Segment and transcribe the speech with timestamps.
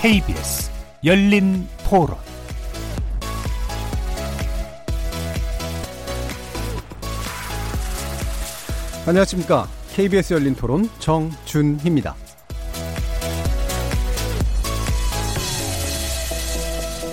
[0.00, 0.70] KBS
[1.04, 2.16] 열린 토론
[9.06, 9.68] 안녕하십니까.
[9.92, 12.14] KBS 열린 토론 정준희입니다.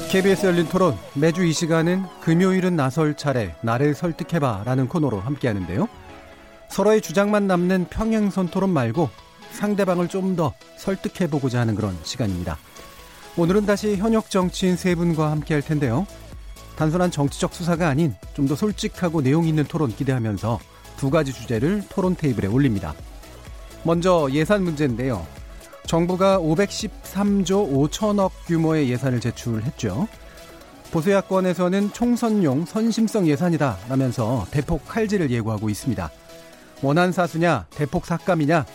[0.09, 5.87] KBS 열린 토론 매주 이 시간은 금요일은 나설 차례 나를 설득해봐 라는 코너로 함께 하는데요.
[6.69, 9.09] 서로의 주장만 남는 평행선 토론 말고
[9.51, 12.57] 상대방을 좀 더 설득해보고자 하는 그런 시간입니다.
[13.37, 16.07] 오늘은 다시 현역 정치인 세 분과 함께 할 텐데요.
[16.75, 20.59] 단순한 정치적 수사가 아닌 좀 더 솔직하고 내용 있는 토론 기대하면서
[20.97, 22.95] 두 가지 주제를 토론 테이블에 올립니다.
[23.83, 25.25] 먼저 예산 문제인데요.
[25.85, 30.07] 정부가 513조 5천억 규모의 예산을 제출했죠.
[30.91, 36.09] 보수 야권에서는 총선용 선심성 예산이다 라면서 대폭 칼질을 예고하고 있습니다.
[36.81, 38.65] 원한 사수냐, 대폭 삭감이냐,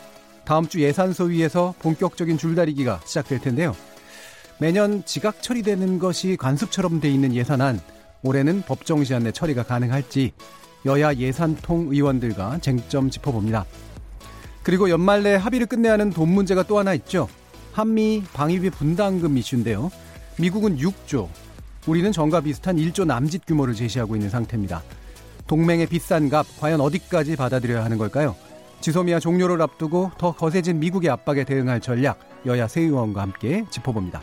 [0.44, 3.74] 다음 주 예산 소위에서 본격적인 줄다리기가 시작될 텐데요.
[4.62, 7.80] 매년 지각 처리되는 것이 관습처럼 돼 있는 예산안,
[8.22, 10.30] 올해는 법정 시한 내 처리가 가능할지
[10.86, 13.64] 여야 예산통 의원들과 쟁점 짚어봅니다.
[14.62, 17.28] 그리고 연말 내 합의를 끝내야 하는 돈 문제가 또 하나 있죠.
[17.72, 19.90] 한미 방위비 분담금 이슈인데요.
[20.38, 21.28] 미국은 6조,
[21.88, 24.80] 우리는 전과 비슷한 1조 남짓 규모를 제시하고 있는 상태입니다.
[25.48, 28.36] 동맹의 비싼 값 과연 어디까지 받아들여야 하는 걸까요?
[28.80, 34.22] 지소미아 종료를 앞두고 더 거세진 미국의 압박에 대응할 전략 여야 세 의원과 함께 짚어봅니다.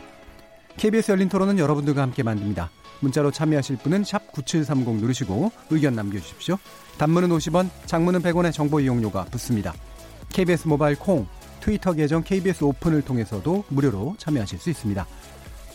[0.80, 2.70] KBS 열린 토론은 여러분들과 함께 만듭니다.
[3.00, 6.56] 문자로 참여하실 분은 9730 누르시고 의견 남겨주십시오.
[6.96, 9.74] 단문은 50원, 장문은 100원의 정보 이용료가 붙습니다.
[10.30, 11.26] KBS 모바일 콩,
[11.60, 15.06] 트위터 계정 KBS 오픈을 통해서도 무료로 참여하실 수 있습니다.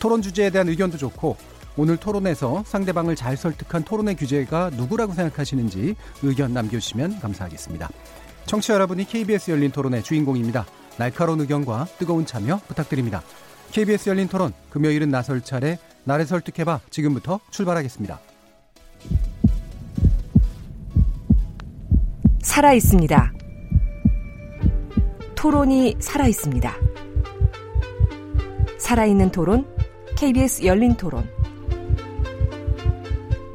[0.00, 1.36] 토론 주제에 대한 의견도 좋고
[1.76, 7.88] 오늘 토론에서 상대방을 잘 설득한 토론의 규제가 누구라고 생각하시는지 의견 남겨주시면 감사하겠습니다.
[8.46, 10.66] 청취자 여러분이 KBS 열린 토론의 주인공입니다.
[10.98, 13.22] 날카로운 의견과 뜨거운 참여 부탁드립니다.
[13.72, 18.20] KBS 열린 토론 금요일은 나설 차례 나를 설득해봐 지금부터 출발하겠습니다.
[22.42, 23.32] 살아 있습니다.
[25.34, 26.74] 토론이 살아 있습니다.
[28.78, 29.66] 살아있는 토론
[30.16, 31.28] KBS 열린 토론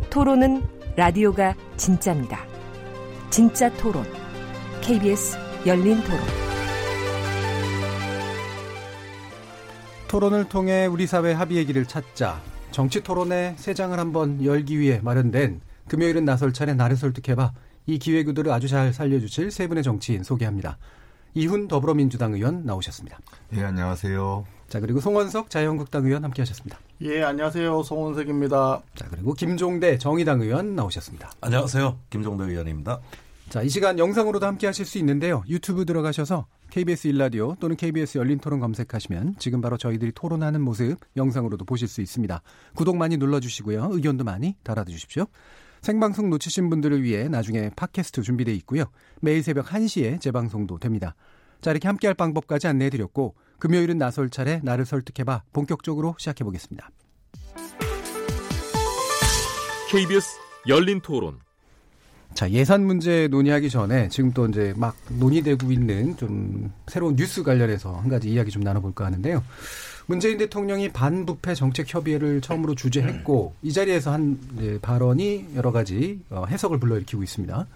[0.09, 0.61] 토론은
[0.95, 2.45] 라디오가 진짜입니다.
[3.29, 4.05] 진짜 토론
[4.81, 6.40] KBS 열린 토론
[10.11, 12.41] 토론을 통해 우리 사회 합의의 길을 찾자.
[12.71, 17.53] 정치 토론의 세 장을 한번 열기 위해 마련된 금요일은 나설 차례 나를 설득해봐.
[17.85, 20.77] 이 기획구도를 아주 잘 살려주실 세 분의 정치인 소개합니다.
[21.33, 23.19] 이훈 더불어민주당 의원 나오셨습니다.
[23.53, 24.45] 예, 안녕하세요.
[24.67, 26.77] 자, 그리고 송원석 자유한국당 의원 함께 하셨습니다.
[27.03, 27.81] 예, 안녕하세요.
[27.81, 28.81] 송원석입니다.
[28.95, 31.31] 자, 그리고 김종대 정의당 의원 나오셨습니다.
[31.39, 31.99] 안녕하세요.
[32.09, 32.99] 김종대 의원입니다.
[33.47, 35.43] 자, 이 시간 영상으로도 함께 하실 수 있는데요.
[35.47, 41.65] 유튜브 들어가셔서 KBS 일라디오 또는 KBS 열린 토론 검색하시면 지금 바로 저희들이 토론하는 모습 영상으로도
[41.65, 42.41] 보실 수 있습니다.
[42.75, 43.89] 구독 많이 눌러주시고요.
[43.91, 45.25] 의견도 많이 달아주십시오.
[45.81, 48.85] 생방송 놓치신 분들을 위해 나중에 팟캐스트 준비되어 있고요.
[49.19, 51.15] 매일 새벽 1시에 재방송도 됩니다.
[51.59, 56.89] 자, 이렇게 함께할 방법까지 안내해드렸고 금요일은 나설 차례 나를 설득해봐 본격적으로 시작해보겠습니다.
[59.91, 60.39] KBS
[60.69, 61.39] 열린 토론
[62.33, 67.93] 자, 예산 문제 논의하기 전에 지금 또 이제 막 논의되고 있는 좀 새로운 뉴스 관련해서
[67.93, 69.43] 한 가지 이야기 좀 나눠볼까 하는데요.
[70.07, 74.39] 문재인 대통령이 반부패 정책 협의회를 처음으로 주재했고 이 자리에서 한
[74.81, 77.67] 발언이 여러 가지 어, 해석을 불러일으키고 있습니다.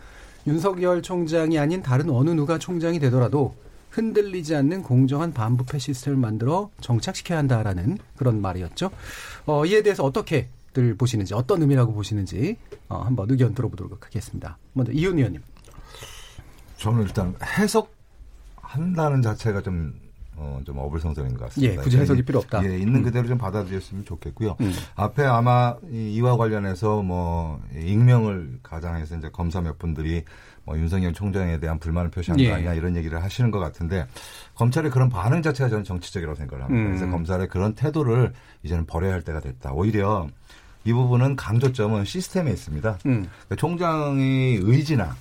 [0.47, 3.55] 윤석열 총장이 아닌 다른 어느 누가 총장이 되더라도
[3.91, 8.91] 흔들리지 않는 공정한 반부패 시스템을 만들어 정착시켜야 한다라는 그런 말이었죠.
[9.45, 12.57] 어, 이에 대해서 어떻게 들 보시는지 어떤 의미라고 보시는지
[12.89, 14.57] 어, 한번 의견 들어보도록 하겠습니다.
[14.73, 15.41] 먼저 이윤 의원님.
[16.77, 19.93] 저는 일단 해석한다는 자체가 좀,
[20.35, 21.73] 어, 좀 어불성설인 것 같습니다.
[21.73, 22.63] 예, 굳이 해석이 필요 없다.
[22.65, 23.03] 예, 있는 음.
[23.03, 24.57] 그대로 좀 받아들였으면 좋겠고요.
[24.59, 24.71] 음.
[24.95, 30.23] 앞에 아마 이- 이와 관련해서 뭐, 익명을 가장해서 이제 검사 몇 분들이
[30.65, 32.49] 뭐 윤석열 총장에 대한 불만을 표시한 예.
[32.49, 34.07] 거 아니냐 이런 얘기를 하시는 것 같은데
[34.55, 36.81] 검찰의 그런 반응 자체가 저는 정치적이라고 생각을 합니다.
[36.83, 36.87] 음.
[36.87, 38.33] 그래서 검찰의 그런 태도를
[38.63, 39.71] 이제는 버려야 할 때가 됐다.
[39.73, 40.27] 오히려
[40.85, 42.99] 이 부분은 강조점은 시스템에 있습니다.
[43.07, 43.27] 음.
[43.47, 45.15] 그러니까 총장의 의지나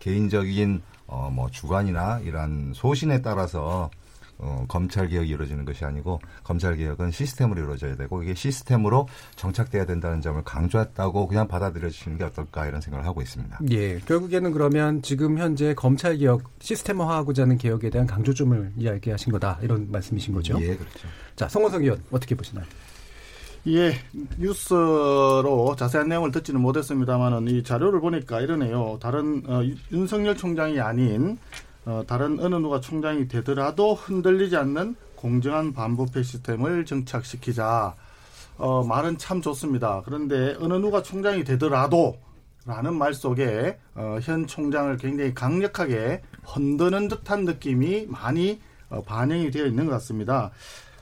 [0.00, 3.90] 개인적인 어 뭐 주관이나 이러한 소신에 따라서
[4.38, 9.06] 어 검찰 개혁이 이루어지는 것이 아니고 검찰 개혁은 시스템으로 이루어져야 되고 이게 시스템으로
[9.36, 13.60] 정착돼야 된다는 점을 강조했다고 그냥 받아들여지는 게 어떨까 이런 생각을 하고 있습니다.
[13.70, 19.92] 예, 결국에는 그러면 지금 현재 검찰 개혁 시스템화하고자 하는 개혁에 대한 강조점을 이야기하신 거다 이런
[19.92, 20.58] 말씀이신 거죠?
[20.60, 21.06] 예, 그렇죠.
[21.36, 22.64] 자, 성원석 의원 어떻게 보시나요?
[23.66, 23.94] 예,
[24.38, 28.98] 뉴스로 자세한 내용을 듣지는 못했습니다만은 이 자료를 보니까 이러네요.
[29.00, 31.38] 다른 어, 윤석열 총장이 아닌
[31.86, 37.94] 어, 다른 어느 누가 총장이 되더라도 흔들리지 않는 공정한 반부패 시스템을 정착시키자.
[38.58, 40.02] 어, 말은 참 좋습니다.
[40.04, 42.18] 그런데 어느 누가 총장이 되더라도
[42.66, 49.64] 라는 말 속에 어, 현 총장을 굉장히 강력하게 흔드는 듯한 느낌이 많이 어, 반영이 되어
[49.64, 50.50] 있는 것 같습니다.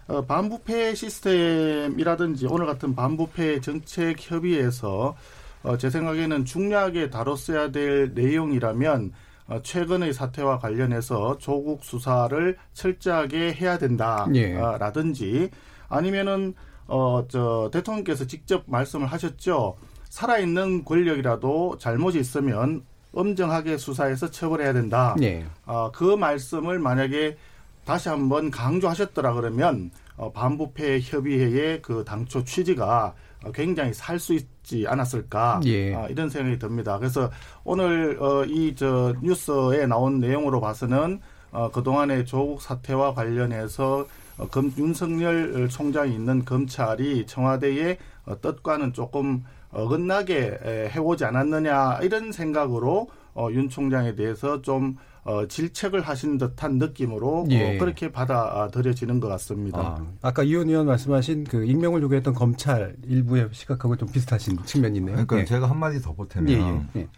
[0.08, 5.16] 어, 반부패 시스템이라든지 오늘 같은 반부패 정책 협의에서
[5.62, 9.12] 어, 제 생각에는 중요하게 다뤘어야 될 내용이라면
[9.48, 15.50] 어, 최근의 사태와 관련해서 조국 수사를 철저하게 해야 된다라든지
[15.88, 16.54] 아니면은
[16.86, 19.76] 어, 저, 대통령께서 직접 말씀을 하셨죠.
[20.04, 25.14] 살아있는 권력이라도 잘못이 있으면 엄정하게 수사해서 처벌해야 된다.
[25.18, 25.46] 네.
[25.64, 27.36] 어, 그 말씀을 만약에
[27.84, 33.14] 다시 한번 강조하셨더라 그러면 어, 반부패 협의회의 그 당초 취지가
[33.44, 35.94] 어, 굉장히 살 수 있지 않았을까 예.
[35.94, 36.98] 어, 이런 생각이 듭니다.
[36.98, 37.30] 그래서
[37.64, 41.20] 오늘 어, 이 저 뉴스에 나온 내용으로 봐서는
[41.50, 44.06] 어, 그동안의 조국 사태와 관련해서
[44.38, 52.30] 어, 검, 윤석열 총장이 있는 검찰이 청와대의 어, 뜻과는 조금 어긋나게 에, 해오지 않았느냐 이런
[52.30, 57.76] 생각으로 어, 윤 총장에 대해서 좀 어, 질책을 하신 듯한 느낌으로 예.
[57.76, 59.78] 어, 그렇게 받아들여지는 것 같습니다.
[59.78, 65.14] 아, 아까 이원 의원 말씀하신 그 익명을 요구했던 검찰 일부의 시각하고 좀 비슷하신 측면이 있네요.
[65.14, 65.44] 그러니까 예.
[65.44, 67.08] 제가 한마디 더 보태면 예, 예, 예.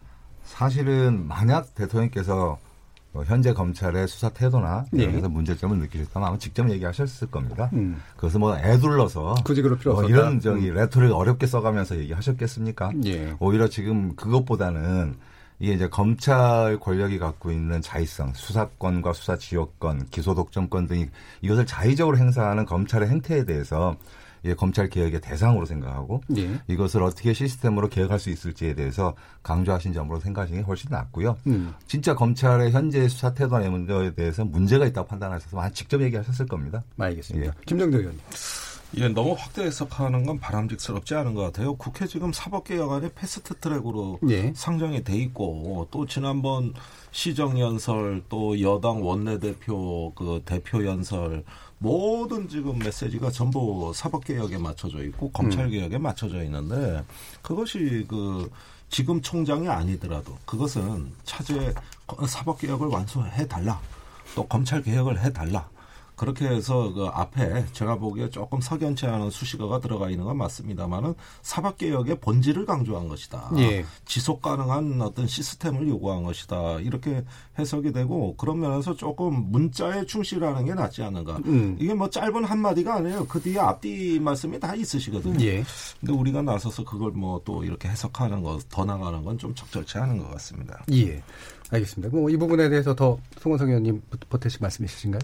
[0.43, 2.59] 사실은 만약 대통령께서
[3.15, 5.03] 어, 현재 검찰의 수사 태도나 예.
[5.05, 7.71] 이런 데서 문제점을 느끼셨다면 아마 직접 얘기하셨을 겁니다.
[7.73, 8.03] 음.
[8.17, 10.15] 그것을 뭐 에둘러서 굳이 그럴 필요 뭐 없었다.
[10.15, 12.93] 이런 저기 레토릭 어렵게 써가면서 얘기하셨겠습니까?
[13.07, 13.35] 예.
[13.39, 15.15] 오히려 지금 그것보다는
[15.65, 21.07] 이게 이제 검찰 권력이 갖고 있는 자의성, 수사권과 수사 지휘권, 기소 독점권 등이
[21.41, 23.97] 이것을 자의적으로 행사하는 검찰의 행태에 대해서
[24.45, 26.61] 예, 검찰 개혁의 대상으로 생각하고 예.
[26.69, 31.39] 이것을 어떻게 시스템으로 개혁할 수 있을지에 대해서 강조하신 점으로 생각하시는 게 훨씬 낫고요.
[31.47, 31.73] 음.
[31.87, 36.85] 진짜 검찰의 현재 수사 태도나 문제에 대해서 문제가 있다고 판단하셔서 아마 직접 얘기하셨을 겁니다.
[36.99, 37.47] 알겠습니다.
[37.47, 37.53] 예.
[37.65, 38.21] 김정도 의원님.
[38.97, 41.75] 예, 너무 확대 해석하는 건 바람직스럽지 않은 것 같아요.
[41.77, 44.53] 국회 지금 사법개혁안이 패스트 트랙으로 예.
[44.55, 46.75] 상정이 돼 있고 또 지난번
[47.11, 51.45] 시정연설 또 여당 원내대표 그 대표 연설
[51.79, 57.05] 모든 지금 메시지가 전부 사법개혁에 맞춰져 있고 검찰개혁에 맞춰져 있는데
[57.43, 58.51] 그것이 그
[58.89, 61.75] 지금 총장이 아니더라도 그것은 차제
[62.27, 63.81] 사법개혁을 완수해 달라
[64.35, 65.69] 또 검찰개혁을 해 달라
[66.25, 72.21] 그렇게 해서 그 앞에 제가 보기에 조금 석연치 않은 수식어가 들어가 있는 건 맞습니다만은 사법개혁의
[72.21, 73.51] 본질을 강조한 것이다.
[73.59, 73.85] 예.
[74.07, 76.81] 지속 가능한 어떤 시스템을 요구한 것이다.
[76.81, 77.23] 이렇게
[77.59, 81.37] 해석이 되고 그런 면에서 조금 문자에 충실하는 게 낫지 않은가.
[81.45, 81.77] 음.
[81.79, 83.27] 이게 뭐 짧은 한마디가 아니에요.
[83.27, 85.45] 그 뒤에 앞뒤 말씀이 다 있으시거든요.
[85.45, 85.63] 예.
[86.01, 90.17] 근데 우리가 나서서 그걸 뭐 또 이렇게 해석하는 거, 더 나가는 건 좀 적절치 않은
[90.19, 90.85] 것 같습니다.
[90.93, 91.23] 예.
[91.71, 92.17] 알겠습니다.
[92.17, 94.01] 뭐 이 부분에 대해서 더 송원석 의원님
[94.31, 95.21] 보태실 말씀 있으신가요?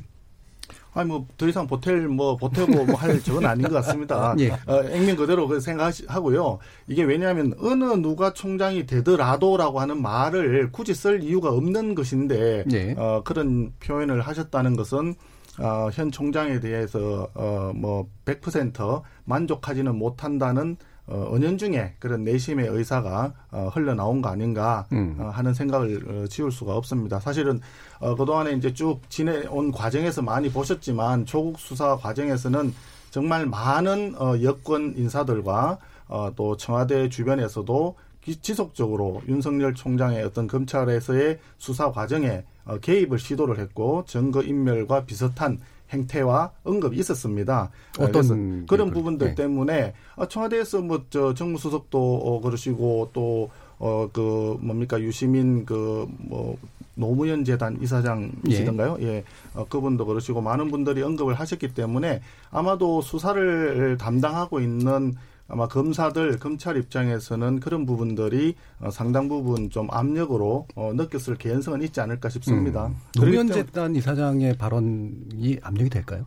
[0.92, 4.34] 아니 뭐 더 이상 보탤 뭐 보태고 뭐 할 적은 아닌 것 같습니다.
[4.40, 4.50] 예.
[4.50, 6.58] 어, 액면 그대로 그 생각하고요.
[6.88, 12.94] 이게 왜냐하면 어느 누가 총장이 되더라도라고 하는 말을 굳이 쓸 이유가 없는 것인데 예.
[12.98, 15.14] 어, 그런 표현을 하셨다는 것은
[15.58, 20.76] 어, 현 총장에 대해서 어, 뭐100% 만족하지는 못한다는
[21.10, 25.16] 어, 은연중에 그런 내심의 의사가 어, 흘러나온 거 아닌가 음.
[25.18, 27.18] 어, 하는 생각을 어, 지울 수가 없습니다.
[27.18, 27.60] 사실은
[27.98, 32.72] 어, 그동안에 이제 쭉 지내온 과정에서 많이 보셨지만 조국 수사 과정에서는
[33.10, 41.38] 정말 많은 어, 여권 인사들과 어, 또 청와대 주변에서도 기- 지속적으로 윤석열 총장의 어떤 검찰에서의
[41.58, 45.60] 수사 과정에 어, 개입을 시도를 했고 증거 인멸과 비슷한
[45.92, 47.70] 행태와 언급이 있었습니다.
[47.98, 49.34] 어, 어떤 그런 그- 부분들 네.
[49.34, 53.50] 때문에 어, 청와대에서 뭐 저 정무수석도 어, 그러시고 또
[53.82, 56.58] 어 그 뭡니까 유시민 그뭐
[56.96, 58.98] 노무현 재단 이사장이시던가요?
[59.00, 62.20] 예, 어, 그분도 그러시고 많은 분들이 언급을 하셨기 때문에
[62.50, 65.14] 아마도 수사를 담당하고 있는
[65.50, 72.00] 아마 검사들 검찰 입장에서는 그런 부분들이 어, 상당 부분 좀 압력으로 어, 느꼈을 개연성은 있지
[72.00, 72.86] 않을까 싶습니다.
[72.86, 72.94] 음.
[73.14, 76.24] 그렇기 노무현 때문에 재단 이사장의 발언이 압력이 될까요?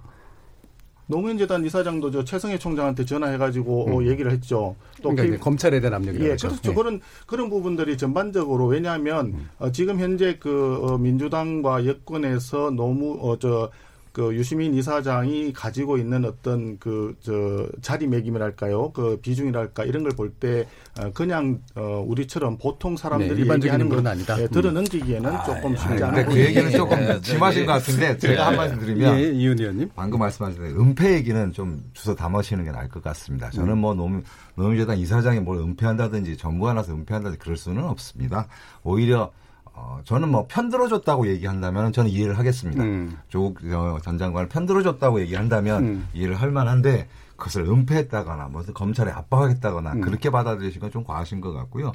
[1.05, 4.75] 노무현 재단 이사장도 저 최성해 총장한테 전화해가지고 어, 얘기를 했죠.
[4.97, 6.47] 또 그러니까 K- 이제 검찰에 대한 압력이라고 예, 하죠.
[6.49, 6.71] 그렇죠.
[6.71, 6.73] 예.
[6.73, 13.69] 그런 그런 부분들이 전반적으로 왜냐하면 어, 지금 현재 그 어, 민주당과 여권에서 너무 어 저
[14.13, 20.67] 그 유시민 이사장이 가지고 있는 어떤 그 저 자리매김이랄까요, 그 비중이랄까 이런 걸 볼때
[20.99, 24.39] 어, 그냥 어, 우리처럼 보통 네, 사람들이 일반적인 얘기하는 인물은 걸 아니다.
[24.39, 24.47] 예, 음.
[24.49, 26.39] 들어 넘기기에는 조금 쉽지 않아 근데 그.
[26.39, 27.65] 얘기는 조금 네, 네, 심하신 네.
[27.65, 29.89] 것 같은데 제가 한 말씀 드리면 예, 이윤 의원님.
[29.95, 33.49] 방금 말씀하신 대로 은폐 얘기는 좀 주워 담으시는 게 나을 것 같습니다.
[33.49, 34.21] 저는 뭐 노무,
[34.55, 38.47] 노무재단 이사장이 뭘 은폐한다든지 정부가 나서 은폐한다든지 그럴 수는 없습니다.
[38.83, 39.31] 오히려
[39.75, 42.83] 어, 저는 뭐 편들어줬다고 얘기한다면 저는 이해를 하겠습니다.
[42.83, 43.17] 음.
[43.29, 46.07] 조국 어, 전 장관을 편들어줬다고 얘기한다면 음.
[46.13, 50.01] 이해를 할 만한데 그것을 은폐했다거나 무슨 검찰에 압박하겠다거나 음.
[50.01, 51.91] 그렇게 받아들이신 건 좀 과하신 것 같고요.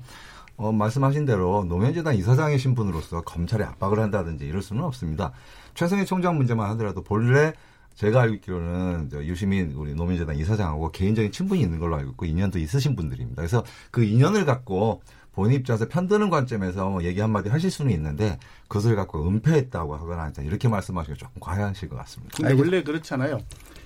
[0.57, 5.31] 어, 말씀하신 대로 노무현재단 이사장의 신분으로서 검찰에 압박을 한다든지 이럴 수는 없습니다.
[5.75, 7.53] 최승희 총장 문제만 하더라도 본래
[7.95, 12.97] 제가 알기로는 저 유시민 우리 노무현재단 이사장하고 개인적인 친분이 있는 걸로 알고 있고 인연도 있으신
[12.97, 13.41] 분들입니다.
[13.41, 15.01] 그래서 그 인연을 갖고
[15.39, 20.67] 본인 입장에서 편드는 관점에서 뭐 얘기 한마디 하실 수는 있는데 그것을 갖고 은폐했다고 하거나 이렇게
[20.67, 22.37] 말씀하시기 조금 과하실 것 같습니다.
[22.37, 23.39] 근데 원래 그렇잖아요.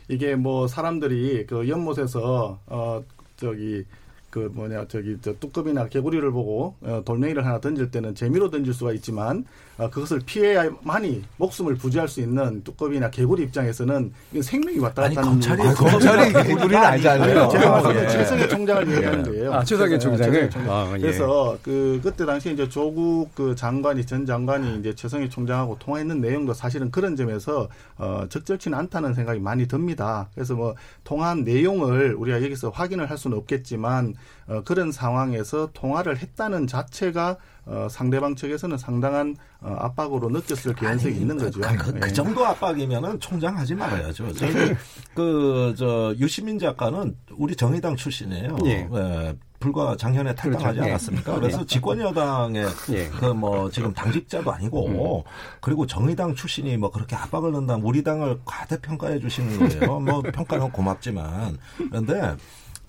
[0.09, 3.05] 이게 뭐 사람들이 그 연못에서 어
[3.37, 3.85] 저기
[4.33, 8.95] 그 뭐냐 저기 저 뚜껑이나 개구리를 보고 어, 돌멩이를 하나 던질 때는 재미로 던질 수가
[8.95, 9.45] 있지만
[9.77, 14.11] 어, 그것을 피해야만이 목숨을 부지할 수 있는 뚜껑이나 개구리 입장에서는
[14.41, 15.75] 생명이 왔다 갔다 하는 검찰이 일이에요.
[15.75, 17.49] 검찰이 개구리는 알잖아요.
[17.51, 18.09] 제가 말하는 예.
[18.09, 19.53] 최성해 총장을 얘기하는 거예요.
[19.53, 20.51] 아, 최성해 총장을?
[20.67, 21.01] 아, 예.
[21.01, 26.55] 그래서 그 그때 당시 이제 조국 그 장관이 전 장관이 이제 최성해 총장하고 통화했는 내용도
[26.55, 30.31] 사실은 그런 점에서 어 적절치는 않다는 생각이 많이 듭니다.
[30.35, 30.75] 그래서 뭐
[31.05, 34.15] 통화한 내용을 우리가 여기서 확인을 할 수는 없겠지만
[34.47, 41.39] 어 그런 상황에서 통화를 했다는 자체가 어 상대방 측에서는 상당한 어 압박으로 느꼈을 개연성이 있는
[41.39, 41.61] 거죠.
[41.61, 42.13] 그, 그, 그 예.
[42.13, 44.27] 정도 압박이면은 총장 하지 말아야죠.
[45.15, 48.57] 그저 유시민 작가는 우리 정의당 출신이에요.
[48.65, 48.89] 예.
[48.93, 50.85] 예, 불과 작년에 탈당하지 그렇죠.
[50.87, 50.91] 예.
[50.91, 51.35] 않았습니까?
[51.37, 53.09] 그래서 집권 여당의 예.
[53.11, 55.25] 그뭐 지금 당직자도 아니고
[55.61, 60.01] 그리고 정의당 출신이 뭐 그렇게 압박을 넣는다면 우리 당을 과대평가해 주시는 거예요.
[60.01, 62.37] 뭐 평가는 고맙지만 그런데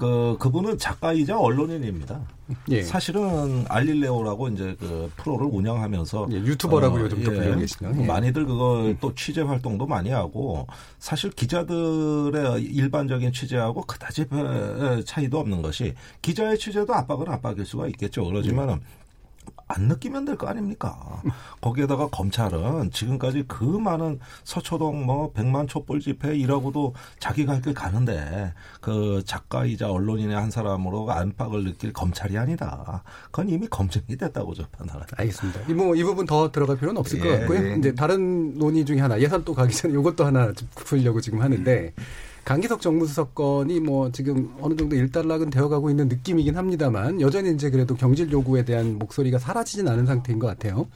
[0.04, 2.20] 그 그분은 작가이자 언론인입니다.
[2.72, 2.84] 예.
[2.84, 8.02] 사실은 알릴레오라고 이제 그 프로를 운영하면서 예, 유튜버라고 어, 요즘 또 불리고 계시네요.
[8.02, 8.06] 예.
[8.06, 10.68] 많이들 그걸 또 취재 활동도 많이 하고
[11.00, 18.26] 사실 기자들의 일반적인 취재하고 그다지 별 차이도 없는 것이 기자의 취재도 압박은 압박일 수가 있겠죠.
[18.26, 18.82] 그러지만은
[19.76, 21.22] 안 느끼면 될 거 아닙니까?
[21.62, 28.54] 거기에다가 검찰은 지금까지 그 많은 서초동 뭐 백만 촛불 집회 이라고도 자기가 할 길 가는데
[28.82, 33.04] 그 작가이자 언론인의 한 사람으로 안팎을 느낄 검찰이 아니다.
[33.32, 35.16] 그건 이미 검증이 됐다고 저 판단합니다.
[35.20, 35.62] 알겠습니다.
[35.70, 37.66] 이, 뭐, 이 부분 더 들어갈 필요는 없을 것 예, 같고요.
[37.72, 37.76] 예.
[37.78, 41.94] 이제 다른 논의 중에 하나, 예산 또 가기 전에 이것도 하나 좀 풀려고 지금 하는데,
[42.46, 47.96] 강기석 정무수석 건이 뭐 지금 어느 정도 일단락은 되어가고 있는 느낌이긴 합니다만, 여전히 이제 그래도
[47.96, 50.88] 경질 요구에 대한 목소리가 사라지진 않은 상태인 것 같아요.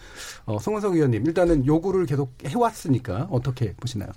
[0.46, 4.10] 어, 송원석 의원님, 일단은 요구를 계속 해왔으니까 어떻게 보시나요?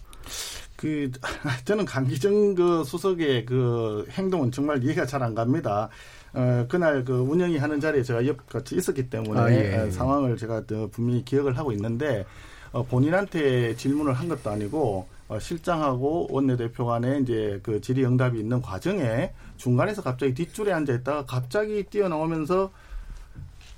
[0.77, 1.11] 그
[1.65, 5.89] 저는 강기정 그 수석의 그 행동은 정말 이해가 잘 안 갑니다.
[6.33, 9.77] 어, 그날 그 운영이 하는 자리에 제가 옆 같이 있었기 때문에 아, 예.
[9.77, 12.25] 어, 상황을 제가 더 분명히 기억을 하고 있는데
[12.73, 19.33] 어, 본인한테 질문을 한 것도 아니고 어, 실장하고 원내대표 간에 이제 그 질의응답이 있는 과정에
[19.57, 22.71] 중간에서 갑자기 뒷줄에 앉아 있다가 갑자기 뛰어나오면서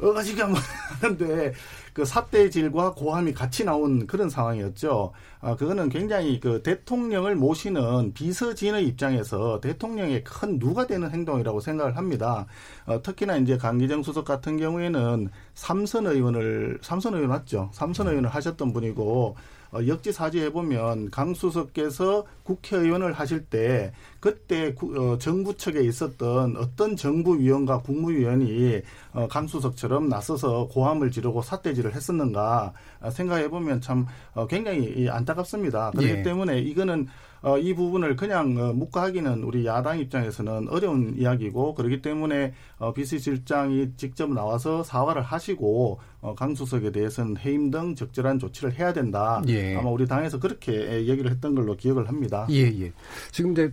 [0.01, 0.59] 어가지가 뭐
[1.01, 1.53] 하는데
[1.93, 5.13] 그 사대질과 고함이 같이 나온 그런 상황이었죠.
[5.41, 12.47] 아 그거는 굉장히 그 대통령을 모시는 비서진의 입장에서 대통령의 큰 누가 되는 행동이라고 생각을 합니다.
[12.87, 17.71] 어, 특히나 이제 강기정 수석 같은 경우에는 삼선 의원을 삼선 의원 맞죠?
[17.73, 19.37] 삼선 의원을 하셨던 분이고 어,
[19.75, 26.97] 역지사지 해 보면 강 수석께서 국회의원을 하실 때 그때 구- 어, 정부 측에 있었던 어떤
[26.97, 28.83] 정부위원과 국무위원이
[29.15, 35.09] 어, 강 수석처럼 나서서 고함을 지르고 삿대질을 했었는가 아, 생각해 보면 참 어, 굉장히 이
[35.09, 35.91] 안타깝습니다.
[35.93, 36.23] 그렇기 예.
[36.23, 37.07] 때문에 이거는
[37.43, 43.93] 어, 이 부분을 그냥 어, 묵과하기는 우리 야당 입장에서는 어려운 이야기고 그렇기 때문에 어, 비서실장이
[43.97, 49.43] 직접 나와서 사과를 하시고 어, 강 수석에 대해서는 해임 등 적절한 조치를 해야 된다.
[49.49, 49.75] 예.
[49.75, 52.47] 아마 우리 당에서 그렇게 얘기를 했던 걸로 기억을 합니다.
[52.49, 52.93] 예, 예.
[53.33, 53.73] 지금 이제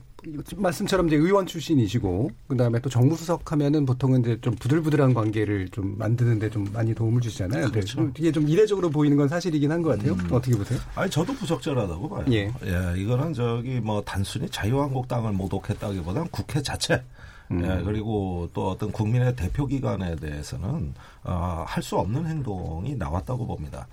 [0.58, 5.96] 말씀처럼 이제 의원 출신이시고 그다음에 또 정무 수석 하면은 보통은 이제 좀 부들부들한 관계를 좀
[6.00, 7.66] 만드는데 좀 많이 도움을 주시잖아요.
[7.66, 8.12] 근데 그렇죠.
[8.18, 10.14] 이게 좀 이례적으로 보이는 건 사실이긴 한 것 같아요.
[10.32, 10.80] 어떻게 보세요?
[10.96, 12.26] 아니 저도 부적절하다고 봐요.
[12.32, 12.52] 예.
[12.98, 17.02] 이거는 저기 뭐 단순히 자유한국당을 모독했다기보다는 국회 자체.
[17.52, 23.88] 예, 그리고 또 어떤 국민의 대표 기관에 대해서는 어, 할 수 없는 행동이 나왔다고 봅니다.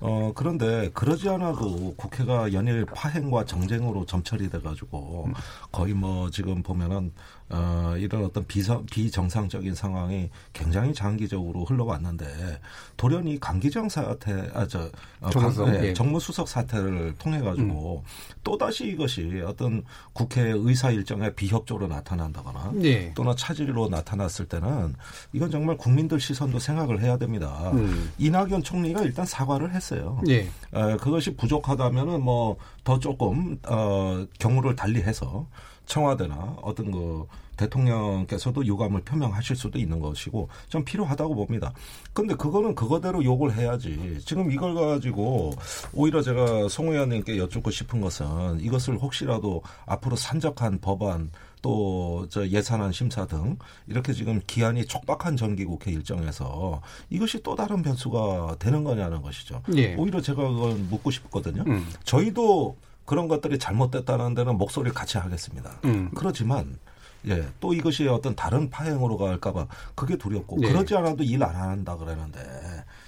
[0.00, 5.28] 어, 그런데 그러지 않아도 국회가 연일 파행과 정쟁으로 점철이 돼가지고
[5.72, 7.12] 거의 뭐 지금 보면은
[7.48, 12.58] 어, 이런 어떤 비서, 비정상적인 상황이 굉장히 장기적으로 흘러왔는데
[12.96, 15.94] 돌연히 강기정 사태, 아, 저, 어, 정무수석, 강- 예, 예.
[15.94, 18.02] 정무수석 사태를 통해 가지고
[18.42, 23.12] 또다시 이것이 어떤 국회 의사 일정에 비협조로 나타난다거나 예.
[23.14, 24.94] 또는 차질로 나타났을 때는
[25.32, 27.70] 이건 정말 국민들 시선도 생각을 해야 됩니다.
[27.74, 28.10] 음.
[28.18, 30.20] 이낙연 총리가 일단 사과를 했어요.
[30.28, 30.40] 예.
[30.74, 35.48] 에, 그것이 부족하다면은 뭐 더 조금 어, 경우를 달리해서
[35.86, 37.26] 청와대나 어떤 그
[37.56, 41.72] 대통령께서도 유감을 표명하실 수도 있는 것이고 좀 필요하다고 봅니다.
[42.12, 44.18] 근데 그거는 그거대로 욕을 해야지.
[44.24, 45.54] 지금 이걸 가지고
[45.94, 51.30] 오히려 제가 송 의원님께 여쭙고 싶은 것은 이것을 혹시라도 앞으로 산적한 법안
[51.62, 58.56] 또 저 예산안 심사 등 이렇게 지금 기한이 촉박한 정기국회 일정에서 이것이 또 다른 변수가
[58.58, 59.62] 되는 거냐는 것이죠.
[59.76, 59.94] 예.
[59.94, 61.64] 오히려 제가 그걸 묻고 싶거든요.
[61.66, 61.86] 음.
[62.04, 62.76] 저희도
[63.06, 65.80] 그런 것들이 잘못됐다는 데는 목소리를 같이 하겠습니다.
[65.84, 66.10] 음.
[66.14, 66.78] 그렇지만
[67.28, 70.68] 예, 또 이것이 어떤 다른 파행으로 갈까봐 그게 두렵고 예.
[70.68, 72.40] 그러지 않아도 일 안 한다 그러는데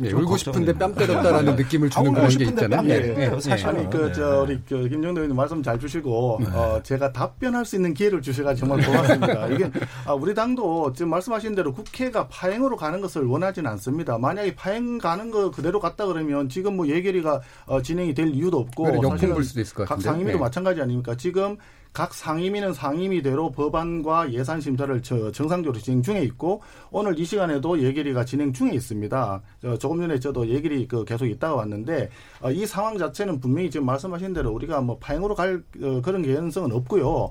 [0.01, 0.95] 예, 좀 울고 싶은데 뺨.
[0.95, 2.77] 때렸다라는 느낌을 주는 아, 그런 게 싶은데 있잖아요.
[2.83, 3.67] 뺨 예, 때려요, 예, 사실.
[3.67, 3.89] 아니 네.
[3.91, 8.67] 그저 우리 그 김정도 의원님 말씀 잘 주시고 어, 제가 답변할 수 있는 기회를 주셔가지고
[8.69, 9.47] 정말 고맙습니다.
[9.55, 9.71] 이게
[10.05, 14.19] 아, 우리 당도 지금 말씀하신 대로 국회가 파행으로 가는 것을 원하지는 않습니다.
[14.19, 19.03] 만약에 파행 가는 거 그대로 갔다 그러면 지금 뭐 예결위가 어, 진행이 될 이유도 없고
[19.09, 20.09] 사실은 불 수도 있을 것각 같은데.
[20.11, 20.41] 상임위도 네.
[20.41, 21.17] 마찬가지 아닙니까?
[21.17, 21.57] 지금
[21.93, 28.25] 각 상임위는 상임위대로 법안과 예산 심사를 저- 정상적으로 진행 중에 있고 오늘 이 시간에도 예결위가
[28.25, 29.43] 진행 중에 있습니다.
[29.63, 33.87] 저 조금 전에 저도 예결위 그 계속 있다가 왔는데 어, 이 상황 자체는 분명히 지금
[33.87, 37.31] 말씀하신 대로 우리가 뭐 파행으로 갈 어, 그런 개연성은 없고요.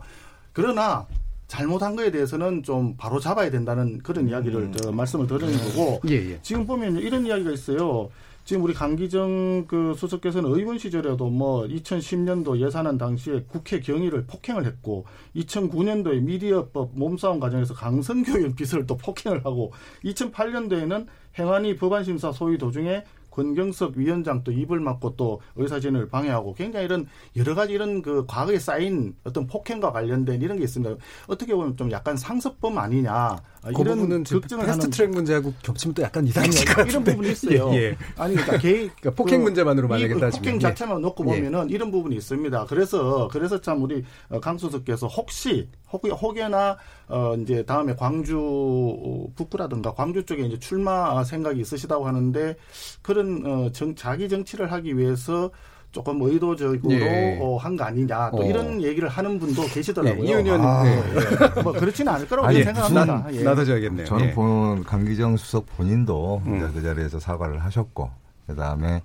[0.53, 1.05] 그러나
[1.47, 6.39] 잘못한 거에 대해서는 좀 바로 잡아야 된다는 그런 이야기를 저 말씀을 드리는 거고 예, 예.
[6.41, 8.09] 지금 보면 이런 이야기가 있어요.
[8.47, 15.03] 지금 우리 강기정 그 수석께서는 의원 시절에도 뭐 2010년도 예산안 당시에 국회 경위를 폭행을 했고
[15.35, 19.73] 2009년도에 미디어법 몸싸움 과정에서 강성교 의원 비서를 또 폭행을 하고
[20.05, 23.03] 2008년도에는 행안위 법안심사 소위 도중에
[23.37, 28.57] 권경석 위원장 또 입을 막고 또 의사진을 방해하고 굉장히 이런 여러 가지 이런 그 과거에
[28.57, 30.95] 쌓인 어떤 폭행과 관련된 이런 게 있습니다.
[31.27, 33.35] 어떻게 보면 좀 약간 상습범 아니냐
[33.67, 37.11] 아, 그 부분은 지금 패스트 트랙 문제하고 겹치면 또 약간 이상해질 것 이런 같은데.
[37.11, 37.71] 부분이 있어요.
[37.75, 37.97] 예, 예.
[38.17, 40.31] 아니 그러니까 개인 그러니까 폭행 문제만으로 만약에 이 따지면.
[40.31, 40.59] 폭행 예.
[40.59, 41.41] 자체만 놓고 예.
[41.41, 42.65] 보면은 이런 부분이 있습니다.
[42.65, 46.77] 그래서 그래서 참 우리 어, 강수석께서 혹시 혹, 혹여나
[47.09, 52.55] 어 이제 다음에 광주 북부라든가 광주 쪽에 이제 출마 생각이 있으시다고 하는데
[53.01, 55.51] 그런 어 정, 자기 정치를 하기 위해서
[55.91, 57.39] 조금 의도적으로 예.
[57.41, 58.43] 어, 한거 아니냐 또 어.
[58.43, 60.23] 이런 얘기를 하는 분도 계시더라고요.
[60.23, 60.67] 예, 이윤 의원님.
[60.67, 61.61] 아, 네.
[61.63, 63.05] 뭐 그렇지는 않을 거라고 아니, 생각합니다.
[63.05, 63.43] 나, 예.
[63.43, 64.05] 나눠줘야겠네요.
[64.05, 64.33] 저는 예.
[64.33, 66.57] 보는 강기정 수석 본인도 음.
[66.57, 68.09] 이제 그 자리에서 사과를 하셨고
[68.45, 69.01] 그 다음에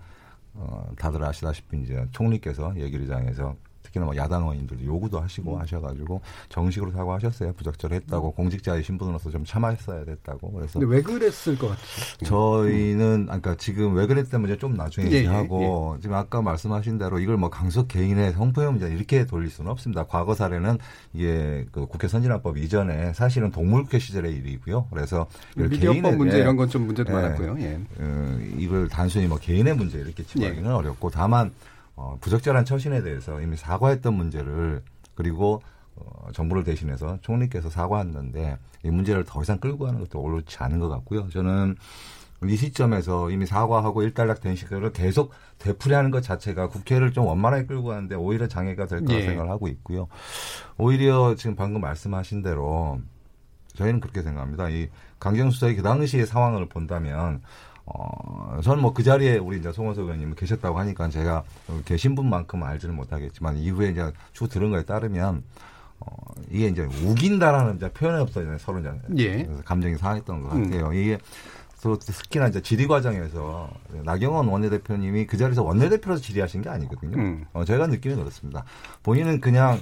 [0.54, 3.54] 어, 다들 아시다시피 이제 총리께서 예결위장에서
[3.92, 7.52] 특히나 뭐 야당 의원님들도 요구도 하시고 하셔가지고 정식으로 사과하셨어요.
[7.52, 10.50] 부적절했다고 공직자의 신분으로서 좀 참았어야 됐다고.
[10.52, 11.84] 그래서 근데 왜 그랬을 것 같아요?
[12.24, 14.06] 저희는 아까 그러니까 지금 왜
[14.38, 18.88] 문제 좀 나중에 예, 얘기하고 지금 아까 말씀하신 대로 이걸 뭐 강석 개인의 성폭력 문제
[18.88, 20.04] 이렇게 돌릴 수는 없습니다.
[20.04, 20.78] 과거 사례는
[21.12, 24.88] 이게 그 국회 선진화법 이전에 사실은 동물국회 시절의 일이고요.
[24.90, 25.26] 그래서
[25.56, 27.14] 미디어법 문제 예, 이런 건 좀 문제도 예.
[27.14, 27.56] 많았고요.
[27.60, 27.78] 예.
[27.98, 30.74] 어, 이걸 단순히 뭐 개인의 문제 이렇게 치부하기는 예.
[30.74, 31.52] 어렵고 다만
[31.96, 34.82] 어, 부적절한 처신에 대해서 이미 사과했던 문제를
[35.14, 35.62] 그리고
[35.96, 40.88] 어, 정부를 대신해서 총리께서 사과했는데 이 문제를 더 이상 끌고 가는 것도 옳지 않은 것
[40.88, 41.28] 같고요.
[41.28, 41.76] 저는
[42.44, 47.88] 이 시점에서 이미 사과하고 일단락 된 시기를 계속 되풀이하는 것 자체가 국회를 좀 원만하게 끌고
[47.88, 49.22] 가는데 오히려 장애가 될 거라 예.
[49.22, 50.08] 생각을 하고 있고요.
[50.76, 53.00] 오히려 지금 방금 말씀하신 대로
[53.74, 54.70] 저희는 그렇게 생각합니다.
[54.70, 54.88] 이
[55.20, 57.42] 강경 수석이 그 당시의 상황을 본다면
[57.86, 61.42] 어, 저는 뭐 그 자리에 우리 이제 송원석 의원님 계셨다고 하니까 제가
[61.84, 65.42] 계신 분만큼 알지는 못하겠지만 이후에 이제 쭉 들은 거에 따르면
[66.00, 66.06] 어,
[66.50, 68.56] 이게 이제 우긴다라는 이제 표현이 없어요.
[68.58, 69.48] 서로 이제 예.
[69.64, 70.64] 감정이 상했던 것 음.
[70.70, 70.92] 같아요.
[70.92, 71.18] 이게
[71.82, 73.68] 또 특히나 이제 질의 과정에서
[74.04, 77.16] 나경원 원내대표님이 그 자리에서 원내대표로서 질의하신 게 아니거든요.
[77.16, 77.44] 음.
[77.52, 78.64] 어, 제가 느끼는 그렇습니다.
[79.02, 79.80] 본인은 그냥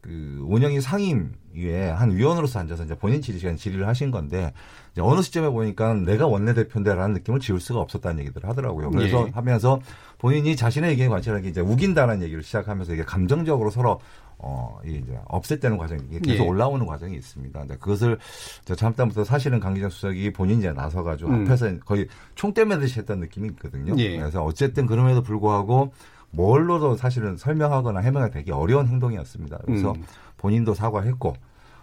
[0.00, 4.52] 그 원영이 상임 위에 한 위원으로서 앉아서 이제 본인 질의 시간 질의를 하신 건데
[4.92, 8.90] 이제 어느 시점에 보니까 내가 원내대표인데라는 느낌을 지울 수가 없었다는 얘기들을 하더라고요.
[8.90, 9.30] 그래서 예.
[9.32, 9.80] 하면서
[10.18, 14.00] 본인이 자신의 의견에 관찰하기 이제 우긴다는 얘기를 시작하면서 이게 감정적으로 서로
[14.42, 16.48] 어, 이제 없앴다는 과정이 계속 예.
[16.48, 17.58] 올라오는 과정이 있습니다.
[17.60, 18.18] 근데 그것을
[18.64, 21.44] 저 참다부터 사실은 강기정 수석이 본인이 이제 나서가지고 음.
[21.44, 23.94] 앞에서 거의 총대 매듯이 했던 느낌이 있거든요.
[23.98, 24.18] 예.
[24.18, 25.92] 그래서 어쨌든 그럼에도 불구하고
[26.32, 29.58] 뭘로도 사실은 설명하거나 해명이 되기 어려운 행동이었습니다.
[29.64, 30.04] 그래서 음.
[30.36, 31.34] 본인도 사과했고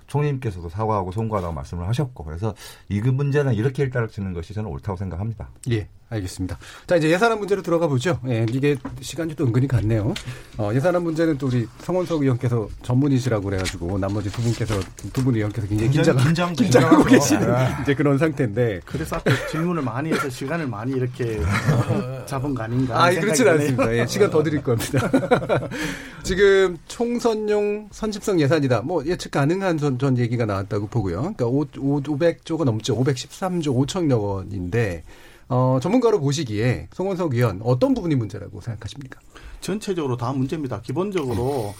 [0.08, 2.54] 총리님께서도 사과하고 송구하다고 말씀을 하셨고 그래서
[2.90, 5.50] 이그 문제는 이렇게 일단락지는 것이 저는 옳다고 생각합니다.
[5.72, 6.58] 예, 알겠습니다.
[6.88, 8.20] 자, 이제 예산안 문제로 들어가 보죠.
[8.28, 10.14] 예, 이게 시간이 또 은근히 갔네요.
[10.58, 14.80] 어, 예산안 문제는 또 우리 성원석 의원께서 전문이시라고 그래가지고 나머지 두 분께서
[15.14, 17.04] 두 분 의원께서 굉장히 긴장, 긴장 긴장하고.
[17.04, 18.82] 계시는 이제 그런 상태인데.
[18.86, 23.04] 그래서 앞에 질문을 많이 해서 시간을 많이 이렇게 어, 잡은 거 아닌가.
[23.04, 23.48] 아, 그렇진.
[23.48, 23.98] 않습니다.
[23.98, 25.10] 예, 시간 더 드릴 겁니다.
[26.24, 28.82] 지금 총선용 선집성 예산이다.
[28.82, 31.34] 뭐 예측 가능한 전, 전 얘기가 나왔다고 보고요.
[31.36, 31.66] 그러니까 5,
[32.02, 32.98] 500조가 넘죠.
[33.04, 35.04] 513조 5천여 원인데
[35.50, 39.20] 어, 전문가로 보시기에 송원석 의원 어떤 부분이 문제라고 생각하십니까?
[39.62, 40.82] 전체적으로 다 문제입니다.
[40.82, 41.74] 기본적으로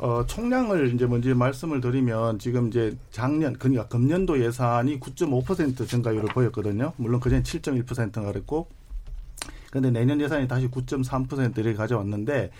[0.00, 6.92] 어, 총량을 이제 먼저 말씀을 드리면 지금 이제 작년 그러니까 금년도 예산이 9.5% 증가율을 보였거든요.
[6.96, 8.68] 물론 그전에 7.1%가 그랬고
[9.70, 12.50] 근데 내년 예산이 다시 9.3%를 가져왔는데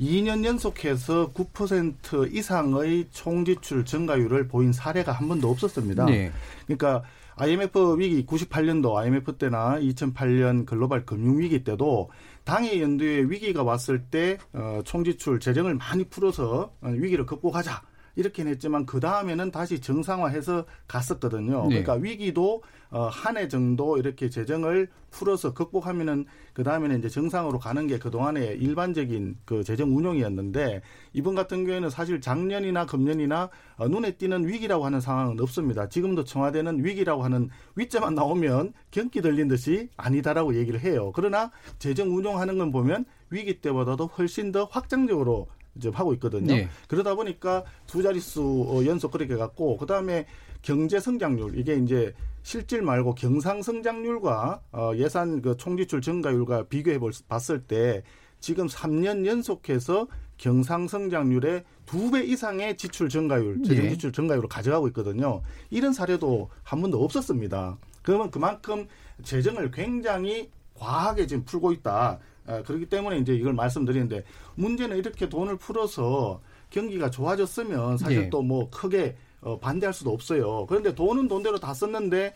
[0.00, 6.06] 2년 연속해서 9% 이상의 총지출 증가율을 보인 사례가 한 번도 없었습니다.
[6.06, 6.32] 네.
[6.66, 7.02] 그러니까
[7.36, 12.10] IMF 위기 98년도 IMF 때나 2008년 글로벌 금융 위기 때도
[12.44, 17.82] 당해 연도에 위기가 왔을 때 어, 총지출 재정을 많이 풀어서 어, 위기를 극복하자.
[18.16, 21.62] 이렇게 했지만 그 다음에는 다시 정상화해서 갔었거든요.
[21.68, 21.82] 네.
[21.82, 27.86] 그러니까 위기도 어, 한 해 정도 이렇게 재정을 풀어서 극복하면은 그 다음에는 이제 정상으로 가는
[27.86, 34.12] 게 그 동안의 일반적인 그 재정 운용이었는데 이번 같은 경우에는 사실 작년이나 금년이나 어, 눈에
[34.12, 35.88] 띄는 위기라고 하는 상황은 없습니다.
[35.88, 41.12] 지금도 청와대는 위기라고 하는 위자만 나오면 경기 들린 듯이 아니다라고 얘기를 해요.
[41.14, 46.54] 그러나 재정 운용하는 건 보면 위기 때보다도 훨씬 더 확장적으로 이제 하고 있거든요.
[46.54, 46.68] 네.
[46.88, 50.26] 그러다 보니까 두 자릿수 어, 연속 그렇게 갔고 그다음에
[50.62, 57.12] 경제 성장률 이게 이제 실질 말고 경상 성장률과 어, 예산 그 총지출 증가율과 비교해 볼-
[57.28, 58.02] 봤을 때
[58.40, 63.90] 지금 3년 연속해서 경상 성장률의 두 배 이상의 지출 증가율, 재정 예.
[63.90, 65.40] 지출 증가율을 가져가고 있거든요.
[65.70, 67.78] 이런 사례도 한 번도 없었습니다.
[68.02, 68.86] 그러면 그만큼
[69.22, 72.18] 재정을 굉장히 과하게 지금 풀고 있다.
[72.46, 78.30] 아, 그렇기 때문에 이제 이걸 말씀드리는데 문제는 이렇게 돈을 풀어서 경기가 좋아졌으면 사실 예.
[78.30, 80.66] 또뭐 크게 어, 반대할 수도 없어요.
[80.66, 82.34] 그런데 돈은 돈대로 다 썼는데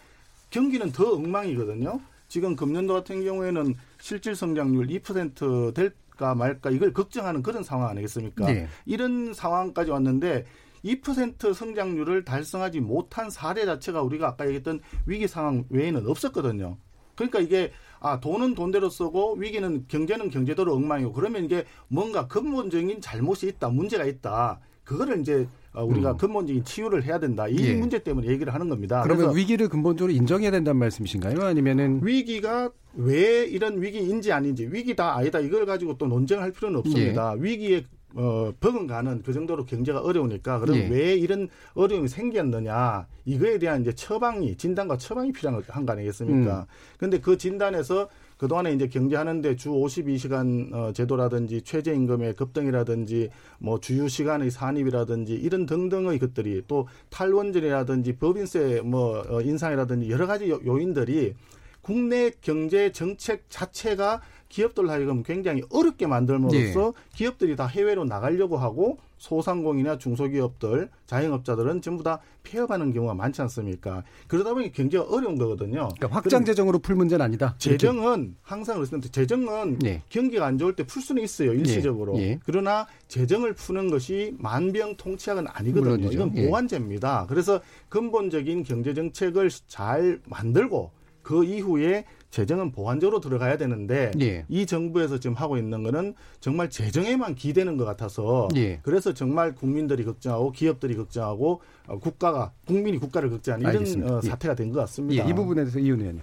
[0.51, 2.01] 경기는 더 엉망이거든요.
[2.29, 8.47] 지금 금년도 같은 경우에는 실질 성장률 2% 될까 말까 이걸 걱정하는 그런 상황 아니겠습니까?
[8.47, 8.69] 네.
[8.87, 10.45] 이런 상황까지 왔는데
[10.85, 16.77] 2% 성장률을 달성하지 못한 사례 자체가 우리가 아까 얘기했던 위기 상황 외에는 없었거든요.
[17.17, 23.47] 그러니까 이게 아 돈은 돈대로 쓰고 위기는 경제는 경제대로 엉망이고 그러면 이게 뭔가 근본적인 잘못이
[23.47, 27.65] 있다 문제가 있다 그거를 이제 어, 우리가 근본적인 치유를 해야 된다 이 음.
[27.65, 27.75] 예.
[27.75, 29.03] 문제 때문에 얘기를 하는 겁니다.
[29.03, 31.43] 그러면 위기를 근본적으로 인정해야 된다는 말씀이신가요?
[31.43, 37.35] 아니면은 위기가 왜 이런 위기인지 아닌지 위기다 아니다 이걸 가지고 또 논쟁할 필요는 없습니다.
[37.39, 37.85] 위기에
[38.15, 40.89] 어, 버금가는 그 정도로 경제가 어려우니까 그럼 예.
[40.89, 46.67] 왜 이런 어려움이 생겼느냐 이거에 대한 이제 처방이 진단과 처방이 필요한 거 아니겠습니까?
[46.99, 54.51] 근데 그 진단에서 그동안에 이제 경제하는데 주 52시간 어, 제도라든지 최저임금의 급등이라든지 뭐 주휴 시간의
[54.51, 61.35] 산입이라든지 이런 등등의 것들이 또 탈원전이라든지 법인세 뭐 어, 인상이라든지 여러 가지 요- 요인들이
[61.83, 69.99] 국내 경제 정책 자체가 기업들 하여금 굉장히 어렵게 만들므로써 기업들이 다 해외로 나가려고 하고 소상공인이나
[69.99, 74.03] 중소기업들, 자영업자들은 전부 다 폐업하는 경우가 많지 않습니까?
[74.27, 75.89] 그러다 보니 굉장히 어려운 거거든요.
[75.97, 77.55] 그러니까 확장 재정으로 풀 문제는 아니다.
[77.59, 79.09] 재정은 항상 그렇습니다.
[79.11, 80.03] 재정은 네.
[80.09, 82.17] 경기가 안 좋을 때 풀 수는 있어요 일시적으로.
[82.19, 82.39] 예, 예.
[82.45, 85.97] 그러나 재정을 푸는 것이 만병통치약은 아니거든요.
[85.97, 86.13] 물론이죠.
[86.13, 86.47] 이건 예.
[86.47, 87.27] 보완제입니다.
[87.29, 87.61] 그래서
[87.91, 90.91] 근본적인 경제 정책을 잘 만들고
[91.23, 94.45] 그 이후에 재정은 보완적으로 들어가야 되는데 예.
[94.49, 98.79] 이 정부에서 지금 하고 있는 거는 정말 재정에만 기대는 것 같아서 예.
[98.83, 104.15] 그래서 정말 국민들이 걱정하고 기업들이 걱정하고 어, 국가가 국민이 국가를 걱정하는 이런 알겠습니다.
[104.15, 104.29] 어, 예.
[104.29, 105.25] 사태가 된 것 같습니다.
[105.25, 106.23] 예, 이 부분에 대해서 이윤 의원님.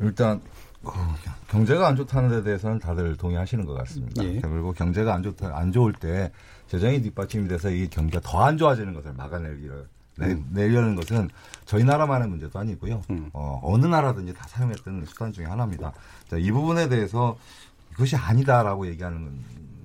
[0.00, 0.40] 일단
[0.84, 0.90] 어,
[1.48, 4.22] 경제가 안 좋다는 데 대해서는 다들 동의하시는 것 같습니다.
[4.24, 4.40] 예.
[4.40, 6.30] 그리고 경제가 안 좋다 안 좋을 때
[6.68, 9.86] 재정이 뒷받침이 돼서 이 경기가 더 안 좋아지는 것을 막아내기를
[10.16, 11.28] 내, 내려는 것은
[11.64, 13.02] 저희 나라만의 문제도 아니고요.
[13.10, 13.30] 음.
[13.32, 15.92] 어, 어느 나라든지 다 사용했던 수단 중에 하나입니다.
[16.28, 17.36] 자, 이 부분에 대해서
[17.92, 19.42] 이것이 아니다라고 얘기하는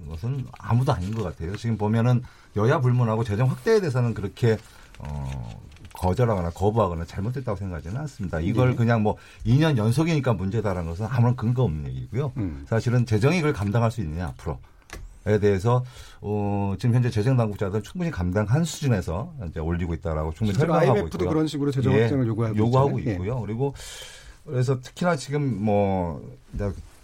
[0.09, 1.55] 것은 아무도 아닌 것 같아요.
[1.55, 2.23] 지금 보면은
[2.55, 4.57] 여야 불문하고 재정 확대에 대해서는 그렇게
[4.97, 5.61] 어,
[5.93, 8.39] 거절하거나 거부하거나 잘못됐다고 생각하지는 않습니다.
[8.39, 8.75] 이걸 네.
[8.75, 12.31] 그냥 뭐 2년 연속이니까 문제다라는 것은 아무런 근거 없는 얘기고요.
[12.37, 12.65] 음.
[12.67, 14.59] 사실은 재정이 이걸 감당할 수 있느냐 앞으로.
[15.29, 15.83] 에 대해서
[16.21, 21.29] 어, 지금 현재 재정 당국자들은 충분히 감당한 수준에서 이제 올리고 있다라고 충분히 설명하고 IMF도 있고요.
[21.29, 23.05] 그런 식으로 재정 예, 확장을 요구하고 요구하고.
[23.05, 23.11] 예.
[23.11, 23.39] 있고요.
[23.41, 23.75] 그리고
[24.45, 26.19] 그래서 특히나 지금 뭐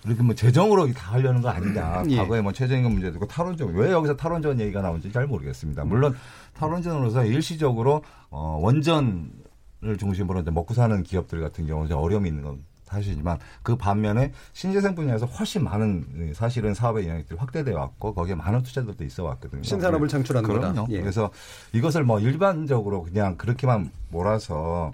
[0.05, 2.03] 이렇게 뭐 재정으로 다 하려는 거 아니다.
[2.09, 2.17] 예.
[2.17, 5.85] 과거에 뭐 최저임금 문제도 있고 탈원전 왜 여기서 탈원전 얘기가 나온지 잘 모르겠습니다.
[5.85, 6.15] 물론
[6.57, 13.39] 탈원전으로서 일시적으로 어, 원전을 중심으로 이제 먹고 사는 기업들 같은 경우는 어려움이 있는 건 사실이지만
[13.63, 19.23] 그 반면에 신재생 분야에서 훨씬 많은 사실은 사업의 영역들이 확대되어 왔고 거기에 많은 투자들도 있어
[19.23, 19.63] 왔거든요.
[19.63, 20.47] 신산업을 창출하는.
[20.47, 20.87] 그럼요.
[20.89, 21.01] 예.
[21.01, 21.31] 그래서
[21.73, 24.91] 이것을 뭐 일반적으로 그냥 그렇게만 몰아서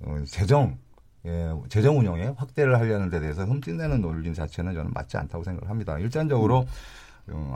[0.00, 0.78] 어, 재정
[1.24, 5.98] 예, 재정 운영에 확대를 하려는 데 대해서 흠집내는 논리 자체는 저는 맞지 않다고 생각을 합니다.
[5.98, 6.66] 일반적으로 어,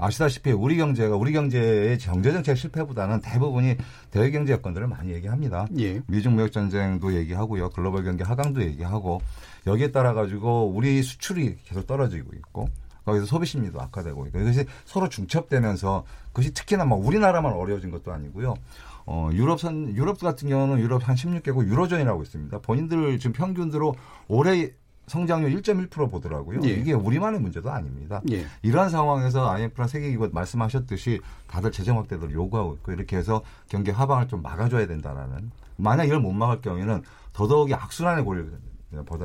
[0.00, 3.76] 아시다시피 우리 경제가 우리 경제의 경제 정책 실패보다는 대부분이
[4.10, 5.66] 대외 경제 여건들을 많이 얘기합니다.
[5.78, 6.00] 예.
[6.06, 7.70] 미중 무역 전쟁도 얘기하고요.
[7.70, 9.20] 글로벌 경기 하강도 얘기하고
[9.66, 12.68] 여기에 따라 가지고 우리 수출이 계속 떨어지고 있고
[13.04, 18.54] 거기서 소비 심리도 악화되고 있고 이것이 서로 중첩되면서 그것이 특히나 막 우리나라만 어려워진 것도 아니고요.
[19.06, 22.58] 어, 유럽선, 유럽 같은 경우는 유럽 한 16개국 유로존이라고 있습니다.
[22.58, 23.94] 본인들 지금 평균으로
[24.26, 24.72] 올해
[25.06, 26.60] 성장률 1.1% 보더라고요.
[26.64, 26.70] 예.
[26.70, 28.20] 이게 우리만의 문제도 아닙니다.
[28.30, 28.44] 예.
[28.62, 34.42] 이러한 상황에서 IMF랑 세계기구 말씀하셨듯이 다들 재정 확대를 요구하고 있고 이렇게 해서 경기 하방을 좀
[34.42, 38.58] 막아줘야 된다라는 만약 이걸 못 막을 경우에는 더더욱이 악순환의 고리를 보다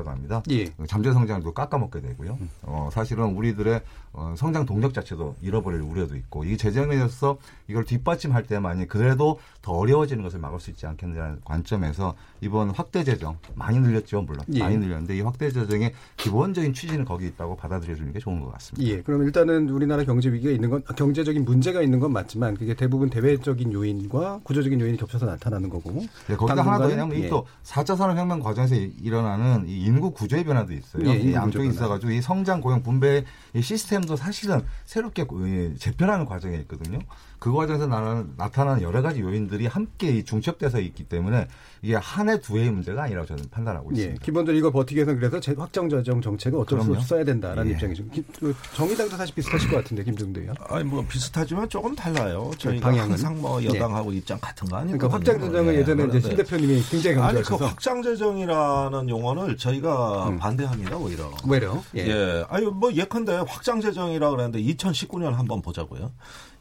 [0.04, 0.42] 갑니다.
[0.50, 0.66] 예.
[0.86, 2.38] 잠재 성장도 깎아먹게 되고요.
[2.62, 3.80] 어, 사실은 우리들의
[4.12, 10.22] 어, 성장 동력 자체도 잃어버릴 우려도 있고 이 재정에서 이걸 뒷받침할 때만이 그래도 더 어려워지는
[10.22, 14.58] 것을 막을 수 있지 않겠느냐는 관점에서 이번 확대 재정 많이 늘렸죠 물론 예.
[14.58, 18.86] 많이 늘렸는데 이 확대 재정의 기본적인 취지는 거기 있다고 받아들여 주는 게 좋은 것 같습니다.
[18.90, 22.74] 예, 그럼 일단은 우리나라 경제 위기가 있는 건 아, 경제적인 문제가 있는 건 맞지만 그게
[22.74, 26.04] 대부분 대외적인 요인과 구조적인 요인이 겹쳐서 나타나는 거고.
[26.28, 27.26] 네, 거기다 하나 더 왜냐하면 예.
[27.26, 31.08] 이또 4차 산업혁명 과정에서 이- 일어나는 이 인구 구조의 변화도 있어요.
[31.08, 31.62] 예, 이 변화.
[31.64, 36.98] 있어가지고 이 성장 고용 분배 이 시스템도 사실은 새롭게 고- 예, 재편하는 과정에 있거든요.
[37.38, 41.48] 그 과정에서 나는, 나타나는 여러 가지 요인들이 함께 이 중첩돼서 있기 때문에
[41.82, 44.24] 이게 한 해 두 해의 문제가 아니라고 저는 판단하고 예, 있습니다.
[44.24, 46.98] 기본적으로 이걸 버티기 위해서는 그래서 재- 확정 재정 정책을 어쩔 수 그럼요.
[46.98, 47.74] 없이 써야 된다라는 예.
[47.74, 48.04] 입장이죠.
[48.10, 50.56] 기- 그 정의당도 사실 비슷하실 것 같은데 김종대 의원.
[50.68, 52.52] 아니 뭐 비슷하지만 조금 달라요.
[52.58, 53.10] 저희가 방향은?
[53.10, 55.08] 항상 뭐 여당하고 입장 같은 거 아니거든요.
[55.10, 59.56] 그러니까 확장 예, 예전에 이제 신 대표님이 굉장히 아니 그 강조하셔서 확장 재정이라는 용어 를
[59.56, 60.38] 저희가 음.
[60.38, 61.30] 반대합니다 오히려.
[61.48, 61.82] 왜요?
[61.96, 62.06] 예.
[62.06, 62.44] 예.
[62.48, 66.12] 아니 뭐 예컨대 확장 재정이라 그랬는데 2019년 한번 보자고요.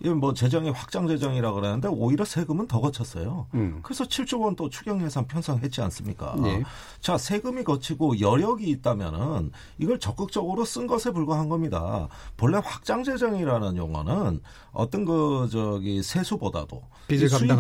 [0.04, 3.48] 이뭐 재정이 확장 재정이라 그랬는데 오히려 세금은 더 거쳤어요.
[3.54, 3.80] 음.
[3.84, 6.36] 그래서 7조 원 또 추경 예산 편성했지 않습니까?
[6.46, 6.64] 예.
[7.00, 12.08] 자, 세금이 거치고 여력이 있다면은 이걸 적극적으로 쓴 것에 불과한 겁니다.
[12.38, 14.42] 본래 확장 재정이라는 용어는
[14.74, 16.82] 어떤 그 저기 세수보다도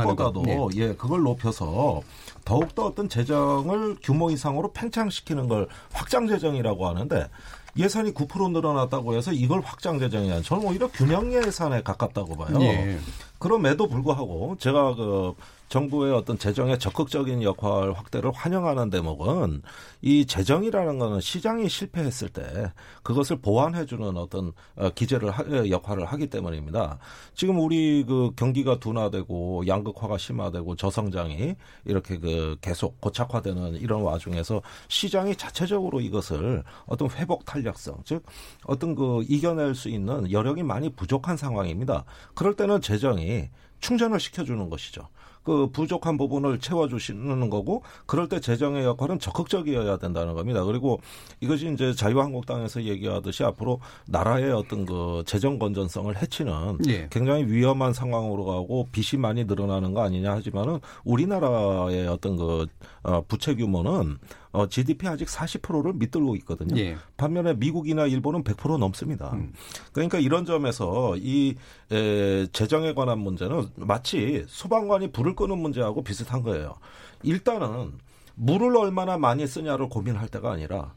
[0.05, 0.75] 수입보다도 것.
[0.75, 2.01] 예, 그걸 높여서
[2.45, 7.29] 더욱더 어떤 재정을 규모 이상으로 팽창시키는 걸 확장 재정이라고 하는데
[7.77, 12.57] 예산이 9% 늘어났다고 해서 이걸 확장 재정이 아니라 저는 오히려 균형 예산에 가깝다고 봐요.
[12.61, 12.99] 예.
[13.39, 15.33] 그럼에도 불구하고 제가 그
[15.71, 19.61] 정부의 어떤 재정의 적극적인 역할 확대를 환영하는 대목은
[20.01, 26.27] 이 재정이라는 거는 시장이 실패했을 때 그것을 보완해주는 어떤 어, 기재를 하, 어, 역할을 하기
[26.27, 26.99] 때문입니다.
[27.33, 31.55] 지금 우리 그 경기가 둔화되고 양극화가 심화되고 저성장이
[31.85, 38.25] 이렇게 그 계속 고착화되는 이런 와중에서 시장이 자체적으로 이것을 어떤 회복 탄력성 즉
[38.65, 42.03] 어떤 그 이겨낼 수 있는 여력이 많이 부족한 상황입니다.
[42.35, 43.47] 그럴 때는 재정이
[43.79, 45.07] 충전을 시켜주는 것이죠.
[45.43, 50.63] 그 부족한 부분을 채워주시는 거고 그럴 때 재정의 역할은 적극적이어야 된다는 겁니다.
[50.63, 50.99] 그리고
[51.39, 57.07] 이것이 이제 자유한국당에서 얘기하듯이 앞으로 나라의 어떤 그 재정 건전성을 해치는 예.
[57.09, 62.67] 굉장히 위험한 상황으로 가고 빚이 많이 늘어나는 거 아니냐 하지만은 우리나라의 어떤 그
[63.03, 64.17] 어, 부채 규모는
[64.51, 66.77] 어, GDP 아직 40%를 밑들고 있거든요.
[66.77, 66.97] 예.
[67.17, 69.31] 반면에 미국이나 일본은 100% 넘습니다.
[69.33, 69.53] 음.
[69.93, 71.55] 그러니까 이런 점에서 이
[71.91, 76.75] 에, 재정에 관한 문제는 마치 소방관이 불을 끄는 문제하고 비슷한 거예요.
[77.23, 77.93] 일단은
[78.35, 80.93] 물을 얼마나 많이 쓰냐를 고민할 때가 아니라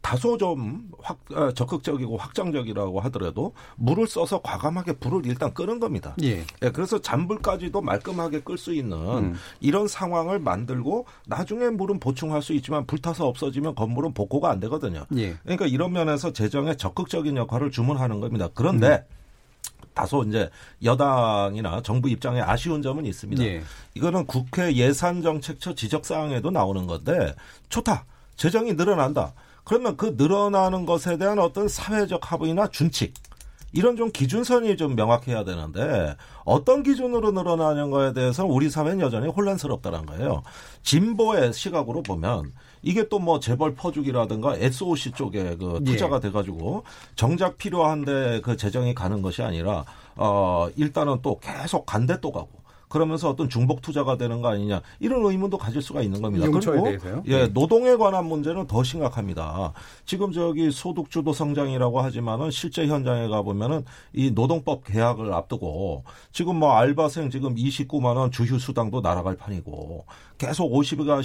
[0.00, 6.14] 다소 좀 확, 어, 적극적이고 확장적이라고 하더라도 물을 써서 과감하게 불을 일단 끄는 겁니다.
[6.22, 6.44] 예.
[6.62, 9.34] 예, 그래서 잔불까지도 말끔하게 끌 수 있는 음.
[9.60, 15.06] 이런 상황을 만들고 나중에 물은 보충할 수 있지만 불타서 없어지면 건물은 복구가 안 되거든요.
[15.16, 15.36] 예.
[15.42, 18.48] 그러니까 이런 면에서 재정에 적극적인 역할을 주문하는 겁니다.
[18.52, 19.06] 그런데
[19.94, 20.50] 다소 이제
[20.82, 23.42] 여당이나 정부 입장에 아쉬운 점은 있습니다.
[23.42, 23.62] 예.
[23.94, 27.34] 이거는 국회 예산정책처 지적사항에도 나오는 건데
[27.68, 28.04] 좋다.
[28.36, 29.32] 재정이 늘어난다.
[29.64, 33.14] 그러면 그 늘어나는 것에 대한 어떤 사회적 합의나 준칙
[33.72, 40.06] 이런 좀 기준선이 좀 명확해야 되는데 어떤 기준으로 늘어나는 거에 대해서 우리 사회는 여전히 혼란스럽다는
[40.06, 40.44] 거예요.
[40.84, 46.84] 진보의 시각으로 보면 이게 또 뭐 재벌 퍼주기라든가 SOC 쪽에 그 투자가 돼가지고
[47.16, 52.50] 정작 필요한데 그 재정이 가는 것이 아니라 어 일단은 또 계속 간대 또 가고
[52.94, 56.46] 그러면서 어떤 중복 투자가 되는 거 아니냐 이런 의문도 가질 수가 있는 겁니다.
[56.48, 57.24] 그리고 대해서요?
[57.26, 57.46] 예, 네.
[57.48, 59.72] 노동에 관한 문제는 더 심각합니다.
[60.06, 66.74] 지금 저기 소득주도 성장이라고 하지만은 실제 현장에 가 보면은 이 노동법 개혁을 앞두고 지금 뭐
[66.74, 70.04] 알바생 지금 29만 원 주휴 수당도 날아갈 판이고
[70.38, 71.24] 계속 50시간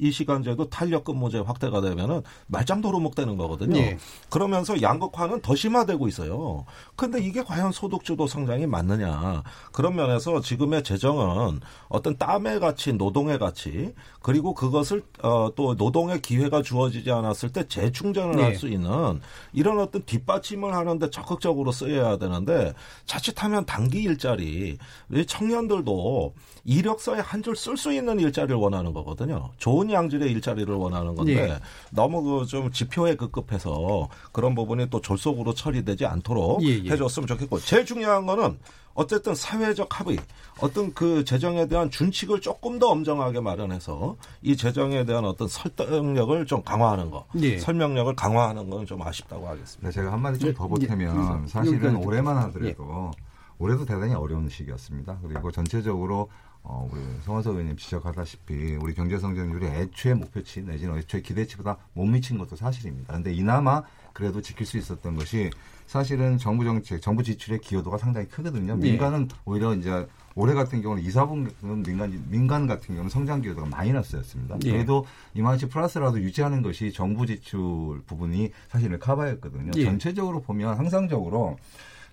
[0.00, 3.76] 이 시간제도 탄력 근무제 확대가 되면은 말짱 도루묵되는 거거든요.
[3.76, 3.98] 예.
[4.30, 6.64] 그러면서 양극화는 더 심화되고 있어요.
[6.94, 9.42] 근데 이게 과연 소득주도 성장이 맞느냐?
[9.72, 16.20] 그런 면에서 지금의 재정 재정은 어떤 땀의 가치, 노동의 가치, 그리고 그것을 어, 또 노동의
[16.20, 18.42] 기회가 주어지지 않았을 때 재충전을 네.
[18.42, 19.20] 할수 있는
[19.54, 22.74] 이런 어떤 뒷받침을 하는데 적극적으로 쓰여야 되는데
[23.06, 24.76] 자칫하면 단기 일자리,
[25.12, 29.50] 이 청년들도 이력서에 한 줄 쓸 수 있는 일자리를 원하는 거거든요.
[29.58, 31.58] 좋은 양질의 일자리를 원하는 건데 예.
[31.90, 36.90] 너무 그 좀 지표에 급급해서 그런 부분이 또 졸속으로 처리되지 않도록 예, 예.
[36.90, 38.58] 해줬으면 좋겠고 제일 중요한 거는
[38.94, 40.18] 어쨌든 사회적 합의,
[40.60, 46.62] 어떤 그 재정에 대한 준칙을 조금 더 엄정하게 마련해서 이 재정에 대한 어떤 설득력을 좀
[46.64, 47.58] 강화하는 거, 예.
[47.58, 49.88] 설명력을 강화하는 건 좀 아쉽다고 하겠습니다.
[49.88, 51.48] 네, 제가 한마디 좀더 예, 보태면 예.
[51.48, 53.10] 사실은 올해만 하더라도
[53.58, 55.18] 올해도 대단히 어려운 시기였습니다.
[55.22, 56.30] 그리고 전체적으로
[56.62, 62.38] 어, 우리 성원석 의원님 지적하다시피 우리 경제 성장률이 애초에 목표치 내지는 애초에 기대치보다 못 미친
[62.38, 63.14] 것도 사실입니다.
[63.14, 63.82] 근데 이나마
[64.18, 65.48] 그래도 지킬 수 있었던 것이
[65.86, 68.72] 사실은 정부 정책, 정부 지출의 기여도가 상당히 크거든요.
[68.82, 68.90] 예.
[68.90, 74.56] 민간은 오히려 이제 올해 같은 경우는 2, 4분기는 민간, 민간 같은 경우는 성장 기여도가 마이너스였습니다.
[74.64, 74.72] 예.
[74.72, 79.70] 그래도 이만치 플러스라도 유지하는 것이 정부 지출 부분이 사실은 커버였거든요.
[79.76, 79.84] 예.
[79.84, 81.56] 전체적으로 보면 항상적으로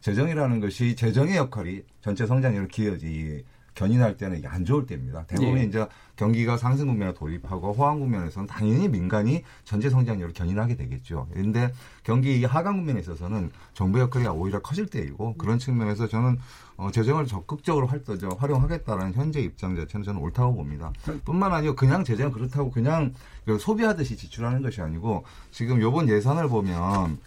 [0.02, 3.44] 재정이라는 것이 재정의 역할이 전체 성장률을 기여지
[3.76, 5.26] 견인할 때는 이게 안 좋을 때입니다.
[5.28, 5.64] 대부분 예.
[5.64, 5.86] 이제
[6.16, 11.28] 경기가 상승 국면에 돌입하고 호황 국면에서는 당연히 민간이 전체 성장률을 견인하게 되겠죠.
[11.34, 11.72] 그런데
[12.04, 16.38] 경기 하강 국면에 있어서는 정부 역할이 오히려 커질 때이고 그런 측면에서 저는
[16.78, 20.92] 어, 재정을 적극적으로 활, 저, 활용하겠다는 현재 입장 자체는 저는 옳다고 봅니다.
[21.24, 23.14] 뿐만 아니라 그냥 재정 그렇다고 그냥
[23.46, 27.18] 그 소비하듯이 지출하는 것이 아니고 지금 요번 예산을 보면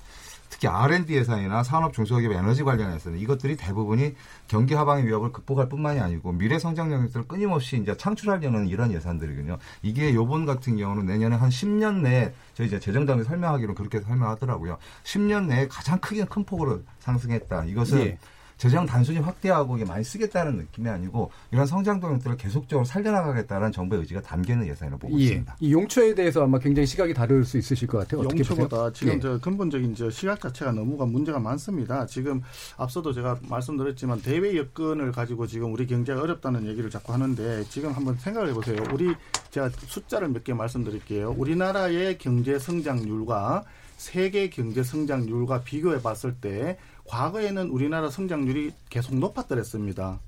[0.48, 4.14] 특히 R&D 예산이나 산업 중소기업 에너지 관련해서는 이것들이 대부분이
[4.46, 9.58] 경기 하방의 위협을 극복할 뿐만이 아니고 미래 성장 영역들을 끊임없이 이제 창출하려는 이런 예산들이거든요.
[9.82, 14.78] 이게 요번 같은 경우는 내년에 한 10년 내에 저희 이제 재정당이 설명하기로 그렇게 설명하더라고요.
[15.04, 17.64] 10년 내에 가장 크게 큰 폭으로 상승했다.
[17.64, 18.18] 이것은 예.
[18.58, 24.20] 재정 단순히 확대하고 이게 많이 쓰겠다는 느낌이 아니고 이런 성장 동력들을 계속적으로 살려나가겠다는 정부의 의지가
[24.22, 25.24] 담겨 있는 예산이라고 보고 예.
[25.24, 25.56] 있습니다.
[25.60, 28.22] 이 용처에 대해서 아마 굉장히 시각이 다를 수 있으실 것 같아요.
[28.22, 28.92] 어떻게 용처보다 보세요?
[28.92, 29.20] 지금 예.
[29.20, 32.04] 저 근본적인 저 시각 자체가 너무가 문제가 많습니다.
[32.06, 32.42] 지금
[32.76, 38.16] 앞서도 제가 말씀드렸지만 대외 여건을 가지고 지금 우리 경제가 어렵다는 얘기를 자꾸 하는데 지금 한번
[38.16, 38.82] 생각을 해보세요.
[38.92, 39.14] 우리
[39.50, 41.34] 제가 숫자를 몇 개 말씀드릴게요.
[41.36, 43.64] 우리나라의 경제 성장률과
[43.96, 50.20] 세계 경제 성장률과 비교해 봤을 때 과거에는 우리나라 성장률이 계속 높았더랬습니다.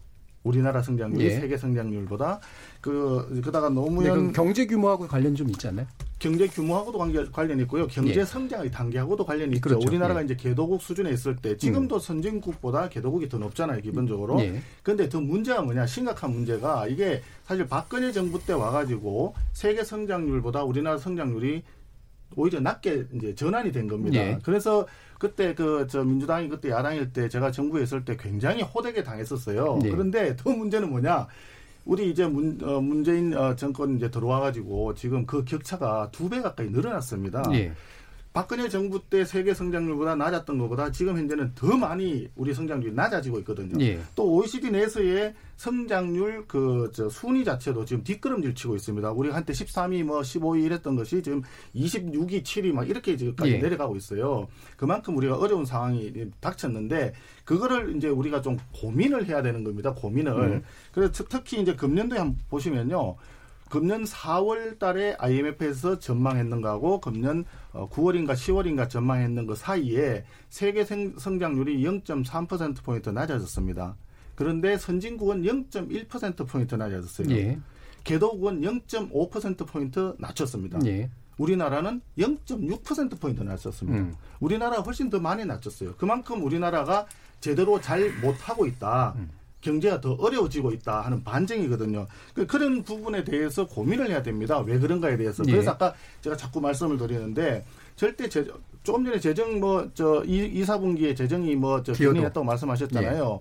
[0.42, 1.30] 우리나라 성장률이 예.
[1.38, 2.40] 세계 성장률보다
[2.80, 5.86] 그 그다가 네, 노무현 경제 규모하고 관련 좀 않나요?
[6.18, 7.86] 경제 규모하고도 관계, 관련이 있고요.
[7.86, 8.24] 경제 예.
[8.24, 9.60] 성장의 단계하고도 관련이 있죠.
[9.60, 9.86] 그렇죠.
[9.86, 10.24] 우리나라가 예.
[10.24, 14.40] 이제 개도국 수준에 있을 때 지금도 선진국보다 개도국이 더 높잖아요, 기본적으로.
[14.40, 14.62] 예.
[14.82, 15.86] 근데 더 문제가 뭐냐?
[15.86, 21.62] 심각한 문제가 이게 사실 박근혜 정부 때 와가지고 세계 성장률보다 우리나라 성장률이
[22.36, 24.18] 오히려 낮게 이제 전환이 된 겁니다.
[24.18, 24.38] 예.
[24.42, 24.86] 그래서
[25.18, 29.78] 그때 그 저 민주당이 그때 야당일 때 제가 정부에 있을 때 굉장히 호되게 당했었어요.
[29.82, 29.90] 네.
[29.90, 31.26] 그런데 더 문제는 뭐냐?
[31.84, 36.70] 우리 이제 문, 어, 문재인 어, 정권 이제 들어와가지고 지금 그 격차가 두 배 가까이
[36.70, 37.42] 늘어났습니다.
[37.54, 37.72] 예.
[38.32, 43.74] 박근혜 정부 때 세계 성장률보다 낮았던 것보다 지금 현재는 더 많이 우리 성장률이 낮아지고 있거든요.
[43.84, 43.98] 예.
[44.14, 49.10] 또 OECD 내에서의 성장률 그저 순위 자체도 지금 뒷걸음질 치고 있습니다.
[49.10, 51.42] 우리 한때 13위 뭐 15위 이랬던 것이 지금
[51.74, 53.58] 26위, 7위 막 이렇게 지금까지 예.
[53.58, 54.46] 내려가고 있어요.
[54.76, 57.12] 그만큼 우리가 어려운 상황이 닥쳤는데
[57.44, 59.92] 그거를 이제 우리가 좀 고민을 해야 되는 겁니다.
[59.92, 60.32] 고민을.
[60.32, 60.62] 음.
[60.92, 63.16] 그래서 특- 특히 이제 금년도에 한번 보시면요.
[63.70, 71.14] 금년 4월 달에 IMF에서 전망했는 거하고 금년 어, 9월인가 10월인가 전망했는 거 사이에 세계 생-
[71.16, 73.96] 성장률이 0.3%포인트 낮아졌습니다.
[74.34, 77.30] 그런데 선진국은 0.1%포인트 낮아졌어요.
[77.30, 77.58] 예.
[78.02, 80.80] 개도국은 0.5%포인트 낮췄습니다.
[80.86, 81.08] 예.
[81.38, 83.98] 우리나라는 0.6%포인트 낮췄습니다.
[83.98, 84.14] 음.
[84.40, 85.94] 우리나라가 훨씬 더 많이 낮췄어요.
[85.96, 87.06] 그만큼 우리나라가
[87.40, 89.14] 제대로 잘 못하고 있다.
[89.16, 89.30] 음.
[89.60, 92.06] 경제가 더 어려워지고 있다 하는 반증이거든요.
[92.34, 94.58] 그- 그런 부분에 대해서 고민을 해야 됩니다.
[94.60, 95.42] 왜 그런가에 대해서.
[95.46, 95.52] 예.
[95.52, 97.64] 그래서 아까 제가 자꾸 말씀을 드리는데
[97.96, 98.44] 절대 재,
[98.82, 101.92] 조금 전에 재정 뭐 저 이사분기에 재정이 뭐저.
[101.92, 103.40] 견인했다고 말씀하셨잖아요.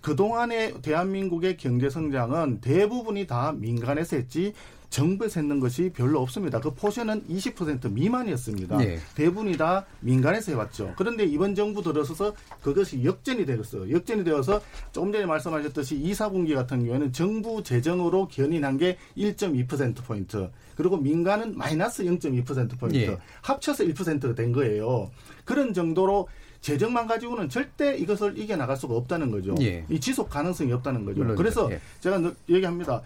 [0.00, 4.52] 그동안의 대한민국의 경제 성장은 대부분이 다 민간에서 했지
[4.90, 6.60] 정부에서 했는 것이 별로 없습니다.
[6.60, 8.78] 그 포션은 20% 미만이었습니다.
[8.78, 8.98] 네.
[9.14, 10.94] 대부분이 다 민간에서 해왔죠.
[10.96, 13.90] 그런데 이번 정부 들어서서 그것이 역전이 되었어요.
[13.90, 14.60] 역전이 되어서
[14.92, 20.50] 조금 전에 말씀하셨듯이 2, 4분기 같은 경우에는 정부 재정으로 견인한 게 1.2%포인트.
[20.76, 22.96] 그리고 민간은 마이너스 0.2%포인트.
[22.96, 23.18] 예.
[23.42, 25.10] 합쳐서 1%가 된 거예요.
[25.44, 26.28] 그런 정도로
[26.60, 29.54] 재정만 가지고는 절대 이것을 이겨나갈 수가 없다는 거죠.
[29.60, 29.84] 예.
[29.88, 31.18] 이 지속 가능성이 없다는 거죠.
[31.18, 31.36] 물론이죠.
[31.36, 31.80] 그래서 예.
[32.00, 33.02] 제가 늘 얘기합니다.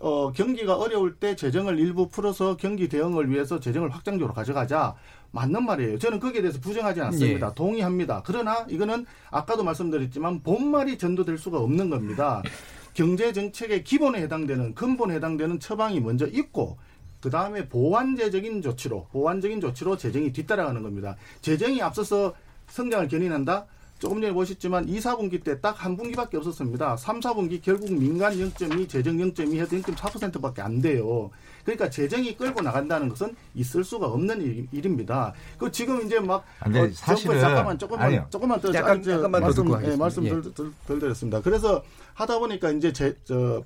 [0.00, 4.94] 어, 경기가 어려울 때 재정을 일부 풀어서 경기 대응을 위해서 재정을 확장적으로 가져가자.
[5.30, 5.98] 맞는 말이에요.
[5.98, 7.48] 저는 거기에 대해서 부정하지 않습니다.
[7.48, 7.54] 예.
[7.54, 8.22] 동의합니다.
[8.24, 12.42] 그러나 이거는 아까도 말씀드렸지만 본말이 전도될 수가 없는 겁니다.
[12.94, 16.78] 경제 정책의 기본에 해당되는 근본에 해당되는 처방이 먼저 있고
[17.20, 21.16] 그 다음에 보완제적인 조치로 보완적인 조치로 재정이 뒤따라가는 겁니다.
[21.42, 22.34] 재정이 앞서서
[22.68, 23.66] 성장을 견인한다.
[23.98, 26.96] 조금 전에 보셨지만 2, 4분기 때 딱 한 분기밖에 없었습니다.
[26.96, 31.30] 3, 4분기 결국 민간 0.2, 재정 0.2 해도 0.4%밖에 안 돼요.
[31.64, 35.32] 그러니까 재정이 끌고 나간다는 것은 있을 수가 없는 일, 일입니다.
[35.58, 38.26] 그 지금 이제 막안 돼, 어, 사실은- 잠깐만 조금만 아니요.
[38.30, 39.96] 조금만 더 약간- 아, 저더 말씀 듣고 예.
[39.96, 40.30] 말씀 예.
[40.30, 41.40] 덜, 덜, 덜 드렸습니다.
[41.42, 41.82] 그래서
[42.14, 43.62] 하다 보니까 이제 제, 저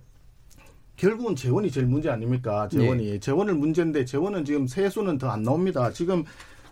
[0.97, 2.69] 결국은 재원이 제일 문제 아닙니까?
[2.69, 3.21] 재원이.
[3.21, 5.91] 재원을 문제인데 재원은 지금 세수는 더 안 나옵니다.
[5.93, 6.25] 지금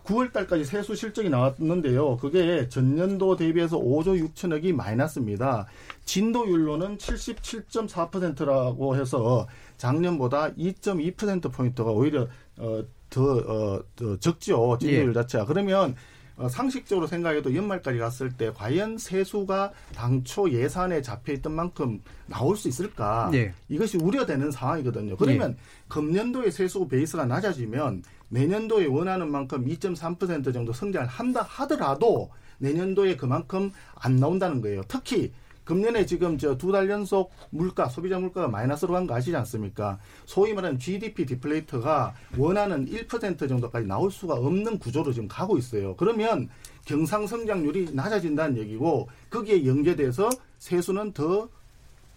[0.04, 2.16] 9월 달까지 세수 실적이 나왔는데요.
[2.16, 5.66] 그게 전년도 대비해서 5조 6천억이 마이너스입니다.
[6.04, 9.46] 진도율로는 77.4%라고 해서
[9.76, 12.26] 작년보다 2.2%포인트가 오히려
[12.58, 14.76] 어, 더, 어, 더 적죠.
[14.78, 15.46] 진도율 자체가.
[15.46, 15.94] 그러면
[16.40, 22.66] 어, 상식적으로 생각해도 연말까지 갔을 때 과연 세수가 당초 예산에 잡혀 있던 만큼 나올 수
[22.68, 23.30] 있을까?
[23.34, 23.52] 예.
[23.68, 25.16] 이것이 우려되는 상황이거든요.
[25.18, 33.70] 그러면 금년도의 세수 베이스가 낮아지면 내년도에 원하는 만큼 2.3% 정도 성장을 한다 하더라도 내년도에 그만큼
[33.94, 34.82] 안 나온다는 거예요.
[34.88, 35.32] 특히
[35.64, 39.98] 금년에 지금 저 두 달 연속 물가 소비자 물가가 마이너스로 간 거 아시지 않습니까?
[40.26, 45.94] 소위 말하는 GDP 디플레이터가 원하는 1% 정도까지 나올 수가 없는 구조로 지금 가고 있어요.
[45.96, 46.48] 그러면
[46.86, 50.28] 경상 성장률이 낮아진다는 얘기고 거기에 연계돼서
[50.58, 51.48] 세수는 더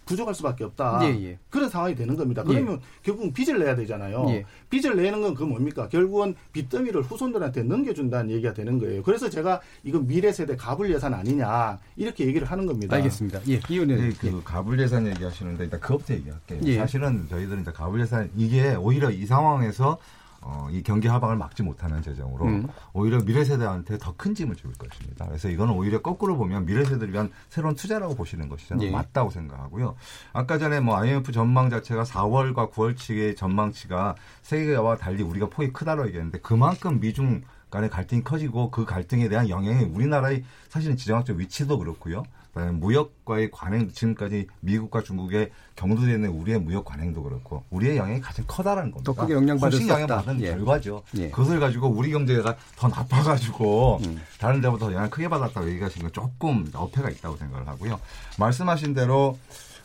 [0.06, 1.00] 부족할 수밖에 없다.
[1.04, 1.40] 예, 예.
[1.50, 2.44] 그런 상황이 되는 겁니다.
[2.44, 4.26] 그러면 결국은 빚을 내야 되잖아요.
[4.30, 4.46] 예.
[4.70, 5.88] 빚을 내는 건 그 뭡니까?
[5.90, 9.02] 결국은 빚더미를 후손들한테 넘겨준다는 얘기가 되는 거예요.
[9.02, 12.96] 그래서 제가 이건 미래 세대 가불 예산 아니냐 이렇게 얘기를 하는 겁니다.
[12.98, 13.40] 알겠습니다.
[13.50, 16.60] 예, 이혼은 네, 그 가불 예산 얘기하시는데 일단 그것부터 얘기할게요.
[16.66, 16.78] 예.
[16.78, 19.98] 사실은 저희들은 이제 가불 예산 이게 오히려 이 상황에서
[20.46, 22.68] 어, 이 경기 하방을 막지 못하는 재정으로 음.
[22.94, 25.26] 오히려 미래 세대한테 더 큰 짐을 줄 것입니다.
[25.26, 28.92] 그래서 이거는 오히려 거꾸로 보면 미래 세대를 위한 새로운 투자라고 보시는 것이 저는 예.
[28.92, 29.96] 맞다고 생각하고요.
[30.34, 36.40] 아까 전에 뭐 IMF 전망 자체가 4월과 9월치의 전망치가 세계와 달리 우리가 폭이 크다고 얘기했는데
[36.40, 37.42] 그만큼 미중
[37.74, 42.24] 간의 갈등이 커지고 그 갈등에 대한 영향이 우리나라의 사실은 지정학적 위치도 그렇고요.
[42.54, 49.12] 무역과의 관행 지금까지 미국과 중국의 경도되는 우리의 무역 관행도 그렇고 우리의 영향이 가장 커다라는 겁니다.
[49.12, 49.88] 더 크게 영향받을 수.
[49.88, 50.52] 영향받은 예.
[50.52, 51.02] 결과죠.
[51.18, 51.32] 예.
[51.32, 54.22] 그것을 가지고 우리 경제가 더 나빠가지고 음.
[54.40, 58.00] 다른 데보다 영향을 크게 받았다고 얘기하시는 건 조금 어폐가 있다고 생각을 하고요.
[58.38, 59.40] 말씀하신 대로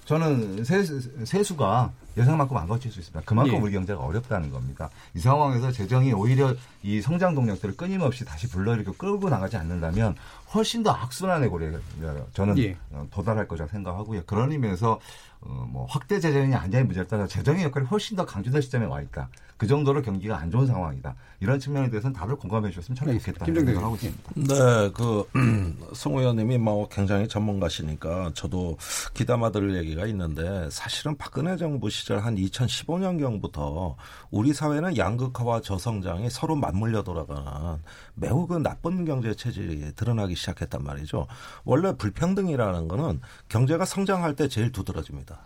[0.05, 0.85] 저는 세,
[1.25, 3.23] 세수가 예상만큼 안 거칠 수 있습니다.
[3.25, 3.59] 그만큼 예.
[3.59, 4.91] 우리 경제가 어렵다는 겁니다.
[5.15, 10.17] 이 상황에서 재정이 오히려 이 성장 동력들을 끊임없이 다시 불러일으켜 끌고 나가지 않는다면
[10.55, 11.73] 훨씬 더 악순환의 고리에
[12.33, 12.77] 저는 예.
[12.91, 14.23] 어, 도달할 거라 생각하고요.
[14.27, 14.99] 그런 의미에서
[15.41, 19.29] 어, 뭐 확대 재정이 아니냐의 문제에 따라 재정의 역할이 훨씬 더 강조될 시점에 와 있다.
[19.59, 21.17] 그 정도로 경기가 안 좋은 상황이다.
[21.41, 23.09] 이런 측면에 대해서는 다들 공감해 주셨으면 참.
[23.09, 23.95] 좋겠다는 김정대 생각을 하고.
[23.97, 24.55] 있습니다.
[24.55, 25.29] 네, 그,
[25.95, 28.79] 송 의원님이 뭐 굉장히 전문가시니까 저도
[29.15, 33.97] 기담아 들을 얘기가 있는데 사실은 박근혜 정부 시절 한 2015년 경부터
[34.31, 37.79] 우리 사회는 양극화와 저성장이 서로 맞물려 돌아가는
[38.15, 41.27] 매우 그 나쁜 경제 체질이 드러나기 시작했단 말이죠.
[41.65, 45.38] 원래 불평등이라는 거는 경제가 성장할 때 제일 두드러집니다.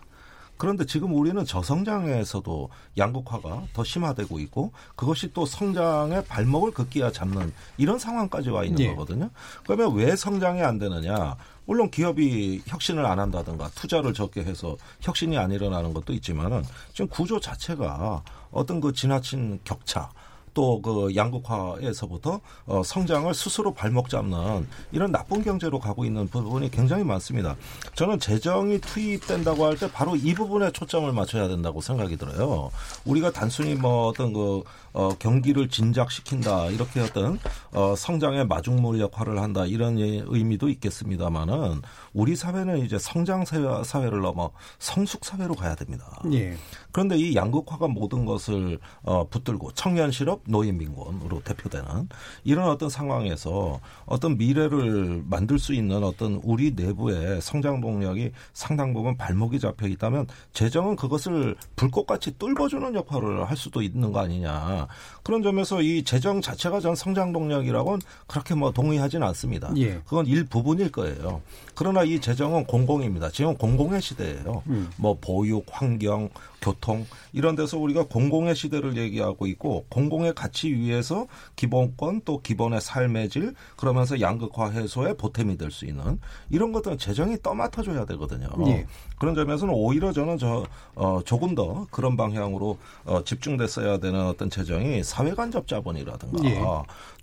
[0.63, 7.99] 그런데 지금 우리는 저성장에서도 양극화가 더 심화되고 있고 그것이 또 성장의 발목을 급기야 잡는 이런
[7.99, 8.87] 상황까지 와 있는 예.
[8.91, 9.29] 거거든요.
[9.65, 11.35] 그러면 왜 성장이 안 되느냐?
[11.65, 17.41] 물론 기업이 혁신을 안 한다든가 투자를 적게 해서 혁신이 안 일어나는 것도 있지만은 지금 구조
[17.41, 20.11] 자체가 어떤 그 지나친 격차
[20.53, 27.03] 또 그 양극화에서부터 어, 성장을 스스로 발목 잡는 이런 나쁜 경제로 가고 있는 부분이 굉장히
[27.03, 27.55] 많습니다.
[27.95, 32.69] 저는 재정이 투입된다고 할 때 바로 이 부분에 초점을 맞춰야 된다고 생각이 들어요.
[33.05, 37.39] 우리가 단순히 뭐 어떤 그 어, 경기를 진작시킨다 이렇게 어떤
[37.71, 41.81] 어, 성장의 마중물 역할을 한다 이런 예- 의미도 있겠습니다만은
[42.13, 46.21] 우리 사회는 이제 성장 사회- 사회를 넘어 성숙 사회로 가야 됩니다.
[46.31, 46.55] 예.
[46.93, 52.07] 그런데 이 양극화가 모든 것을 어, 붙들고 청년 실업, 노인 빈곤으로 대표되는
[52.43, 59.17] 이런 어떤 상황에서 어떤 미래를 만들 수 있는 어떤 우리 내부의 성장 동력이 상당 부분
[59.17, 64.87] 발목이 잡혀 있다면 재정은 그것을 불꽃같이 뚫어주는 역할을 할 수도 있는 거 아니냐.
[65.23, 69.73] 그런 점에서 이 재정 자체가 전 성장 동력이라고는 그렇게 뭐 동의하지는 않습니다.
[69.77, 69.99] 예.
[70.05, 71.41] 그건 일부분일 거예요.
[71.73, 73.31] 그러나 이 재정은 공공입니다.
[73.31, 74.61] 지금 공공의 시대예요.
[74.67, 74.91] 음.
[74.97, 76.29] 뭐 보육, 환경,
[76.61, 76.82] 교통
[77.31, 83.53] 이런 데서 우리가 공공의 시대를 얘기하고 있고 공공의 가치 위에서 기본권 또 기본의 삶의 질
[83.77, 86.19] 그러면서 양극화 해소에 보탬이 될 수 있는
[86.49, 88.47] 이런 것들은 재정이 떠맡아줘야 되거든요.
[88.67, 88.85] 예.
[89.17, 90.65] 그런 점에서는 오히려 저는 저
[90.95, 96.61] 어, 조금 더 그런 방향으로 어, 집중됐어야 되는 어떤 재정이 사회간접 자본이라든가 예.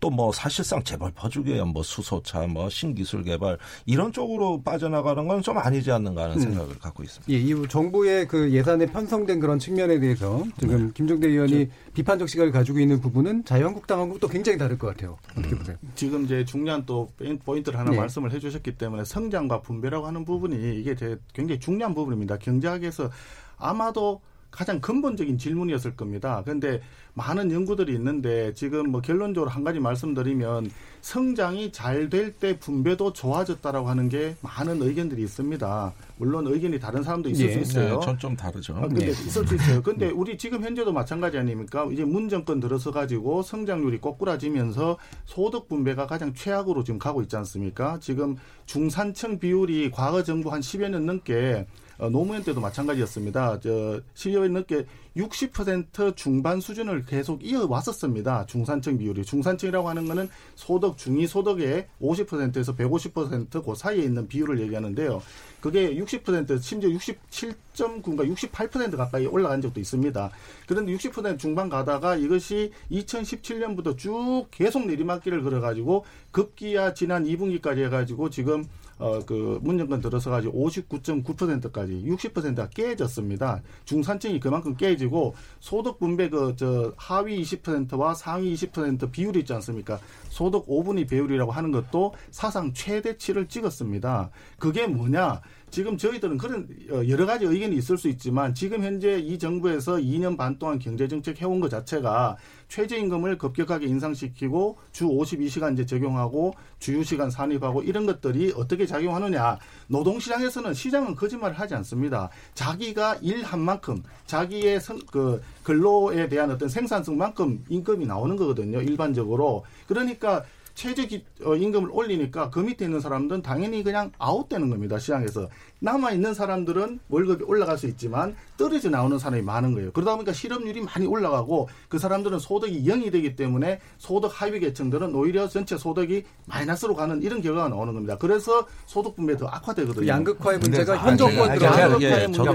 [0.01, 5.91] 또뭐 사실상 재벌 퍼주기에 뭐 수소차 뭐 신기술 개발 이런 쪽으로 빠져나가는 건 좀 아니지
[5.91, 6.41] 않는가 하는 음.
[6.41, 7.33] 생각을 갖고 있습니다.
[7.33, 10.93] 예, 이후 정부의 그 예산에 편성된 그런 측면에 대해서 지금 네.
[10.95, 15.19] 김종대 의원이 비판적 시각을 가지고 있는 부분은 자유한국당하고 또 굉장히 다를 것 같아요.
[15.37, 15.77] 어떻게 보세요?
[15.95, 17.09] 지금 이제 중요한 또
[17.45, 17.97] 포인트를 하나 네.
[17.97, 22.39] 말씀을 해주셨기 때문에 성장과 분배라고 하는 부분이 이게 제 굉장히 중요한 부분입니다.
[22.39, 23.11] 경제학에서
[23.57, 24.21] 아마도
[24.51, 26.43] 가장 근본적인 질문이었을 겁니다.
[26.45, 26.81] 그런데
[27.15, 30.71] 많은 연구들이 있는데 지금 뭐 결론적으로 한 가지 말씀드리면
[31.01, 35.93] 성장이 잘 될 때 분배도 좋아졌다라고 하는 게 많은 의견들이 있습니다.
[36.17, 37.53] 물론 의견이 다른 사람도 있을 예.
[37.53, 37.99] 수 있어요.
[38.01, 38.77] 네, 전좀 다르죠.
[38.77, 39.11] 아, 근데 네.
[39.11, 39.83] 있을 수 있어요.
[39.83, 41.89] 근데 우리 지금 현재도 마찬가지 아닙니까?
[41.93, 47.99] 이제 문정권 들어서 가지고 성장률이 꼬꾸라지면서 소득 분배가 가장 최악으로 지금 가고 있지 않습니까?
[48.01, 48.37] 지금
[48.67, 53.61] 중산층 비율이 과거 정부 한 10여 년 넘게 어, 노무현 때도 마찬가지였습니다.
[53.61, 54.87] 저 10여 년 넘게
[55.17, 58.47] 60% 중반 수준을 계속 이어왔었습니다.
[58.47, 59.25] 중산층 비율이.
[59.25, 65.21] 중산층이라고 하는 거는 소득, 중위 소득의 50%에서 150%그 사이에 있는 비율을 얘기하는데요.
[65.61, 70.31] 그게 60% 심지어 67.9인가 68% 가까이 올라간 적도 있습니다.
[70.67, 78.65] 그런데 60% 중반 가다가 이것이 2017년부터 쭉 계속 내리막길을 걸어가지고 급기야 지난 2분기까지 해가지고 지금
[79.01, 83.63] 어 그 문정권 들어서 가지고 59.9%까지 60%가 깨졌습니다.
[83.85, 89.99] 중산층이 그만큼 깨지고 소득 분배 그 저 하위 20%와 상위 20% 비율이 있지 않습니까?
[90.29, 94.31] 소득 5분위 배율이라고 하는 것도 사상 최대치를 찍었습니다.
[94.59, 95.41] 그게 뭐냐?
[95.71, 100.37] 지금 저희들은 그런 어, 여러 가지 의견이 있을 수 있지만 지금 현재 이 정부에서 2년
[100.37, 102.37] 반 동안 경제정책 해온 것 자체가
[102.69, 109.59] 최저임금을 급격하게 인상시키고 주 52시간제 적용하고 주휴시간 산입하고 이런 것들이 어떻게 작용하느냐.
[109.89, 112.31] 노동시장에서는 시장은 거짓말을 하지 않습니다.
[112.55, 118.81] 자기가 일한 만큼 자기의 성, 그 근로에 대한 어떤 생산성만큼 임금이 나오는 거거든요.
[118.81, 119.65] 일반적으로.
[119.87, 120.45] 그러니까
[120.75, 124.99] 최저 기, 어, 임금을 올리니까 그 밑에 있는 사람들은 당연히 그냥 아웃되는 겁니다.
[124.99, 125.49] 시장에서.
[125.81, 129.91] 남아 있는 사람들은 월급이 올라갈 수 있지만 떨어져 나오는 사람이 많은 거예요.
[129.93, 135.49] 그러다 보니까 실업률이 많이 올라가고 그 사람들은 소득이 0이 되기 때문에 소득 하위 계층들은 오히려
[135.49, 138.19] 전체 소득이 마이너스로 가는 이런 결과가 나오는 겁니다.
[138.19, 140.07] 그래서 소득 분배 더 악화되거든요.
[140.07, 142.53] 양극화의 근데 문제가 아, 현 정권 들어서 양극화의 예, 문제가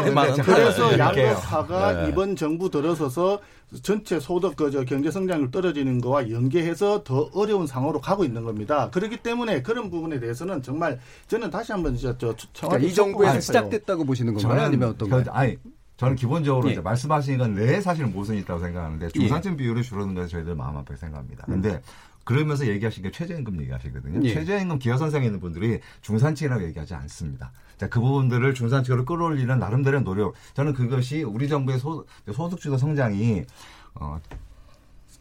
[0.00, 0.98] 그래서- 그래서 네.
[0.98, 2.08] 양극화가 네.
[2.08, 3.40] 이번 정부 들어서서
[3.82, 8.88] 전체 소득 그저 경제 성장률 떨어지는 거와 연계해서 더 어려운 상황으로 가고 있는 겁니다.
[8.90, 12.34] 그렇기 때문에 그런 부분에 대해서는 정말 저는 다시 한번 진짜 저
[12.66, 13.40] 그러니까 이 정부에서.
[13.40, 14.50] 시작됐다고 보시는 건가요?
[14.78, 15.34] 아니면 어떤 그, 거요?
[15.34, 15.56] 아니
[15.96, 16.72] 저는 기본적으로 예.
[16.72, 20.96] 이제 말씀하신 건 내 사실 모순이 있다고 생각하는데 중산층 비율이 줄어든 것에 저희들 마음 아프게
[20.96, 21.44] 생각합니다.
[21.46, 21.82] 근데
[22.24, 24.20] 그러면서 얘기하신 게 최저임금 얘기하시거든요.
[24.22, 24.34] 예.
[24.34, 27.52] 최저임금 기여선상에 있는 분들이 중산층이라고 얘기하지 않습니다.
[27.78, 30.34] 자, 그 부분들을 중산층으로 끌어올리는 나름대로의 노력.
[30.54, 33.44] 저는 그것이 우리 정부의 소, 소득주도 성장이
[33.94, 34.20] 어,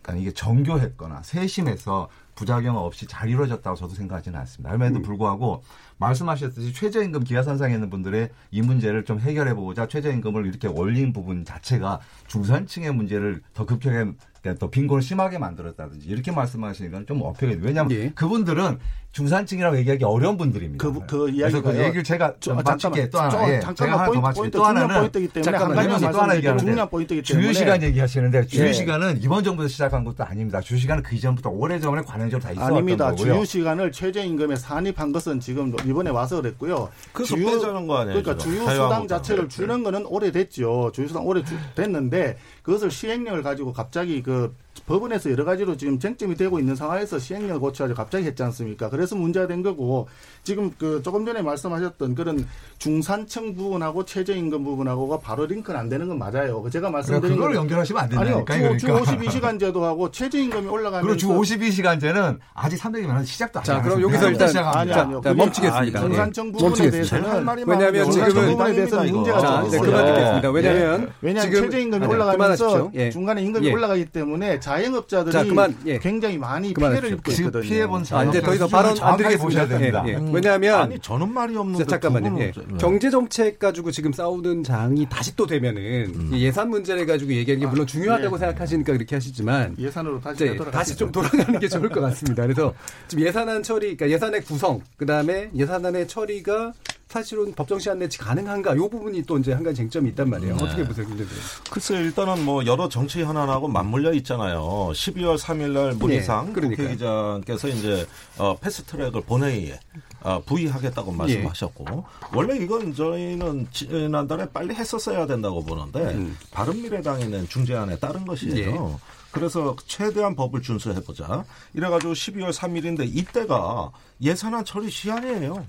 [0.02, 4.70] 그러니까 이게 정교했거나 세심해서 부작용 없이 잘 이루어졌다고 저도 생각하지는 않습니다.
[4.70, 5.64] 그럼에도 불구하고
[5.98, 12.00] 말씀하셨듯이 최저임금 기하선상에 있는 분들의 이 문제를 좀 해결해 보고자 최저임금을 이렇게 올린 부분 자체가
[12.28, 17.92] 중산층의 문제를 더 급하게 그러니까 더 빈곤을 심하게 만들었다든지 이렇게 말씀하시는 건 좀 어폐가 왜냐하면
[17.94, 18.10] 예.
[18.10, 18.80] 그분들은
[19.22, 20.84] 중산층이라고 얘기하기 어려운 분들입니다.
[20.84, 21.76] 그- 그 그래서 그.
[21.76, 24.78] 얘기를 제가 저, 좀 아, 마칠게 또 하나 저, 예, 잠깐만 포인트, 포인트 또 중요한
[24.78, 25.52] 하나는 포인트이기 때문에.
[25.58, 26.36] 가지만 또 하나.
[26.36, 28.46] 얘기하는데 중요한 포인트이기 때문에 주휴시간 얘기하시는데 예.
[28.48, 30.62] 주휴시간은 이번 정부에서 시작한 것도 아닙니다.
[30.62, 33.10] 주휴시간은 그 이전부터 오래전에 관행적으로 다 있었던 아닙니다.
[33.12, 33.34] 거고요.
[33.34, 36.90] 주휴 시간을 최저 임금에 산입한 것은 지금 이번에 와서 그랬고요.
[37.12, 38.38] 그래서 빼자는 거 아니에요, 그러니까.
[38.38, 39.08] 주휴 수당.
[39.08, 40.92] 자체를 주는 거는 오래됐죠.
[40.94, 44.54] 주휴 수당 오래 주- 됐는데 그것을 시행령을 가지고 갑자기 그
[44.86, 48.90] 법원에서 여러 가지로 지금 쟁점이 되고 있는 상황에서 시행령을 고쳐가지고 갑자기 했지 않습니까?
[48.90, 50.08] 그래서 문제가 된 거고
[50.44, 52.48] 지금 그 조금 전에 말씀하셨던 그런
[52.78, 56.62] 중산층 부분하고 최저임금 부분하고가 바로 링크는 안 되는 건 맞아요.
[56.62, 58.46] 그 제가 그러니까 말씀드린 그걸 건 연결하시면 안 아니요.
[58.46, 58.78] 된다니까.
[58.78, 59.12] 주, 그러니까.
[59.12, 64.02] 주 52시간 제도하고 최저임금이 올라가면서 그리고 주 52시간제는 아직 300이면 한 시작도 안 자, 그럼.
[64.02, 64.48] 여기서 일단.
[64.58, 65.22] 아니, 자, 아니요.
[65.24, 66.00] 자, 멈추겠습니다.
[66.02, 67.10] 중산층 부분에 멈추겠습니다.
[67.10, 68.12] 대해서는 할 말이 왜냐하면.
[68.12, 69.16] 지금은 그 부분에 대해서는 이거.
[69.18, 69.82] 문제가 자, 좀 네, 있어요.
[69.92, 70.52] 그만두겠습니다.
[70.52, 71.14] 왜냐하면 예.
[71.22, 72.92] 왜냐하면 지금 최저임금이 아니, 올라가면서.
[72.96, 73.10] 예.
[73.10, 73.74] 중간에 임금이 예.
[73.74, 75.98] 올라가기 때문에 자영업자들이 자, 그만, 예.
[75.98, 77.02] 굉장히 많이 그만하십시오.
[77.02, 77.62] 피해를 입고 있거든요.
[77.62, 79.44] 피해본 자, 이제 더 이상 발언 안 드리겠습니다.
[79.44, 80.04] 보셔야 됩니다.
[80.06, 80.16] 예, 예.
[80.18, 80.34] 음.
[80.34, 82.36] 왜냐하면 아니 저는 말이 없는데 자, 잠깐만요.
[82.36, 82.52] 두 예.
[82.52, 82.78] 네.
[82.78, 87.70] 경제 정책 가지고 지금 싸우는 장이 다시 또 되면은 이 예산 문제를 가지고 얘기하는 게
[87.70, 88.40] 물론 중요하다고 예.
[88.40, 90.58] 생각하시니까 그렇게 하시지만 예산으로 다시 이제.
[90.58, 92.44] 다시 좀 돌아가는 게 좋을 것 같습니다.
[92.44, 92.74] 그래서
[93.08, 96.74] 지금 예산안 처리, 그러니까 예산의 구성, 그 다음에 예산안의 처리가
[97.10, 100.58] 사실은 법정 시한 내지 가능한가 이 부분이 또 이제 한 가지 쟁점이 있단 말이에요.
[100.58, 100.64] 네.
[100.64, 101.42] 어떻게 보세요, 김 대표님?
[101.72, 104.60] 글쎄 일단은 뭐 여러 정치 현안하고 맞물려 있잖아요.
[104.94, 106.88] 12월 3일 날 문희상 예, 그러니까요.
[106.88, 108.06] 국회의장께서 이제
[108.38, 109.80] 어, 패스트트랙을 본회의에
[110.22, 111.16] 어, 부의하겠다고 예.
[111.16, 116.38] 말씀하셨고 원래 이건 저희는 지난달에 빨리 했었어야 된다고 보는데 음.
[116.52, 118.98] 바른미래당이 낸 중재안에 따른 것이에요.
[119.02, 119.08] 예.
[119.32, 121.46] 그래서 최대한 법을 준수해보자.
[121.74, 123.92] 이래가지고 12월 3일인데 이때가
[124.22, 125.66] 예산안 처리 시한이에요.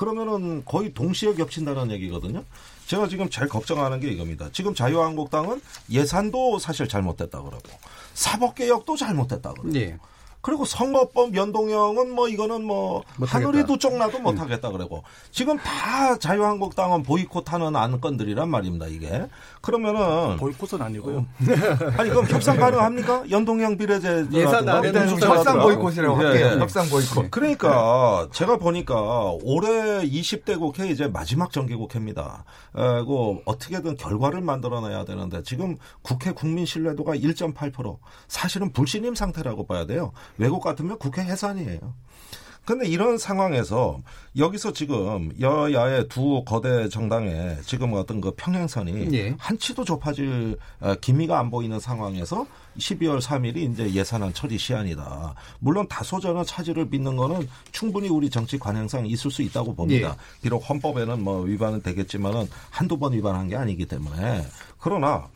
[0.00, 2.42] 그러면은 거의 동시에 겹친다는 얘기거든요.
[2.86, 4.48] 제가 지금 제일 걱정하는 게 이겁니다.
[4.50, 7.68] 지금 자유한국당은 예산도 사실 잘못됐다 그러고
[8.14, 9.98] 사법개혁도 잘못됐다 그러고 예.
[10.42, 13.48] 그리고 선거법 연동형은 뭐 이거는 뭐 못하겠다.
[13.48, 19.26] 하늘이 두쪽 나도 못하겠다 그러고 지금 다 자유한국당은 보이콧하는 안건들이란 말입니다 이게
[19.60, 21.26] 그러면은 보이콧은 아니고요.
[21.98, 25.60] 아니 그럼 협상 가능합니까 연동형 비례제 예산 안에는 일단 협상.
[25.60, 26.26] 보이콧이라고 예.
[26.26, 26.60] 할게요.
[26.60, 27.30] 협상 보이콧.
[27.30, 32.44] 그러니까 제가 보니까 올해 20대 국회 이제 마지막 정기국회입니다.
[32.72, 40.12] 그리고 어떻게든 결과를 만들어내야 되는데 지금 국회 국민 신뢰도가 1.8% 사실은 불신임 상태라고 봐야 돼요.
[40.38, 41.94] 외국 같으면 국회 해산이에요.
[42.64, 43.98] 근데 이런 상황에서
[44.36, 49.34] 여기서 지금 여야의 두 거대 정당의 지금 어떤 그 평행선이 예.
[49.38, 52.46] 한치도 좁아질 어, 기미가 안 보이는 상황에서
[52.78, 55.34] 12월 3일이 이제 예산안 처리 시한이다.
[55.58, 60.10] 물론 다소 저는 차질을 빚는 거는 충분히 우리 정치 관행상 있을 수 있다고 봅니다.
[60.10, 60.42] 예.
[60.42, 64.46] 비록 헌법에는 뭐 위반은 되겠지만은 한두 번 위반한 게 아니기 때문에
[64.78, 65.28] 그러나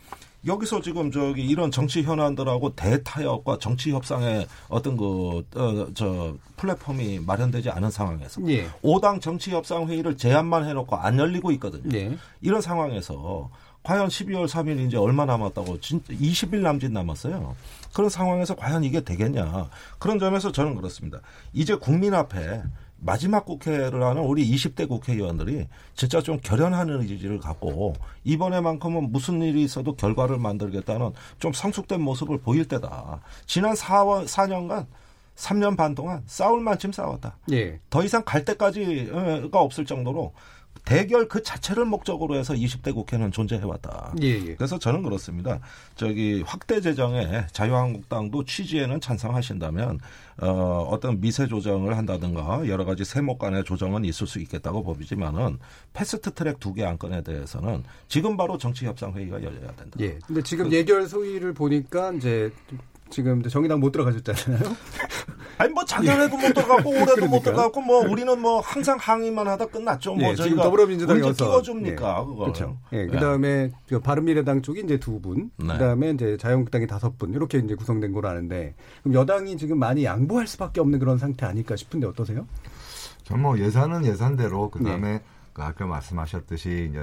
[0.47, 8.47] 여기서 지금 저기 이런 정치 현안들하고 대타협과 정치 협상의 어떤 그어저 플랫폼이 마련되지 않은 상황에서
[8.49, 8.69] 예.
[8.83, 11.97] 오당 정치 협상 회의를 제안만 해놓고 안 열리고 있거든요.
[11.97, 12.17] 예.
[12.41, 13.51] 이런 상황에서
[13.83, 17.55] 과연 12월 3일 이제 얼마 남았다고 진짜 20일 남짓 남았어요.
[17.93, 19.69] 그런 상황에서 과연 이게 되겠냐.
[19.99, 21.21] 그런 점에서 저는 그렇습니다.
[21.53, 22.63] 이제 국민 앞에
[23.05, 27.93] 마지막 국회를 하는 우리 20대 국회의원들이 진짜 좀 결연하는 의지를 갖고
[28.25, 33.21] 이번에만큼은 무슨 일이 있어도 결과를 만들겠다는 좀 성숙된 모습을 보일 때다.
[33.47, 34.87] 지난 4, 4년간
[35.37, 37.37] 3년 반 동안 싸울 만큼 싸웠다.
[37.53, 37.79] 예.
[37.91, 40.33] 더 이상 갈 때까지가 없을 정도로
[40.85, 44.15] 대결 그 자체를 목적으로 해서 20대 국회는 존재해왔다.
[44.23, 44.55] 예, 예.
[44.55, 45.61] 그래서 저는 그렇습니다.
[45.97, 49.99] 저기 확대 재정에 자유한국당도 취지에는 찬성하신다면
[50.43, 55.59] 어, 어떤 미세 조정을 한다든가 여러 가지 세목 간의 조정은 있을 수 있겠다고 보이지만은
[55.95, 59.97] 패스트트랙 두 개 안건에 대해서는 지금 바로 정치 협상 회의가 열려야 된다.
[60.01, 60.19] 예.
[60.27, 62.53] 근데 지금 예결 소위를 보니까 이제
[63.15, 64.59] 지금 정의당 못 들어가셨잖아요.
[65.57, 67.41] 아니 뭐 작년에도 못 들어갔고 올해도 못 그러니까요.
[67.43, 70.15] 들어갔고 뭐 우리는 뭐 항상 항의만 하다 끝났죠.
[70.17, 71.45] 뭐 예, 지금 저희가 더불어민주당이 와서.
[71.45, 72.37] 끼워줍니까 예, 그거.
[72.43, 72.77] 그렇죠.
[72.93, 75.69] 예, 그다음에 그 바른미래당 쪽이 이제 두 분, 네.
[75.69, 80.49] 그다음에 이제 자유한국당이 다섯 분 이렇게 이제 구성된 거로 아는데 그럼 여당이 지금 많이 양보할
[80.49, 82.49] 수밖에 없는 그런 상태 아닐까 싶은데 어떠세요?
[83.23, 85.23] 전 뭐 예산은 예산대로 그다음에 네.
[85.53, 87.01] 그 아까 말씀하셨듯이 이제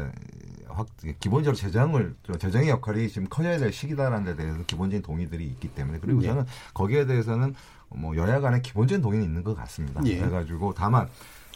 [0.73, 0.87] 확
[1.19, 5.99] 기본적으로 재정을 좀 재정의 역할이 지금 커져야 될 시기다라는 데 대해서 기본적인 동의들이 있기 때문에
[5.99, 6.27] 그리고 예.
[6.27, 7.53] 저는 거기에 대해서는
[7.89, 10.01] 뭐 여야 간에 기본적인 동의는 있는 것 같습니다.
[10.05, 10.17] 예.
[10.19, 11.07] 그래가지고 다만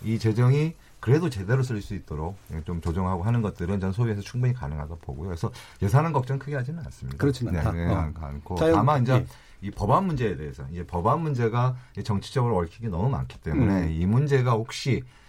[0.04, 2.36] 이 재정이 그래도 제대로 쓸 수 있도록
[2.66, 5.28] 좀 조정하고 하는 것들은 전 소위에서 충분히 가능하다고 보고요.
[5.30, 5.52] 그래서
[5.82, 7.18] 예산은 걱정 크게 하지는 않습니다.
[7.18, 7.72] 그렇진 않다.
[7.72, 8.14] 네, 네, 어.
[8.20, 9.26] 않고 자유- 다만 이제 예.
[9.62, 13.92] 이 법안 문제에 대해서 이제 법안 문제가 이 정치적으로 얽히기 너무 많기 때문에 음.
[13.92, 15.25] 이 문제가 혹시 어,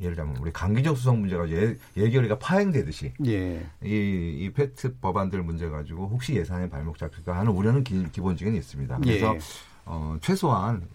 [0.00, 3.66] 예를 들면 우리 강기적 수석 문제가 예, 예결위가 파행되듯이 예.
[3.82, 3.88] 이,
[4.40, 8.98] 이 팩트 법안들 문제 가지고 혹시 예산에 발목 잡힐까 하는 우려는 기, 기본적인 있습니다.
[8.98, 9.38] 그래서 예.
[9.86, 10.86] 어, 최소한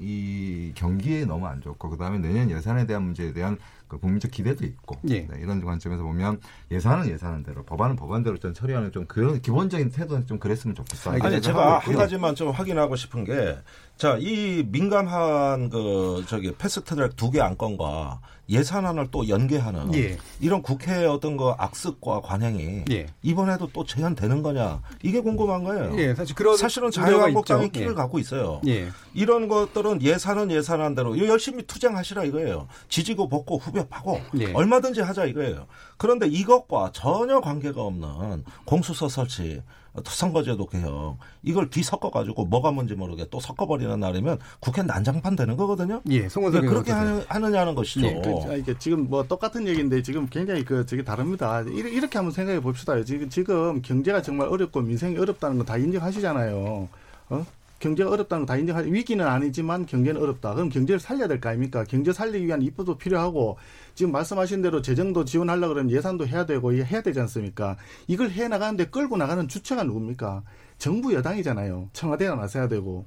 [0.00, 3.56] 이 경기에 너무 안 좋고 그다음에 내년 예산에 대한 문제에 대한
[3.92, 5.26] 그 국민적 기대도 있고 예.
[5.26, 6.40] 네, 이런 관점에서 보면
[6.70, 11.26] 예산은 예산대로 법안은 법안대로 좀 처리하는 좀 그런 기본적인 태도는 좀 그랬으면 좋겠다.
[11.26, 11.94] 아니 제가 한.
[11.94, 13.58] 가지만 좀 확인하고 싶은 게,
[13.98, 20.18] 자, 이 민감한 그, 저기, 패스트트랙 두 개 안건과 예산안을 또 연계하는 예.
[20.40, 23.06] 이런 국회의 어떤 그 악습과 관행이 예.
[23.22, 25.94] 이번에도 또 재현되는 거냐, 이게 궁금한 거예요.
[25.98, 27.70] 예, 사실 그런 사실은 자유한국당이.
[27.70, 27.94] 키를 예.
[27.94, 28.60] 갖고 있어요.
[28.66, 28.88] 예.
[29.14, 32.66] 이런 것들은 예산은 예산한대로 열심히 투쟁하시라 이거예요.
[32.88, 34.52] 지지고 볶고 후벼 파고 예.
[34.52, 35.66] 얼마든지 하자 이거예요.
[35.96, 39.62] 그런데 이것과 전혀 관계가 없는 공수처 설치,
[40.04, 46.00] 선거제도 개혁 이걸 뒤섞어 가지고 뭐가 뭔지 모르게 또 섞어버리는 날이면 국회 난장판 되는 거거든요.
[46.08, 48.06] 예, 송원석 왜 그렇게 하느, 하느냐는 것이죠.
[48.06, 51.60] 예, 그, 아, 이게 지금 뭐 똑같은 얘기인데 지금 굉장히 그 저기 다릅니다.
[51.60, 53.02] 이렇게, 이렇게 한번 생각해 봅시다.
[53.04, 56.88] 지금 지금 경제가 정말 어렵고 민생이 어렵다는 거다 인정하시잖아요.
[57.28, 57.46] 어?
[57.82, 60.54] 경제가 어렵다는 거 다 인정하 위기는 아니지만 경제는 어렵다.
[60.54, 61.84] 그럼 경제를 살려야 될 거 아닙니까?
[61.84, 63.58] 경제 살리기 위한 입법도 필요하고
[63.94, 67.76] 지금 말씀하신 대로 재정도 지원하려 그러면 예산도 해야 되고 해야 되지 않습니까?
[68.06, 70.42] 이걸 해 나가는데 끌고 나가는 주체가 누굽니까?
[70.78, 71.88] 정부 여당이잖아요.
[71.92, 73.04] 청와대가 나서야 되고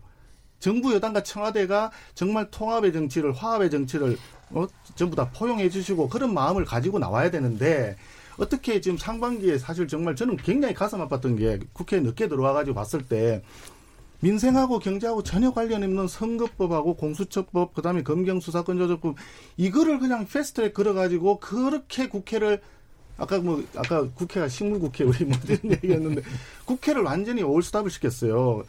[0.59, 4.17] 정부 여당과 청와대가 정말 통합의 정치를 화합의 정치를
[4.51, 7.95] 어, 전부 다 포용해 주시고 그런 마음을 가지고 나와야 되는데
[8.37, 13.41] 어떻게 지금 상반기에 사실 정말 저는 굉장히 가슴 아팠던 게 국회에 늦게 들어와가지고 봤을 때
[14.25, 19.17] 민생하고 경제하고 전혀 관련 없는 선거법하고 공수처법 그다음에 검경수사권 조정법
[19.55, 22.59] 이거를 그냥 패스트트랙 걸어가지고 그렇게 국회를
[23.17, 26.23] 아까 뭐 아까 국회가 식물 국회 우리 뭐 이런 얘기였는데
[26.65, 28.63] 국회를 완전히 올스탑을 시켰어요.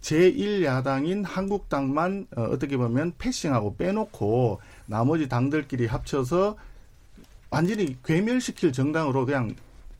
[0.00, 6.56] 제1야당인 한국당만 어, 어떻게 보면 패싱하고 빼놓고 나머지 당들끼리 합쳐서
[7.50, 9.54] 완전히 괴멸시킬 정당으로 그냥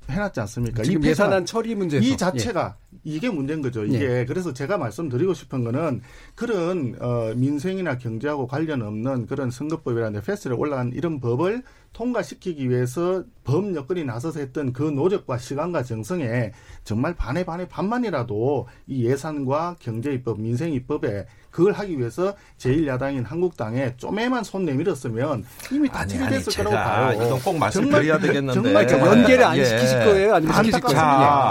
[0.08, 0.82] 해놨지 않습니까?
[0.82, 3.84] 지금 이 예산안 처리 문제에서 이 자체가 이게 문제인 거죠.
[3.84, 4.24] 이게 예.
[4.26, 6.02] 그래서 제가 말씀드리고 싶은 거는
[6.34, 13.74] 그런 어 민생이나 경제하고 관련 없는 그런 선거법이라는 패스트에 올라간 이런 법을 통과시키기 위해서 법
[13.74, 16.52] 여건이 나서서 했던 그 노력과 시간과 정성에
[16.84, 24.64] 정말 반에 반에 반만이라도 이 예산과 경제입법, 민생입법에 그걸 하기 위해서 제1야당인 한국당에 쪼매만 손
[24.64, 27.12] 내밀었으면 이미 다 아니, 아니, 거라고 봐요.
[27.14, 28.54] 이건 꼭 정말- 말씀드려야 되겠는데.
[28.54, 29.64] 정말 연계를 안 예.
[29.64, 30.34] 시키실 거예요?
[30.34, 30.98] 아니면 시키실 거예요?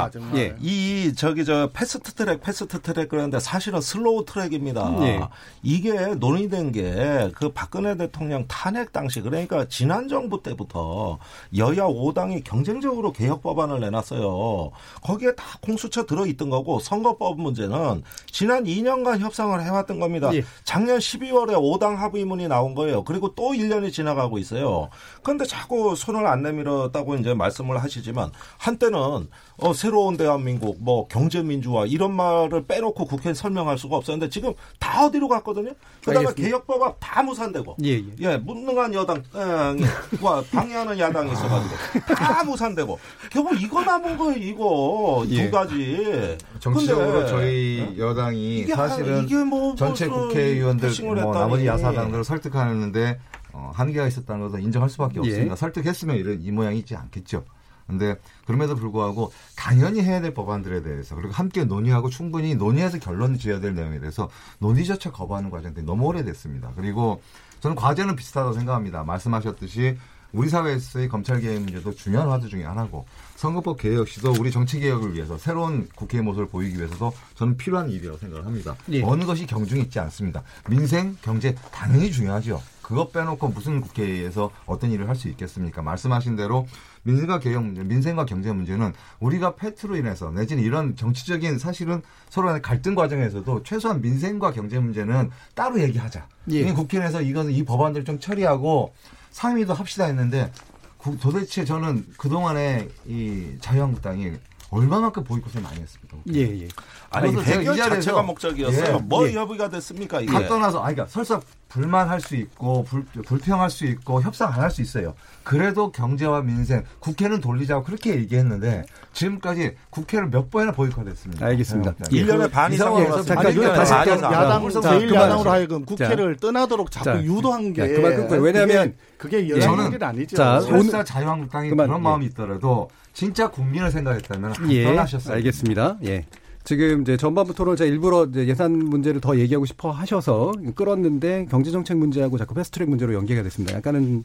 [0.07, 0.11] 예.
[0.11, 0.37] 정말.
[0.37, 0.55] 예.
[0.59, 4.95] 이 저기 저 패스트 트랙 패스트 트랙 그러는데 사실은 slow track입니다.
[5.03, 5.21] 예.
[5.63, 11.19] 이게 논의된 게 그 박근혜 대통령 탄핵 당시 그러니까 지난 정부 때부터
[11.55, 14.71] 여야 5당이 경쟁적으로 개혁 법안을 내놨어요.
[15.03, 20.33] 거기에 다 공수처 들어 있던 거고 선거법 문제는 지난 2년간 협상을 해왔던 겁니다.
[20.33, 20.43] 예.
[20.63, 23.03] 작년 12월에 5당 합의문이 나온 거예요.
[23.03, 24.89] 그리고 또 1년이 지나가고 있어요.
[25.23, 29.27] 그런데 자꾸 손을 안 내밀었다고 이제 말씀을 하시지만 한때는
[29.61, 35.27] 어, 새로운 대한민국, 뭐 경제민주화 이런 말을 빼놓고 국회에 설명할 수가 없었는데 지금 다 어디로
[35.27, 35.71] 갔거든요.
[35.99, 36.41] 그다음에 알겠습니다.
[36.41, 37.77] 개혁법안 다 무산되고.
[37.83, 38.37] 예, 예.
[38.37, 41.75] 무능한 여당과 방해하는 야당이 있어가지고
[42.15, 42.99] 다 무산되고
[43.31, 45.45] 결국 이거 남은 거예요 이거 예.
[45.45, 51.15] 두 가지 정치적으로 근데 저희 여당이 이게 사실은 이게 뭐 전체 국회의원들 뭐.
[51.33, 53.19] 나머지 야사당들을 설득하는데
[53.53, 55.19] 어, 한계가 있었다는 것은 인정할 수밖에 예.
[55.19, 55.55] 없습니다.
[55.55, 57.43] 설득했으면 이런 이 모양이 있지 않겠죠.
[57.87, 58.15] 근데
[58.45, 63.75] 그럼에도 불구하고 당연히 해야 될 법안들에 대해서 그리고 함께 논의하고 충분히 논의해서 결론을 지어야 될
[63.75, 64.29] 내용에 대해서
[64.59, 66.71] 논의조차 거부하는 과정들이 너무 오래됐습니다.
[66.75, 67.21] 그리고
[67.59, 69.03] 저는 과제는 비슷하다고 생각합니다.
[69.03, 69.97] 말씀하셨듯이
[70.33, 73.05] 우리 사회에서의 검찰 개혁 문제도 중요한 화두 중에 하나고
[73.35, 78.17] 선거법 개혁 역시도 우리 정치 개혁을 위해서 새로운 국회의 모습을 보이기 위해서도 저는 필요한 일이라고
[78.17, 78.75] 생각을 합니다.
[78.91, 79.03] 예.
[79.03, 80.41] 어느 것이 경중이 있지 않습니다.
[80.69, 82.61] 민생, 경제 당연히 중요하죠.
[82.81, 85.81] 그것 빼놓고 무슨 국회에서 어떤 일을 할 수 있겠습니까?
[85.81, 86.65] 말씀하신 대로
[87.03, 92.61] 민생과 개혁 문제, 민생과 경제 문제는 우리가 패트로 인해서 내지는 이런 정치적인 사실은 서로 간의
[92.61, 96.27] 갈등 과정에서도 최소한 민생과 경제 문제는 따로 얘기하자.
[96.51, 96.59] 예.
[96.61, 98.93] 이 국회에서 이것은 이 법안들을 좀 처리하고
[99.31, 100.51] 상임위도 합시다 했는데
[100.97, 104.33] 구- 도대체 저는 그동안에 이 자유한국당이
[104.71, 106.17] 얼마만큼 보이콧을 많이 했습니까?
[106.33, 106.67] 예, 예.
[107.09, 108.95] 아니 자리에서- 자체가 목적이었어요.
[108.95, 109.33] 예, 뭐 예.
[109.33, 110.31] 협의가 됐습니까 이게?
[110.31, 114.71] 다 떠나서, 아니, 그러니까 설사 불만할 수 있고, 불, 불평할 수 있고, 협상 안 할
[114.71, 115.13] 수 있어요.
[115.43, 121.45] 그래도 경제와 민생, 국회는 돌리자고 그렇게 얘기했는데, 지금까지 국회를 몇 번이나 보이콧했습니다.
[121.45, 121.93] 알겠습니다.
[121.95, 122.17] 자유한국당이.
[122.17, 122.25] 예.
[122.25, 123.35] 1년에 반이 이상 상황에서 걸었습니다.
[123.35, 124.15] 잠깐 다시 반 할게요.
[124.15, 124.33] 이상.
[124.33, 125.49] 야당 자, 제1야당으로 그만하시죠.
[125.49, 128.41] 하여금 국회를 떠나도록 자꾸 자, 유도한 게 자, 그만 끊고요.
[128.41, 129.61] 왜냐하면 그게, 그게 예.
[129.65, 130.37] 여당의 아니죠.
[130.37, 132.03] 자, 설사 자유한국당이 그만, 그런 예.
[132.03, 135.35] 마음이 있더라도, 진짜 국민을 생각했다면, 예, 떠나셨어요.
[135.35, 135.97] 알겠습니다.
[136.05, 136.25] 예.
[136.63, 142.37] 지금 이제 전반부 토론 제가 일부러 예산 문제를 더 얘기하고 싶어 하셔서 끌었는데 경제정책 문제하고
[142.37, 143.75] 자꾸 패스트트랙 문제로 연계가 됐습니다.
[143.77, 144.23] 약간은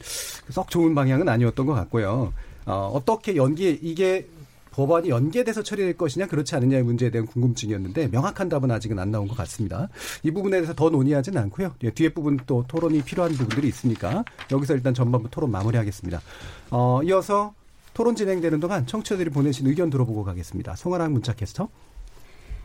[0.49, 2.31] 썩 좋은 방향은 아니었던 것 같고요.
[2.65, 4.27] 어, 어떻게 연계 이게
[4.71, 9.35] 법안이 연계돼서 처리될 것이냐 그렇지 않느냐의 문제에 대한 궁금증이었는데 명확한 답은 아직은 안 나온 것
[9.37, 9.89] 같습니다.
[10.21, 11.73] 이 부분에 대해서 더 논의하지는 않고요.
[11.83, 16.21] 예, 뒤에 부분 또 토론이 필요한 부분들이 있으니까 여기서 일단 전반부 토론 마무리하겠습니다.
[16.69, 17.55] 어, 이어서
[17.97, 20.75] 토론 진행되는 동안 청취자들이 보내신 의견 들어보고 가겠습니다.
[20.75, 21.67] 송아랑 문자캐스터.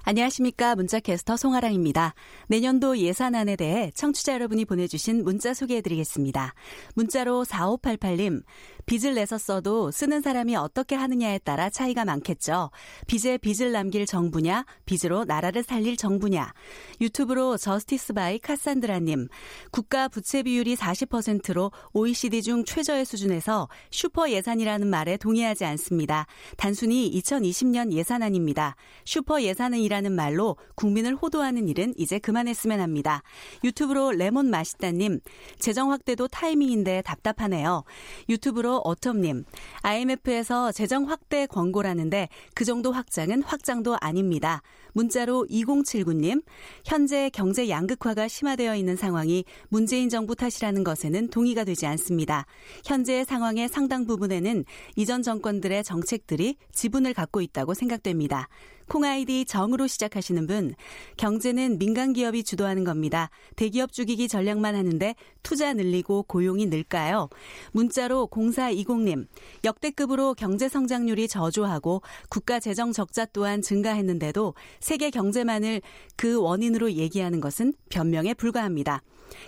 [0.03, 0.74] 안녕하십니까.
[0.74, 2.12] 문자캐스터 송아랑입니다.
[2.49, 6.53] 내년도 예산안에 대해 청취자 여러분이 보내주신 문자 소개해드리겠습니다.
[6.97, 8.43] 문자로 4588님,
[8.87, 12.70] 빚을 내서 써도 쓰는 사람이 어떻게 하느냐에 따라 차이가 많겠죠.
[13.07, 16.53] 빚에 빚을 남길 정부냐, 빚으로 나라를 살릴 정부냐.
[17.01, 19.28] 유튜브로 저스티스 바이 카산드라님,
[19.70, 26.26] 국가 부채 비율이 40%로 OECD 중 최저의 수준에서 슈퍼 예산이라는 말에 동의하지 않습니다.
[26.57, 28.76] 단순히 2020년 예산안입니다.
[29.05, 33.22] 슈퍼 예산은이라는 말로 국민을 호도하는 일은 이제 그만했으면 합니다.
[33.64, 35.20] 유튜브로 레몬 맛있다님,
[35.59, 37.85] 재정 확대도 타이밍인데 답답하네요.
[38.28, 39.45] 유튜브로 어텀님,
[39.83, 44.62] IMF에서 재정 확대 권고라는데 그 정도 확장은 확장도 아닙니다.
[44.93, 46.43] 문자로 2079님,
[46.85, 52.47] 현재 경제 양극화가 심화되어 있는 상황이 문재인 정부 탓이라는 것에는 동의가 되지 않습니다.
[52.85, 54.64] 현재의 상황의 상당 부분에는
[54.97, 58.49] 이전 정권들의 정책들이 지분을 갖고 있다고 생각됩니다.
[58.93, 60.74] 콩아이디 정으로 시작하시는 분,
[61.16, 63.30] 경제는 민간 기업이 주도하는 겁니다.
[63.57, 67.30] 대기업 죽이기 전략만 하는데 투자 늘리고 고용이 늘까요?
[67.72, 69.28] 문자로 0420님,
[69.64, 75.80] 역대급으로 경제 성장률이 저조하고 국가 재정 적자 또한 증가했는데도 세계 경제만을
[76.16, 79.01] 그 원인으로 얘기하는 것은 변명에 불과합니다.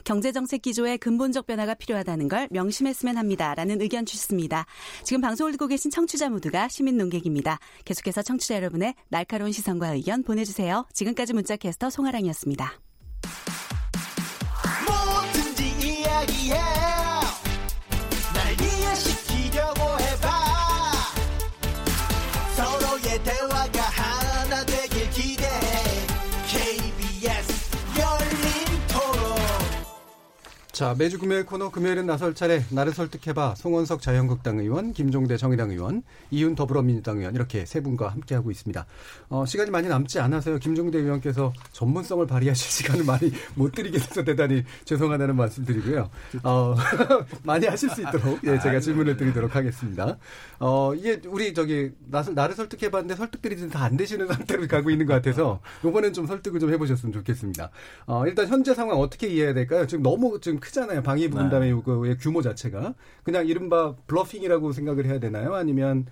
[0.04, 3.54] 경제정책 기조에 근본적 변화가 필요하다는 걸 명심했으면 합니다.
[3.54, 4.66] 라는 의견 주셨습니다.
[5.02, 7.58] 지금 방송을 듣고 계신 청취자 모두가 시민 농객입니다.
[7.84, 10.86] 계속해서 청취자 여러분의 날카 로운 시선과 의견 보내주세요.
[10.92, 12.72] 지금까지 문자캐스터 송아랑이었습니다.
[14.86, 15.64] 뭐든지
[16.00, 16.93] 이야기해
[30.74, 36.02] 자, 매주 금요일 코너 금요일은 나설 차례 나를 설득해봐 송원석 자유한국당 의원, 김종대 정의당 의원,
[36.32, 38.84] 이윤 더불어민주당 의원 이렇게 세 분과 함께하고 있습니다.
[39.28, 40.58] 어, 시간이 많이 남지 않아서요.
[40.58, 46.10] 김종대 의원께서 전문성을 발휘하실 시간을 많이 못 드리게 돼서 대단히 죄송하다는 말씀 드리고요.
[46.42, 46.74] 어,
[47.44, 50.18] 많이 하실 수 있도록 예, 제가 질문을 드리도록 하겠습니다.
[50.58, 55.60] 어, 이게 우리 저기 나를, 나를 설득해봤는데 설득들이 다안 되시는 상태로 가고 있는 것 같아서
[55.86, 57.70] 이번엔 좀 설득을 좀 해보셨으면 좋겠습니다.
[58.06, 59.86] 어, 일단 현재 상황 어떻게 이해해야 될까요?
[59.86, 61.02] 지금 너무 지금 크잖아요.
[61.02, 62.16] 방위 분담의 네.
[62.18, 65.54] 규모 자체가 그냥 이른바 블러핑이라고 생각을 해야 되나요?
[65.54, 66.06] 아니면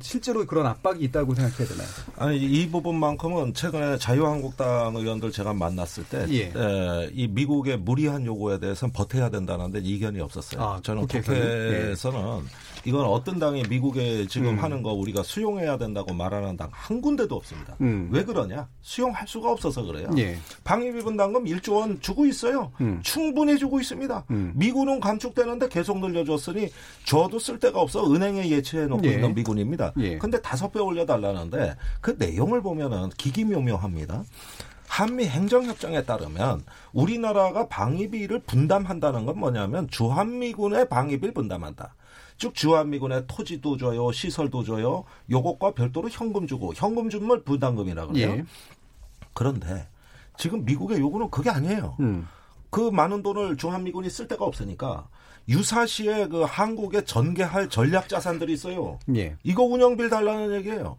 [0.00, 1.88] 실제로 그런 압박이 있다고 생각해야 되나요?
[2.16, 6.52] 아니 이 부분만큼은 최근에 자유한국당 의원들 제가 만났을 때, 예.
[6.54, 10.62] 에, 이 미국의 무리한 요구에 대해서는 버텨야 된다는데 이견이 없었어요.
[10.62, 12.42] 아, 저는 국회에서는 예.
[12.88, 14.62] 이건 어떤 당이 미국에 지금 음.
[14.62, 17.76] 하는 거 우리가 수용해야 된다고 말하는 당 한 군데도 없습니다.
[17.82, 18.08] 음.
[18.10, 18.66] 왜 그러냐?
[18.80, 20.08] 수용할 수가 없어서 그래요.
[20.16, 20.38] 예.
[20.64, 22.72] 방위비 분담금 1조 원 주고 있어요.
[22.80, 23.00] 음.
[23.02, 24.24] 충분히 주고 있습니다.
[24.30, 24.52] 음.
[24.54, 26.68] 미군은 감축되는데 계속 늘려줬으니
[27.04, 29.12] 저도 쓸 데가 없어 은행에 예치해 놓고 예.
[29.12, 29.92] 있는 미군입니다.
[29.98, 30.16] 예.
[30.18, 34.24] 근데 다섯 배 올려달라는데 그 내용을 보면은 기기묘묘합니다.
[34.86, 36.62] 한미 행정협정에 따르면
[36.92, 41.94] 우리나라가 방위비를 분담한다는 건 뭐냐면 주한미군의 방위비를 분담한다.
[42.38, 45.04] 즉 주한미군의 토지도 줘요, 시설도 줘요.
[45.30, 48.30] 요것과 별도로 현금 주고 현금 주면 부담금이라 그래요.
[48.30, 48.44] 예.
[49.34, 49.88] 그런데
[50.36, 51.96] 지금 미국의 요구는 그게 아니에요.
[52.00, 52.26] 음.
[52.70, 55.08] 그 많은 돈을 주한미군이 쓸 데가 없으니까
[55.48, 58.98] 유사시에 그 한국에 전개할 전략 자산들이 있어요.
[59.16, 59.36] 예.
[59.42, 60.96] 이거 운영비를 달라는 얘기예요.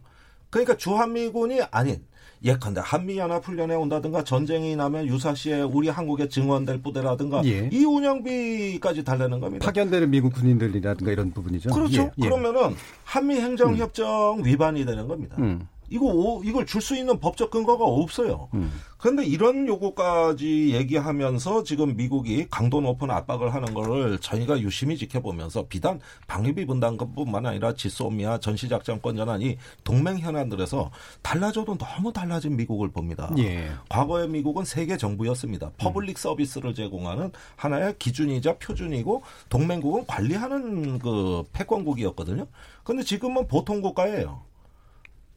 [0.49, 2.03] 그러니까 주한미군이 아닌
[2.43, 7.69] 예컨대 한미연합훈련에 온다든가 전쟁이 나면 유사시에 우리 한국에 증원될 부대라든가 예.
[7.71, 9.65] 이 운영비까지 달라는 겁니다.
[9.65, 11.69] 파견되는 미국 군인들이라든가 이런 부분이죠.
[11.71, 12.11] 그렇죠.
[12.17, 12.21] 예.
[12.21, 14.45] 그러면은 한미 행정협정 음.
[14.45, 15.35] 위반이 되는 겁니다.
[15.39, 15.67] 음.
[15.91, 18.47] 이거 이걸 줄 수 있는 법적 근거가 없어요.
[18.53, 18.71] 음.
[18.97, 25.99] 그런데 이런 요구까지 얘기하면서 지금 미국이 강도 높은 압박을 하는 거를 저희가 유심히 지켜보면서 비단
[26.27, 33.29] 방위비 분담금뿐만 아니라 지소미아 전시작전권 전환이 동맹 현안들에서 달라져도 너무 달라진 미국을 봅니다.
[33.37, 33.69] 예.
[33.89, 35.71] 과거의 미국은 세계 정부였습니다.
[35.77, 42.47] public service를 제공하는 하나의 기준이자 표준이고 동맹국은 관리하는 그 패권국이었거든요.
[42.83, 44.41] 그런데 지금은 보통 국가예요.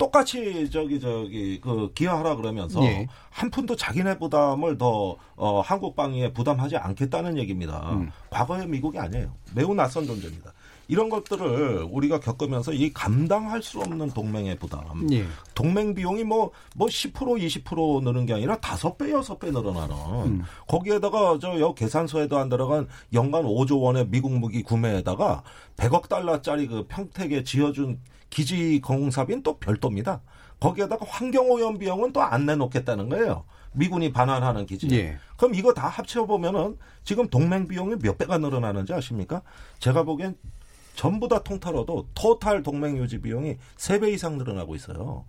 [0.03, 3.07] 똑같이 저기 저기 그 기여하라 그러면서 예.
[3.31, 7.93] 한 푼도 자기네 부담을 더 어, 한국 방위에 부담하지 않겠다는 얘기입니다.
[7.93, 8.11] 음.
[8.29, 9.33] 과거의 미국이 아니에요.
[9.55, 10.53] 매우 낯선 존재입니다.
[10.89, 14.83] 이런 것들을 우리가 겪으면서 이 감당할 수 없는 동맹의 부담.
[15.13, 15.25] 예.
[15.55, 19.95] 동맹 비용이 뭐, 뭐 10% 20% 느는 게 아니라 5배, 6배 늘어나는.
[20.27, 20.43] 음.
[20.67, 25.45] 거기에다가 저 계산서에도 안 들어간 연간 5조 원의 미국 무기 구매에다가
[25.77, 28.01] 100억 달러짜리 그 평택에 지어준
[28.33, 30.23] 기지 공사비는 또 별도입니다.
[30.59, 33.45] 거기에다가 환경오염 비용은 또 안 내놓겠다는 거예요.
[33.73, 34.89] 미군이 반환하는 기지.
[34.93, 35.19] 예.
[35.37, 39.43] 그럼 이거 다 합쳐보면은 지금 동맹 비용이 몇 배가 늘어나는지 아십니까?
[39.81, 40.37] 제가 보기엔
[40.95, 45.25] 전부 다 통틀어도 토탈 동맹 유지 비용이 3배 이상 늘어나고 있어요.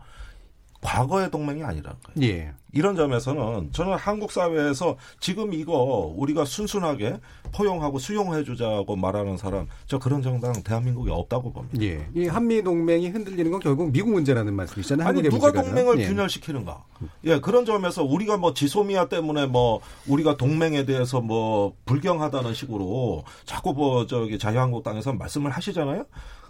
[0.83, 2.29] 과거의 동맹이 아니라는 거예요.
[2.29, 2.53] 예.
[2.73, 7.19] 이런 점에서는 저는 한국 사회에서 지금 이거 우리가 순순하게
[7.53, 11.81] 포용하고 수용해 주자고 말하는 사람 저 그런 정당 대한민국에 없다고 봅니다.
[11.81, 12.07] 예.
[12.15, 15.07] 이 한미 동맹이 흔들리는 건 결국 미국 문제라는 말씀이시잖아요.
[15.07, 16.07] 아니 누가 동맹을 예.
[16.07, 16.83] 균열시키는가?
[17.25, 23.73] 예, 그런 점에서 우리가 뭐 지소미아 때문에 뭐 우리가 동맹에 대해서 뭐 불경하다는 식으로 자꾸
[23.73, 26.05] 뭐 저기 자유한국당에서 말씀을 하시잖아요.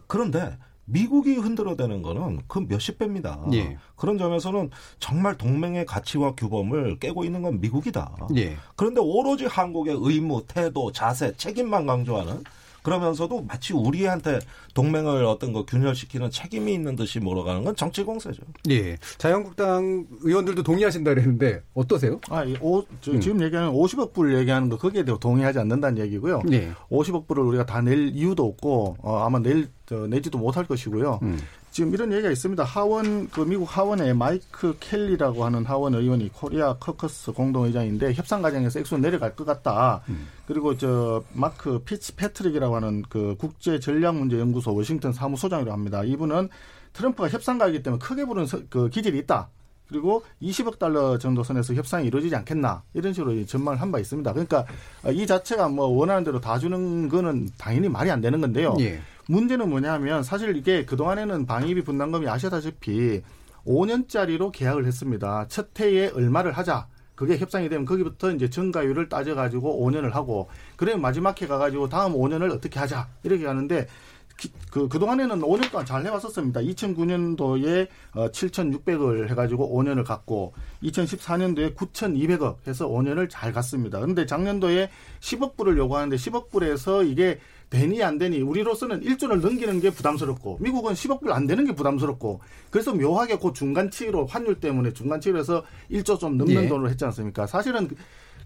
[0.07, 3.39] 그런데 미국이 흔들어대는 거는 그 몇십 배입니다.
[3.53, 3.77] 예.
[3.95, 4.69] 그런 점에서는
[4.99, 8.27] 정말 동맹의 가치와 규범을 깨고 있는 건 미국이다.
[8.35, 8.55] 예.
[8.75, 12.43] 그런데 오로지 한국의 의무, 태도, 자세, 책임만 강조하는
[12.83, 14.39] 그러면서도 마치 우리한테
[14.73, 18.43] 동맹을 어떤 거 균열시키는 책임이 있는 듯이 몰아가는 건 정치 공세죠.
[18.69, 18.97] 예.
[19.17, 22.19] 자유한국당 의원들도 동의하신다 그랬는데 어떠세요?
[22.29, 23.19] 아, 오, 저, 음.
[23.19, 26.41] 지금 얘기하는 50억 불 얘기하는 거 거기에 대해 동의하지 않는다는 얘기고요.
[26.51, 26.71] 예.
[26.91, 31.19] 50억 불을 우리가 다 낼 이유도 없고 어, 아마 낼 저, 내지도 못할 것이고요.
[31.23, 31.39] 음.
[31.73, 32.63] 지금 이런 얘기가 있습니다.
[32.63, 38.95] 하원 그 미국 하원에 마이크 켈리라고 하는 하원 의원이 코리아 코커스 공동의장인데 협상 과정에서 액수
[38.99, 40.03] 내려갈 것 같다.
[40.45, 46.03] 그리고 저 마크 피츠 패트릭이라고 하는 그 국제 전략 문제 연구소 워싱턴 사무소장이라고 합니다.
[46.03, 46.49] 이분은
[46.93, 49.49] 트럼프가 협상가이기 때문에 크게 부른 서- 그 기질이 있다.
[49.89, 54.31] 그리고 20억 달러 정도 선에서 협상이 이루어지지 않겠나 이런 식으로 이 전망을 한 바 있습니다.
[54.31, 54.65] 그러니까
[55.03, 58.75] 어, 이 자체가 뭐 원하는 대로 다 주는 거는 당연히 말이 안 되는 건데요.
[58.79, 59.01] 예.
[59.27, 63.21] 문제는 뭐냐면 사실 이게 그동안에는 방위비 분담금이 아시다시피
[63.65, 65.45] 5년짜리로 계약을 했습니다.
[65.47, 66.87] 첫 해에 얼마를 하자.
[67.15, 72.51] 그게 협상이 되면 거기부터 이제 증가율을 따져가지고 5년을 하고 그러면 마지막 해 가가지고 다음 5년을
[72.51, 73.87] 어떻게 하자 이렇게 가는데
[74.35, 76.59] 기- 그, 그동안에는 5년 동안 잘 해왔었습니다.
[76.61, 83.99] 2009년도에 어, 7,600을 해가지고 5년을 갔고, 2014년도에 9,200억 해서 5년을 잘 갔습니다.
[83.99, 87.39] 근데 작년도에 10억 불을 요구하는데 10억 불에서 이게
[87.73, 92.39] 되니 안 되니 우리로서는 1조를 넘기는 게 부담스럽고 미국은 10억 불 안 되는 게 부담스럽고
[92.69, 96.67] 그래서 묘하게 그 중간치로 환율 때문에 중간치로 해서 1조 좀 넘는 예.
[96.67, 97.47] 돈으로 했지 않습니까?
[97.47, 97.89] 사실은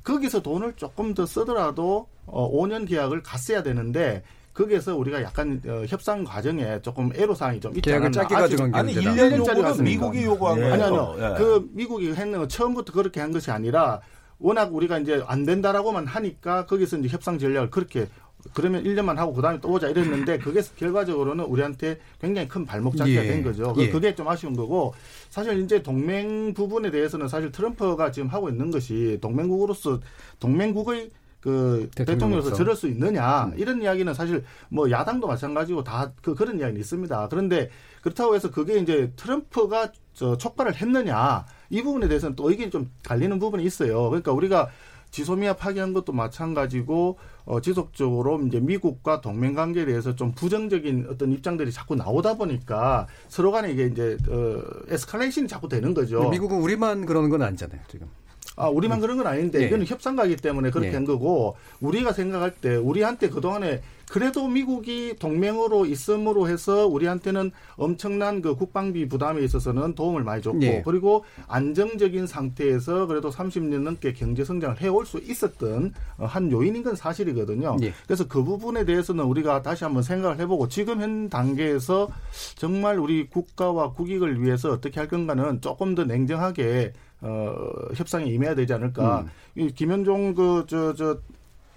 [0.03, 4.23] 거기서 돈을 조금 더 쓰더라도 어, 5년 계약을 갔어야 되는데
[4.53, 8.21] 거기에서 우리가 약간 어, 협상 과정에 조금 애로사항이 좀 있지 계약을 않았나.
[8.21, 9.13] 짧게 가져간 게 아니 문제다.
[9.15, 9.84] 1년 1년짜리 요구는 갔으니까.
[9.84, 10.73] 미국이 요구한 거예요.
[10.73, 11.15] 아니 아니요.
[11.19, 11.38] 예.
[11.38, 13.99] 그 미국이 했는 건 처음부터 그렇게 한 것이 아니라
[14.39, 18.07] 워낙 우리가 이제 안 된다라고만 하니까 거기서 이제 협상 전략을 그렇게
[18.54, 23.28] 그러면 1년만 하고 그다음에 또 오자 이랬는데 그게 결과적으로는 우리한테 굉장히 큰 발목 잡기가 예.
[23.28, 23.74] 된 거죠.
[23.78, 23.89] 예.
[23.89, 24.93] 그게 좀 아쉬운 거고
[25.30, 30.00] 사실 이제 동맹 부분에 대해서는 사실 트럼프가 지금 하고 있는 것이 동맹국으로서
[30.39, 32.54] 동맹국의 그 대통령으로서.
[32.56, 37.28] 저럴 수 있느냐 이런 이야기는 사실 뭐 야당도 마찬가지고 다 그 그런 이야기는 있습니다.
[37.30, 37.70] 그런데
[38.02, 43.38] 그렇다고 해서 그게 이제 트럼프가 저 촉발을 했느냐 이 부분에 대해서는 또 의견이 좀 갈리는
[43.39, 44.10] 부분이 있어요.
[44.10, 44.70] 그러니까 우리가
[45.12, 47.18] 지소미아 파기한 것도 마찬가지고
[47.48, 53.52] 어, 지속적으로 이제 미국과 동맹 관계에 대해서 좀 부정적인 어떤 입장들이 자꾸 나오다 보니까 서로
[53.54, 56.30] 간에 이게 이제 어, 에스컬레이션이 자꾸 되는 거죠.
[56.30, 58.08] 미국은 우리만 그러는 건 아니잖아요, 지금.
[58.58, 59.68] 아, 우리만 그런 건 아닌데 예.
[59.68, 60.93] 이거는 협상가기 때문에 그렇게 예.
[60.93, 68.55] 한 거고 우리가 생각할 때 우리한테 그동안에 그래도 미국이 동맹으로 있음으로 해서 우리한테는 엄청난 그
[68.55, 70.82] 국방비 부담에 있어서는 도움을 많이 줬고 예.
[70.84, 76.95] 그리고 안정적인 상태에서 그래도 30년 넘게 경제 성장을 해올 수 있었던 어, 한 요인인 건
[76.95, 77.78] 사실이거든요.
[77.82, 77.93] 예.
[78.05, 82.08] 그래서 그 부분에 대해서는 우리가 다시 한번 생각을 해보고 지금 현 단계에서
[82.55, 87.55] 정말 우리 국가와 국익을 위해서 어떻게 할 건가는 조금 더 냉정하게 어,
[87.95, 89.22] 협상에 임해야 되지 않을까.
[89.22, 89.30] 음.
[89.55, 91.20] 이 김현종 그저저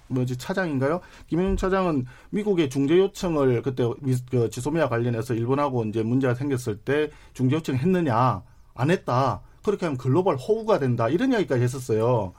[0.08, 1.00] 뭐지 차장인가요?
[1.28, 7.10] 김현종 차장은 미국의 중재 요청을 그때 미, 그 지소미아 관련해서 일본하고 이제 문제가 생겼을 때
[7.32, 8.42] 중재 요청 했느냐
[8.74, 9.40] 안 했다.
[9.62, 12.32] 그렇게 하면 글로벌 호우가 된다 이런 이야기까지 했었어요.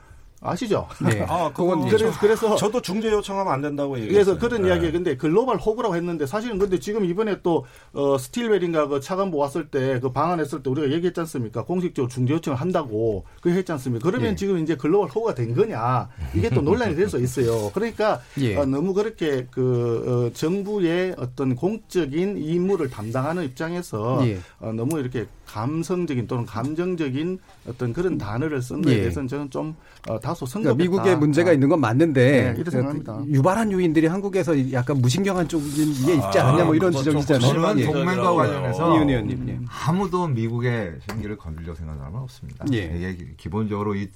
[0.44, 0.88] 아시죠?
[1.06, 1.22] 네.
[1.30, 4.38] 아, 그건 그건 그래서 그래서 저도 중재 요청하면 안 된다고 얘기했어요.
[4.38, 4.70] 그래서 그런 예.
[4.70, 9.68] 이야기 근데 글로벌 호구라고 했는데 사실은 근데 지금 이번에 또 어, 스틸웰인가 그 차관보 왔을
[9.70, 11.64] 때 그 방한했을 때 우리가 얘기했지 않습니까?
[11.64, 14.10] 공식적으로 중재 요청을 한다고 그 했지 않습니까?
[14.10, 14.36] 그러면 예.
[14.36, 17.70] 지금 이제 글로벌 호구가 된 거냐 이게 또 논란이 될 수 있어요.
[17.74, 18.56] 그러니까 예.
[18.58, 24.40] 어, 너무 그렇게 그 어, 정부의 어떤 공적인 임무를 담당하는 입장에서 예.
[24.60, 27.38] 어, 너무 이렇게 감성적인 또는 감정적인
[27.68, 29.00] 어떤 그런 단어를 쓴 거에 예.
[29.02, 29.76] 대해서는 저는 좀
[30.08, 30.78] 어, 다소 그러니까 성급했다.
[30.78, 33.24] 미국에 문제가 있는 건 맞는데 네, 생각합니다.
[33.28, 37.54] 유발한 요인들이 한국에서 약간 무신경한 쪽인 게 있지 않냐 뭐 이런 좀 지적이잖아요.
[37.54, 37.86] 저는 예.
[37.86, 38.36] 동맹과 예.
[38.36, 39.50] 관련해서 이윤 의원님.
[39.50, 39.60] 예.
[39.86, 42.66] 아무도 미국의 생기를 건드리려고 생각하는 사람은 없습니다.
[42.74, 42.94] 예.
[42.96, 44.10] 이게 기본적으로 이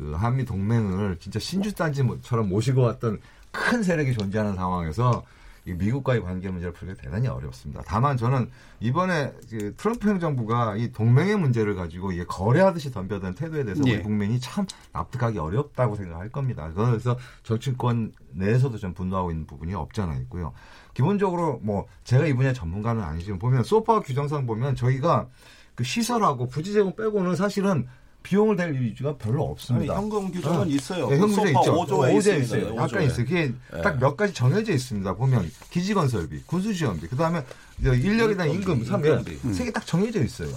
[0.00, 5.39] 그 한미 동맹을 진짜 신주단지처럼 모시고 왔던 큰 세력이 존재하는 상황에서 이
[5.74, 7.82] 미국과의 관계 문제를 풀기가 대단히 어렵습니다.
[7.86, 8.50] 다만 저는
[8.80, 13.94] 이번에 그 트럼프 행정부가 이 동맹의 문제를 가지고 이게 거래하듯이 덤벼든 태도에 대해서 예.
[13.94, 16.70] 우리 국민이 참 납득하기 어렵다고 생각할 겁니다.
[16.74, 20.52] 그래서 정치권 내에서도 좀 분노하고 있는 부분이 없지 않아 있고요.
[20.94, 25.28] 기본적으로 뭐 제가 이 분야 전문가는 아니지만 보면 소파 규정상 보면 저희가
[25.74, 27.86] 그 시설하고 부지 제공 빼고는 사실은
[28.22, 29.96] 비용을 댈 유지가 별로 아니, 없습니다.
[29.96, 30.66] 현금 규정은 어.
[30.66, 31.08] 있어요.
[31.08, 31.74] 네, 현금 규정 있죠.
[31.74, 32.56] 5조에 오조에 있습니다.
[32.58, 32.70] 있어요.
[32.74, 33.04] 약간 오조에.
[33.06, 33.24] 있어요.
[33.24, 33.82] 그게 예.
[33.82, 35.14] 딱몇 가지 정해져 있습니다.
[35.14, 37.42] 보면 기지건설비, 군수지원비, 그 다음에
[37.82, 39.38] 인력이나 임금, 삼 인건비.
[39.54, 40.50] 세개 딱 정해져 있어요.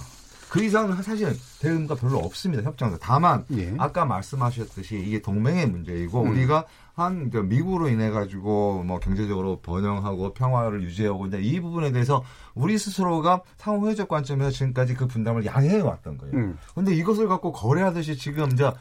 [0.54, 2.62] 그 이상은 사실 대응가 별로 없습니다.
[2.62, 3.00] 협정에서.
[3.02, 3.74] 다만 예.
[3.80, 6.30] 아까 말씀하셨듯이 이게 동맹의 문제이고 음.
[6.30, 12.24] 우리가 한그 미국으로 인해 가지고 뭐 경제적으로 번영하고 평화를 유지하고 근데 이 부분에 대해서
[12.54, 16.36] 우리 스스로가 상호 회적 관점에서 지금까지 그 분담을 양해해 왔던 거예요.
[16.36, 16.60] 음.
[16.76, 18.72] 근데 이것을 갖고 거래하듯이 지금 이제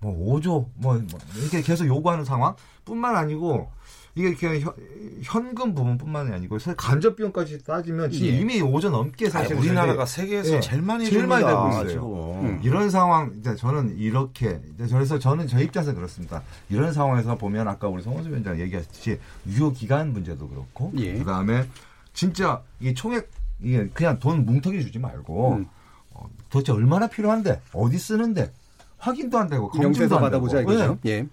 [0.00, 3.70] 뭐 5조 뭐, 뭐 이렇게 계속 요구하는 상황뿐만 아니고
[4.16, 4.72] 이게 이렇게 현-
[5.22, 8.30] 현금 부분뿐만이 아니고 사실 간접 비용까지 따지면 지금 예.
[8.38, 11.88] 이미 5조 넘게 사실 우리나라가 세계에서 예, 제일 많이 제일 많이 되고 있어요.
[11.88, 12.04] 지금.
[12.44, 12.60] 음.
[12.62, 16.42] 이런 상황, 이제 저는 이렇게, 이제 그래서 저는 저 입장에서 그렇습니다.
[16.70, 21.14] 이런 상황에서 보면 아까 우리 송원수 위원장 얘기하셨듯이 유효 기간 문제도 그렇고, 예.
[21.14, 21.66] 그 다음에
[22.14, 23.30] 진짜 이 총액
[23.62, 25.66] 이게 그냥 돈 뭉텅이 주지 말고 음.
[26.12, 28.50] 어, 도대체 얼마나 필요한데 어디 쓰는데
[28.98, 30.72] 확인도 안 되고 검증도 안 받아보자 되고.
[30.72, 30.98] 이거죠.
[31.02, 31.10] 네.
[31.10, 31.26] 예.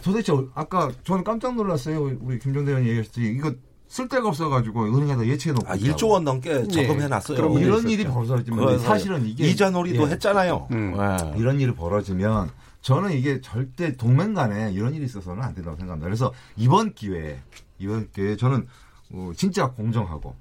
[0.00, 2.18] 도대체 어- 아까 저는 깜짝 놀랐어요.
[2.20, 3.52] 우리 김정대 의원이 얘기했지 이거
[3.88, 7.36] 쓸 데가 없어가지고 은행에다 예치해 놓고 아, 1조 원 넘게 저금해 놨어요.
[7.36, 7.88] 그런 문제 이런.
[7.88, 10.12] 일이 벌어지면 사실은 이게 이자 놀이도 예.
[10.12, 10.68] 했잖아요.
[10.70, 10.94] 음.
[10.96, 11.38] 예.
[11.38, 12.50] 이런 일이 벌어지면
[12.82, 16.04] 저는 이게 절대 동맹 간에 이런 일이 있어서는 안 된다고 생각합니다.
[16.06, 17.40] 그래서 이번 기회에
[17.78, 18.66] 이번 기회에 저는
[19.12, 20.36] 어, 진짜 공정하고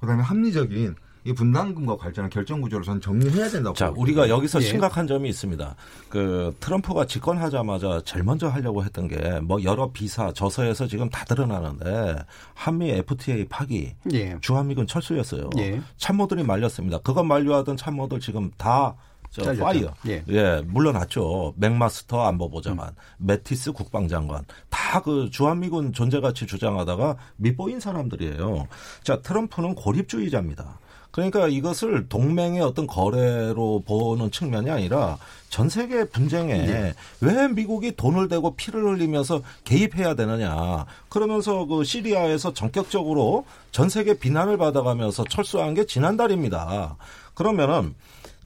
[0.00, 0.94] 그다음에 합리적인
[1.26, 3.74] 이 분담금과 관련한 결정 구조를 저는 정리해야 된다고.
[3.74, 4.02] 자, 보거든요.
[4.02, 4.64] 우리가 여기서 예.
[4.64, 5.74] 심각한 점이 있습니다.
[6.08, 12.16] 그 트럼프가 집권하자마자 제일 먼저 하려고 했던 게 뭐 여러 비사 저서에서 지금 다 드러나는데
[12.54, 14.36] 한미 FTA 파기, 예.
[14.40, 15.50] 주한미군 철수였어요.
[15.58, 15.80] 예.
[15.96, 16.98] 참모들이 말렸습니다.
[16.98, 18.96] 그것 만류하던 참모들 지금 다저
[19.42, 19.64] 잘렸죠.
[19.64, 19.94] Fire.
[20.08, 20.24] 예.
[20.28, 21.54] 예, 물러났죠.
[21.56, 28.66] 맥마스터 안보보좌관, 매티스 국방장관 다 그 주한미군 존재 가치 주장하다가 밉보인 사람들이에요.
[29.02, 30.78] 자, 트럼프는 고립주의자입니다.
[31.16, 35.16] 그러니까 이것을 동맹의 어떤 거래로 보는 측면이 아니라
[35.48, 36.92] 전 세계 분쟁에
[37.22, 40.84] 왜 미국이 돈을 대고 피를 흘리면서 개입해야 되느냐.
[41.08, 46.98] 그러면서 그 시리아에서 전격적으로 전 세계 비난을 받아가면서 철수한 게 지난달입니다.
[47.32, 47.94] 그러면은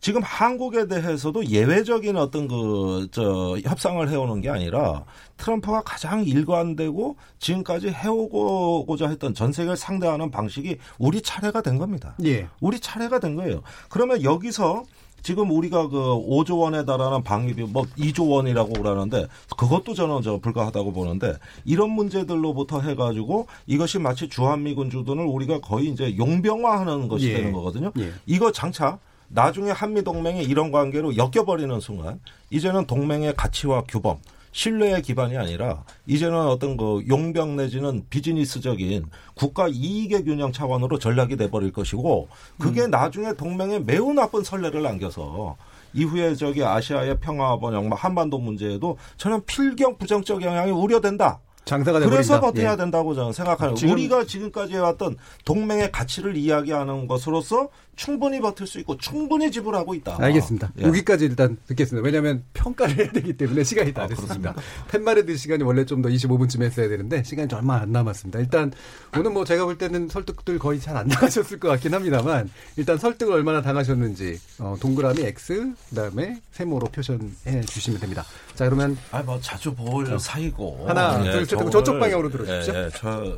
[0.00, 5.04] 지금 한국에 대해서도 예외적인 어떤 그, 저, 협상을 해오는 게 아니라
[5.36, 12.14] 트럼프가 가장 일관되고 지금까지 해오고자 했던 전 세계를 상대하는 방식이 우리 차례가 된 겁니다.
[12.24, 12.48] 예.
[12.60, 13.62] 우리 차례가 된 거예요.
[13.90, 14.84] 그러면 여기서
[15.22, 20.94] 지금 우리가 그 5조 원에 달하는 방위비 뭐 2조 원이라고 그러는데 그것도 저는 저 불가하다고
[20.94, 21.34] 보는데
[21.66, 27.34] 이런 문제들로부터 해가지고 이것이 마치 주한미군 주둔을 우리가 거의 이제 용병화하는 것이 예.
[27.34, 27.92] 되는 거거든요.
[27.98, 28.12] 예.
[28.24, 28.98] 이거 장차
[29.34, 32.20] 나중에 한미 동맹이 이런 관계로 엮여버리는 순간
[32.50, 34.18] 이제는 동맹의 가치와 규범
[34.52, 39.04] 신뢰의 기반이 아니라 이제는 어떤 그 용병 내지는 비즈니스적인
[39.34, 42.28] 국가 이익의 균형 차원으로 전략이 돼버릴 것이고
[42.58, 45.56] 그게 나중에 동맹에 매우 나쁜 선례를 남겨서
[45.92, 51.40] 이후에 저기 아시아의 평화 번영 뭐 한반도 문제에도 저는 필경 부정적 영향이 우려된다.
[51.64, 52.00] 장사가.
[52.00, 52.76] 그래서 버텨야 예.
[52.76, 57.68] 된다고 저는 생각하는 지금- 우리가 지금까지 해왔던 동맹의 가치를 이야기하는 것으로서
[58.00, 60.16] 충분히 버틸 수 있고 충분히 지불하고 있다.
[60.18, 60.72] 알겠습니다.
[60.78, 60.84] 예.
[60.84, 62.02] 여기까지 일단 듣겠습니다.
[62.02, 64.54] 왜냐하면 평가를 해야 되기 때문에 시간이 다 아, 됐습니다.
[64.88, 68.38] 팻말에 시간이 원래 좀 더 25분쯤 했어야 되는데 시간이 좀 얼마 안 남았습니다.
[68.38, 68.72] 일단
[69.14, 72.48] 오늘 뭐 제가 볼 때는 설득들 거의 잘안 당하셨을 것 같긴 합니다만
[72.78, 78.24] 일단 설득을 얼마나 당하셨는지 어, 동그라미 X 그다음에 세모로 표현해 주시면 됩니다.
[78.54, 80.86] 자 그러면 아, 뭐 자주 볼 사이고.
[80.88, 82.74] 하나, 둘, 셋 하고 저쪽 방향으로 들어주십시오.
[82.74, 83.36] 예, 예, 저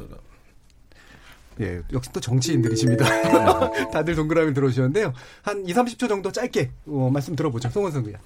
[1.61, 3.05] 예, 역시 또 정치인들이십니다.
[3.93, 5.13] 다들 동그라미 들어오셨는데요.
[5.43, 7.71] 한 2, 30초 정도 짧게 어, 말씀 들어보죠.
[7.71, 8.17] 송원 선수야.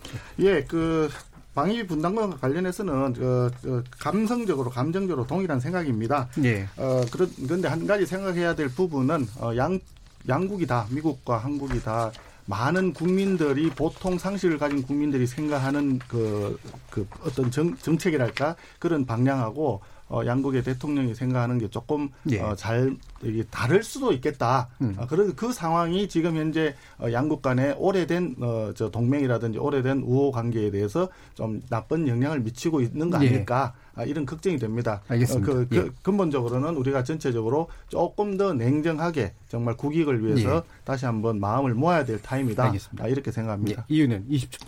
[0.40, 1.08] 예, 그
[1.54, 6.28] 방위 분담금과 관련해서는 그, 그 감성적으로 감정적으로 동일한 생각입니다.
[6.44, 6.68] 예.
[6.76, 9.80] 어 그런 그런데 한 가지 생각해야 될 부분은 어, 양
[10.28, 12.12] 양국이 다 미국과 한국이 다
[12.46, 16.58] 많은 국민들이 보통 상식을 가진 국민들이 생각하는 그,
[16.90, 22.40] 그 어떤 정, 정책이랄까 그런 방향하고 어, 양국의 대통령이 생각하는 게 조금 예.
[22.40, 24.68] 어, 잘 이게 다를 수도 있겠다.
[24.80, 24.94] 음.
[24.98, 30.30] 어, 그런 그 상황이 지금 현재 어, 양국 간의 오래된 어, 저 동맹이라든지 오래된 우호
[30.30, 33.28] 관계에 대해서 좀 나쁜 영향을 미치고 있는 거 예.
[33.28, 35.00] 아닐까 아, 이런 걱정이 됩니다.
[35.08, 35.50] 알겠습니다.
[35.50, 35.90] 어, 그, 그 예.
[36.02, 40.62] 근본적으로는 우리가 전체적으로 조금 더 냉정하게 정말 국익을 위해서 예.
[40.84, 42.62] 다시 한번 마음을 모아야 될 타임이다.
[42.64, 43.04] 알겠습니다.
[43.04, 43.32] 아, 이렇게 예.
[43.32, 43.86] 생각합니다.
[43.88, 44.66] 이유는 20초.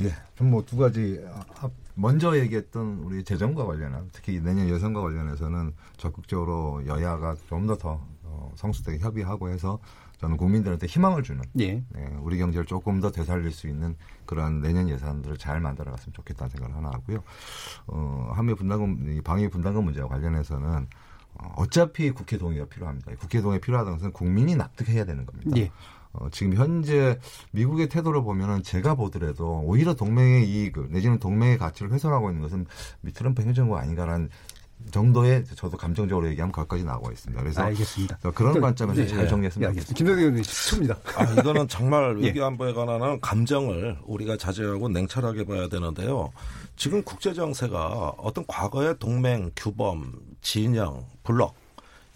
[0.00, 1.18] 예, 좀 뭐 두 가지
[1.60, 8.00] 앞- 먼저 얘기했던 우리 재정과 관련한 특히 내년 예산과 관련해서는 적극적으로 여야가 좀 더더
[8.54, 9.80] 성수되게 협의하고 해서
[10.18, 11.84] 저는 국민들한테 희망을 주는 예.
[11.96, 13.96] 예, 우리 경제를 조금 더 되살릴 수 있는
[14.26, 17.22] 그런 내년 예산들을 잘 만들어갔으면 좋겠다는 생각을 하나 하고요.
[17.86, 20.86] 어, 한미 분담금, 이 방위 분담금 문제와 관련해서는
[21.34, 23.12] 어, 어차피 국회 동의가 필요합니다.
[23.16, 25.50] 국회 동의 필요하다는 것은 국민이 납득해야 되는 겁니다.
[25.56, 25.70] 예.
[26.20, 27.18] 어, 지금 현재
[27.52, 32.66] 미국의 태도를 보면은 제가 보더라도 오히려 동맹의 이익을 내지는 동맹의 가치를 훼손하고 있는 것은
[33.00, 34.28] 미 트럼프 행정부가 아닌가라는
[34.92, 37.42] 정도의 저도 감정적으로 얘기하면 거기까지 나오고 있습니다.
[37.42, 38.18] 그래서 알겠습니다.
[38.30, 39.28] 그런 그, 관점에서 예, 잘 예.
[39.28, 39.80] 정리했으면 예.
[39.80, 40.96] 김동현 의원님 10초입니다.
[41.18, 42.26] 아, 이거는 정말 예.
[42.26, 46.30] 외교안보에 관한 감정을 우리가 자제하고 냉철하게 봐야 되는데요.
[46.76, 51.54] 지금 국제 정세가 어떤 과거의 동맹, 규범, 진영, 블록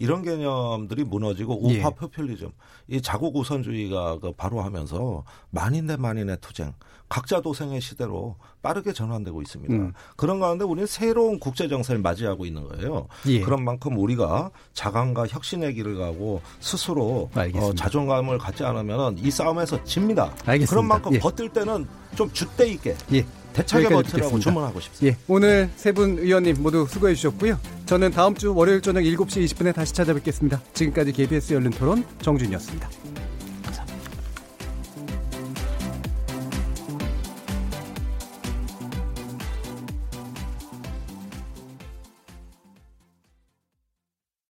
[0.03, 1.95] 이런 개념들이 무너지고 우파 예.
[1.95, 2.51] 포퓰리즘,
[2.89, 6.73] 이 자국 우선주의가 그 바로 하면서 만인 대 만인의 투쟁,
[7.13, 9.71] 각자 도생의 시대로 빠르게 전환되고 있습니다.
[9.71, 9.93] 음.
[10.15, 13.07] 그런 가운데 우리는 새로운 국제 정세를 맞이하고 있는 거예요.
[13.27, 13.39] 예.
[13.41, 17.29] 그런 만큼 우리가 자강과 혁신의 길을 가고 스스로.
[17.35, 20.33] 어, 자존감을 갖지 않으면 이 싸움에서 집니다.
[20.43, 20.69] 알겠습니다.
[20.71, 21.19] 그런 만큼 예.
[21.19, 21.85] 버틸 때는
[22.15, 23.23] 좀 줏대 있게 예.
[23.53, 24.39] 대차게 버티라고.
[24.39, 25.15] 주문하고 싶습니다.
[25.15, 27.59] 예, 오늘 세 분 의원님 모두 수고해 주셨고요.
[27.85, 30.59] 저는 다음 주 월요일 저녁 7시 20분에 다시 찾아뵙겠습니다.
[30.73, 33.02] 지금까지 KBS 열린 토론 정준이었습니다.